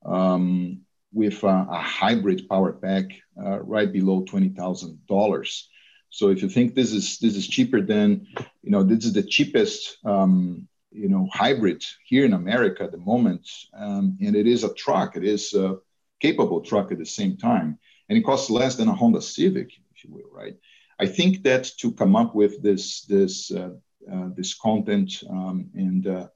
um, 0.05 0.83
with 1.11 1.43
a, 1.43 1.57
a, 1.71 1.81
hybrid 1.81 2.51
power 2.51 2.75
pack 2.75 3.07
uh, 3.43 3.59
right 3.61 3.91
below 3.91 4.25
twenty 4.25 4.51
thousand 4.51 5.07
dollars. 5.07 5.71
So 6.11 6.29
if 6.29 6.43
you 6.43 6.51
think 6.51 6.75
this 6.75 6.93
is 6.93 7.17
this 7.19 7.35
is 7.35 7.49
cheaper 7.49 7.81
than, 7.81 8.27
you 8.63 8.73
know, 8.73 8.83
this 8.83 9.07
is 9.07 9.15
the 9.15 9.23
cheapest, 9.23 9.97
um, 10.05 10.69
you 10.99 11.09
know, 11.09 11.29
hybrid 11.33 11.85
here 12.05 12.25
in 12.25 12.33
America 12.33 12.83
at 12.85 12.93
the 12.93 12.99
moment, 12.99 13.49
um, 13.75 14.19
and 14.21 14.35
it 14.35 14.47
is 14.47 14.65
a 14.65 14.75
truck. 14.75 15.17
It 15.17 15.25
is 15.25 15.55
a 15.55 15.77
capable 16.21 16.61
truck 16.61 16.91
at 16.91 16.99
the 16.99 17.07
same 17.07 17.37
time, 17.37 17.79
and 18.09 18.19
it 18.19 18.23
costs 18.23 18.51
less 18.51 18.77
than 18.77 18.89
a 18.89 18.95
Honda 18.95 19.23
Civic, 19.23 19.71
if 19.95 20.05
you 20.05 20.13
will, 20.13 20.31
right? 20.33 20.57
I 20.99 21.07
think 21.07 21.45
that 21.45 21.71
to 21.79 21.93
come 21.93 22.17
up 22.17 22.35
with 22.35 22.63
this 22.63 23.03
this 23.03 23.51
uh, 23.53 23.75
uh, 24.13 24.29
this 24.37 24.55
content 24.55 25.23
um, 25.31 25.71
and 25.75 26.07
uh, 26.07 26.29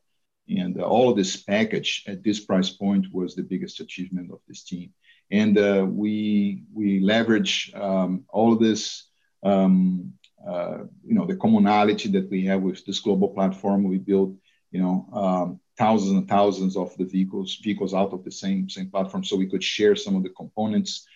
and 0.49 0.81
all 0.81 1.11
of 1.11 1.17
this 1.17 1.37
package 1.37 2.05
at 2.07 2.23
this 2.23 2.41
price 2.45 2.71
point 2.71 3.07
was 3.13 3.35
the 3.35 3.43
biggest 3.43 3.81
achievement 3.81 4.31
of 4.31 4.41
this 4.47 4.63
team. 4.63 4.93
And 5.31 5.59
uh, 5.59 5.87
we 5.89 6.65
we 6.73 7.01
leverage 7.01 7.73
um, 7.75 8.25
all 8.29 8.53
of 8.53 8.61
this 8.61 9.09
um, 9.43 10.15
uh, 10.47 10.79
you 11.05 11.15
know, 11.15 11.27
the 11.27 11.37
commonality 11.37 12.09
that 12.09 12.29
we 12.31 12.45
have 12.47 12.63
with 12.63 12.85
this 12.85 12.99
global 12.99 13.29
platform. 13.29 13.85
We 13.85 13.99
build, 13.99 14.37
you 14.73 14.81
know, 14.81 15.07
um, 15.13 15.61
thousands 15.79 16.13
and 16.13 16.29
thousands 16.29 16.77
of 16.77 16.97
the 16.97 17.05
vehicles 17.05 17.61
vehicles 17.63 17.95
out 17.95 18.13
of 18.13 18.25
the 18.25 18.31
same 18.31 18.69
same 18.69 18.91
platform, 18.91 19.23
so 19.23 19.37
we 19.37 19.49
could 19.49 19.63
share 19.63 19.95
some 19.95 20.17
of 20.17 20.23
the 20.23 20.31
components. 20.31 21.07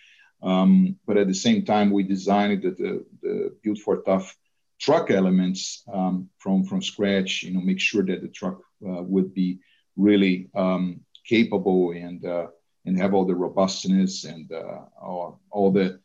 Um, 0.41 0.97
but 1.07 1.17
at 1.17 1.27
the 1.27 1.33
same 1.33 1.65
time, 1.65 1.89
we 1.91 2.03
designed 2.03 2.61
the, 2.61 2.69
the, 2.71 3.05
the 3.23 3.55
built 3.63 3.79
Ford 3.79 4.01
tough 4.05 4.37
truck 4.79 5.09
elements 5.11 5.83
um, 5.91 6.29
from 6.37 6.63
from 6.63 6.81
scratch. 6.81 7.43
You 7.43 7.51
know, 7.53 7.61
make 7.61 7.79
sure 7.79 8.05
that 8.05 8.21
the 8.21 8.27
truck 8.27 8.59
uh, 8.87 9.01
would 9.01 9.33
be 9.33 9.59
really 9.95 10.49
um, 10.55 11.01
capable 11.25 11.91
and 11.91 12.23
uh, 12.25 12.47
and 12.85 12.97
have 12.97 13.13
all 13.13 13.25
the 13.25 13.35
robustness 13.35 14.23
and 14.23 14.51
uh, 14.51 14.79
all, 15.01 15.41
all 15.51 15.71
the 15.71 15.99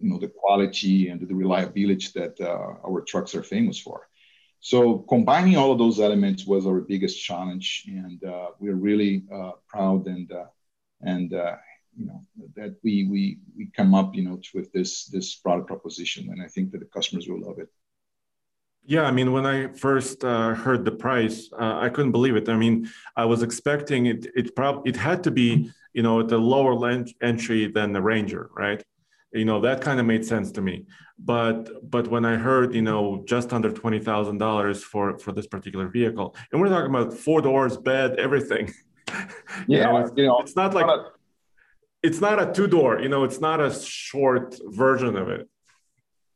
you 0.00 0.10
know 0.10 0.18
the 0.18 0.28
quality 0.28 1.08
and 1.08 1.20
the 1.20 1.34
reliability 1.34 2.08
that 2.14 2.40
uh, 2.40 2.86
our 2.86 3.02
trucks 3.02 3.34
are 3.34 3.42
famous 3.42 3.78
for. 3.78 4.07
So 4.60 4.98
combining 5.08 5.56
all 5.56 5.72
of 5.72 5.78
those 5.78 6.00
elements 6.00 6.46
was 6.46 6.66
our 6.66 6.80
biggest 6.80 7.22
challenge, 7.22 7.84
and 7.86 8.22
uh, 8.24 8.48
we're 8.58 8.74
really 8.74 9.24
uh, 9.32 9.52
proud 9.68 10.06
and 10.06 10.30
uh, 10.32 10.46
and 11.00 11.32
uh, 11.32 11.56
you 11.96 12.06
know 12.06 12.24
that 12.56 12.76
we 12.82 13.04
we 13.04 13.38
we 13.56 13.70
come 13.76 13.94
up 13.94 14.14
you 14.14 14.24
know 14.24 14.40
with 14.54 14.72
this 14.72 15.06
this 15.06 15.36
product 15.36 15.68
proposition, 15.68 16.30
and 16.30 16.42
I 16.42 16.48
think 16.48 16.72
that 16.72 16.78
the 16.78 16.86
customers 16.86 17.28
will 17.28 17.40
love 17.40 17.58
it. 17.58 17.68
Yeah, 18.84 19.02
I 19.02 19.10
mean, 19.10 19.32
when 19.32 19.44
I 19.44 19.68
first 19.68 20.24
uh, 20.24 20.54
heard 20.54 20.84
the 20.84 20.92
price, 20.92 21.50
uh, 21.52 21.78
I 21.78 21.90
couldn't 21.90 22.12
believe 22.12 22.36
it. 22.36 22.48
I 22.48 22.56
mean, 22.56 22.88
I 23.16 23.26
was 23.26 23.42
expecting 23.42 24.06
it. 24.06 24.26
It 24.34 24.56
probably 24.56 24.88
it 24.88 24.96
had 24.96 25.22
to 25.24 25.30
be, 25.30 25.70
you 25.92 26.02
know, 26.02 26.20
at 26.20 26.28
the 26.28 26.38
lower 26.38 27.04
entry 27.20 27.70
than 27.70 27.92
the 27.92 28.00
Ranger, 28.00 28.48
right? 28.56 28.82
You 29.32 29.44
know 29.44 29.60
that 29.60 29.80
kind 29.80 30.00
of 30.00 30.06
made 30.06 30.24
sense 30.24 30.50
to 30.52 30.60
me. 30.60 30.86
But 31.18 31.90
but 31.90 32.08
when 32.08 32.24
i 32.24 32.36
heard 32.36 32.74
you 32.74 32.82
know 32.82 33.22
just 33.26 33.52
under 33.52 33.70
$20000 33.70 34.82
for 34.82 35.18
for 35.18 35.32
this 35.32 35.46
particular 35.46 35.88
vehicle 35.88 36.34
and 36.50 36.60
we're 36.60 36.68
talking 36.68 36.90
about 36.94 37.12
four 37.12 37.40
doors 37.40 37.76
bed 37.76 38.18
everything. 38.18 38.72
Yeah 39.66 39.78
you 39.78 39.84
know, 39.84 39.96
it's, 39.96 40.12
you 40.16 40.26
know, 40.26 40.38
it's 40.40 40.54
not 40.54 40.74
like 40.74 40.86
not 40.86 40.98
a, 40.98 41.10
it's 42.02 42.20
not 42.20 42.36
a 42.42 42.52
two 42.52 42.66
door 42.66 43.00
you 43.00 43.08
know 43.08 43.24
it's 43.24 43.40
not 43.40 43.58
a 43.58 43.72
short 43.72 44.58
version 44.66 45.16
of 45.16 45.28
it. 45.28 45.48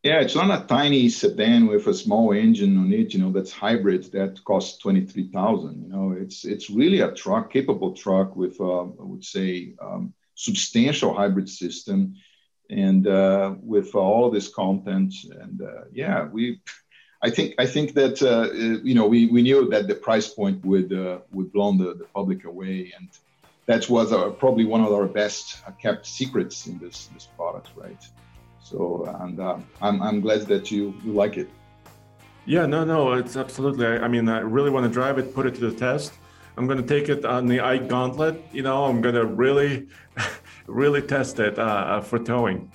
Yeah 0.02 0.20
it's 0.20 0.34
not 0.34 0.50
a 0.50 0.66
tiny 0.66 1.10
sedan 1.10 1.66
with 1.66 1.86
a 1.86 1.94
small 1.94 2.32
engine 2.32 2.78
on 2.78 2.90
it 2.90 3.12
you 3.12 3.20
know 3.20 3.30
that's 3.30 3.52
hybrid 3.52 4.10
that 4.12 4.42
costs 4.44 4.78
23000 4.82 5.82
you 5.82 5.88
know. 5.88 6.12
It's 6.12 6.46
it's 6.46 6.70
really 6.70 7.00
a 7.00 7.12
truck 7.12 7.52
capable 7.52 7.92
truck 7.92 8.34
with 8.34 8.58
uh, 8.60 8.84
i 9.02 9.04
would 9.10 9.24
say 9.24 9.74
um, 9.86 10.14
substantial 10.34 11.12
hybrid 11.12 11.48
system 11.48 12.14
and 12.72 13.06
uh, 13.06 13.54
with 13.62 13.94
all 13.94 14.30
this 14.30 14.48
content 14.48 15.14
and 15.40 15.62
uh, 15.62 15.82
yeah 15.92 16.24
we 16.24 16.60
I 17.24 17.30
think 17.30 17.54
I 17.58 17.66
think 17.66 17.94
that 17.94 18.20
uh, 18.22 18.52
you 18.82 18.94
know 18.94 19.06
we, 19.06 19.26
we 19.26 19.42
knew 19.42 19.68
that 19.70 19.86
the 19.86 19.94
price 19.94 20.28
point 20.28 20.64
would 20.64 20.92
uh, 20.92 21.18
would 21.32 21.52
blow 21.52 21.72
the, 21.76 21.94
the 21.94 22.04
public 22.04 22.44
away 22.44 22.92
and 22.96 23.08
that 23.66 23.88
was 23.88 24.12
our, 24.12 24.30
probably 24.30 24.64
one 24.64 24.82
of 24.82 24.92
our 24.92 25.06
best 25.06 25.62
kept 25.80 26.06
secrets 26.06 26.66
in 26.66 26.78
this 26.78 27.06
this 27.14 27.26
product 27.36 27.68
right 27.76 28.04
so 28.62 29.04
and 29.20 29.38
uh, 29.38 29.58
I'm, 29.80 30.02
I'm 30.02 30.20
glad 30.20 30.42
that 30.42 30.70
you, 30.70 30.94
you 31.04 31.12
like 31.12 31.36
it 31.36 31.48
yeah 32.46 32.66
no 32.66 32.84
no 32.84 33.12
it's 33.12 33.36
absolutely 33.36 33.86
I, 33.86 33.98
I 33.98 34.08
mean 34.08 34.28
I 34.28 34.40
really 34.40 34.70
want 34.70 34.84
to 34.86 34.92
drive 34.92 35.18
it 35.18 35.34
put 35.34 35.46
it 35.46 35.54
to 35.56 35.70
the 35.70 35.76
test 35.78 36.12
I'm 36.56 36.66
going 36.66 36.80
to 36.80 36.86
take 36.86 37.08
it 37.08 37.24
on 37.24 37.46
the 37.46 37.60
Ike 37.60 37.88
Gauntlet. 37.88 38.42
You 38.52 38.62
know, 38.62 38.84
I'm 38.84 39.00
going 39.00 39.14
to 39.14 39.24
really, 39.24 39.88
really 40.66 41.02
test 41.02 41.38
it 41.38 41.58
uh, 41.58 41.62
uh, 41.62 42.00
for 42.00 42.18
towing. 42.18 42.70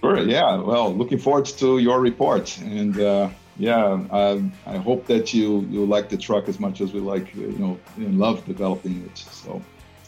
Sure. 0.00 0.18
Yeah. 0.20 0.56
Well, 0.56 0.94
looking 0.94 1.18
forward 1.18 1.46
to 1.46 1.78
your 1.78 2.00
report, 2.00 2.56
and 2.58 2.98
uh, 3.00 3.30
yeah, 3.56 4.00
I, 4.12 4.50
I, 4.66 4.76
hope 4.76 5.06
that 5.06 5.34
you 5.34 5.66
you 5.70 5.84
like 5.84 6.08
the 6.08 6.16
truck 6.16 6.48
as 6.48 6.60
much 6.60 6.80
as 6.80 6.92
we 6.92 7.00
like, 7.00 7.34
you 7.34 7.58
know, 7.58 7.78
and 7.96 8.18
love 8.18 8.44
developing 8.46 9.04
it. 9.04 9.18
So, 9.18 9.60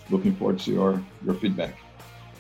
looking 0.09 0.35
forward 0.37 0.61
to 0.61 0.73
your 0.73 1.03
your 1.25 1.35
feedback. 1.35 1.75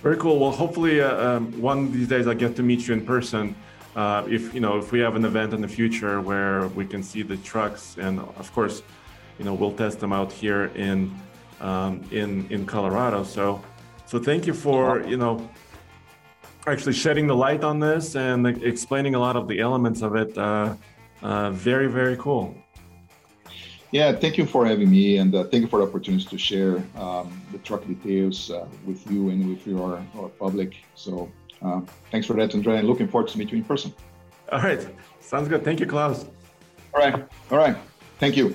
Very 0.02 0.16
cool. 0.16 0.38
Well, 0.38 0.52
hopefully, 0.52 1.00
uh, 1.00 1.36
um, 1.36 1.60
one 1.60 1.86
of 1.86 1.92
these 1.92 2.08
days 2.08 2.26
I 2.28 2.34
get 2.34 2.54
to 2.56 2.62
meet 2.62 2.86
you 2.86 2.94
in 2.94 3.04
person. 3.04 3.56
Uh, 3.96 4.24
if 4.30 4.54
you 4.54 4.60
know, 4.60 4.78
if 4.78 4.92
we 4.92 5.00
have 5.00 5.16
an 5.16 5.24
event 5.24 5.52
in 5.52 5.60
the 5.60 5.68
future 5.68 6.20
where 6.20 6.68
we 6.68 6.86
can 6.86 7.02
see 7.02 7.22
the 7.22 7.36
trucks, 7.38 7.96
and 7.98 8.20
of 8.20 8.52
course 8.52 8.82
you 9.38 9.44
know 9.44 9.54
we'll 9.54 9.72
test 9.72 9.98
them 9.98 10.12
out 10.12 10.30
here 10.30 10.66
in 10.76 11.12
um, 11.60 12.02
in 12.12 12.46
in 12.50 12.64
Colorado. 12.64 13.24
So 13.24 13.60
so 14.10 14.18
thank 14.18 14.44
you 14.44 14.52
for 14.52 15.02
you 15.06 15.16
know 15.16 15.48
actually 16.66 16.92
shedding 16.92 17.26
the 17.28 17.36
light 17.46 17.62
on 17.62 17.78
this 17.78 18.16
and 18.16 18.44
explaining 18.72 19.14
a 19.14 19.18
lot 19.18 19.36
of 19.36 19.46
the 19.46 19.60
elements 19.60 20.02
of 20.02 20.16
it. 20.16 20.36
Uh, 20.36 20.74
uh, 21.22 21.50
very 21.52 21.86
very 21.86 22.16
cool. 22.16 22.54
Yeah, 23.92 24.12
thank 24.12 24.36
you 24.38 24.46
for 24.46 24.66
having 24.66 24.90
me, 24.90 25.18
and 25.18 25.34
uh, 25.34 25.44
thank 25.44 25.62
you 25.62 25.68
for 25.68 25.80
the 25.80 25.86
opportunity 25.86 26.24
to 26.24 26.38
share 26.38 26.76
um, 26.96 27.40
the 27.52 27.58
truck 27.58 27.86
details 27.86 28.50
uh, 28.50 28.66
with 28.86 29.00
you 29.10 29.30
and 29.30 29.48
with 29.48 29.66
your 29.66 30.04
our 30.16 30.28
public. 30.28 30.76
So, 30.94 31.30
uh, 31.62 31.80
thanks 32.10 32.26
for 32.26 32.34
that, 32.34 32.54
Andre, 32.54 32.78
and 32.78 32.88
looking 32.88 33.08
forward 33.08 33.30
to 33.30 33.38
meet 33.38 33.50
you 33.52 33.58
in 33.58 33.64
person. 33.64 33.92
All 34.52 34.60
right, 34.60 34.84
sounds 35.20 35.48
good. 35.48 35.64
Thank 35.64 35.78
you, 35.80 35.86
Klaus. 35.86 36.26
All 36.94 37.00
right, 37.00 37.14
all 37.50 37.58
right. 37.58 37.76
Thank 38.18 38.36
you. 38.36 38.54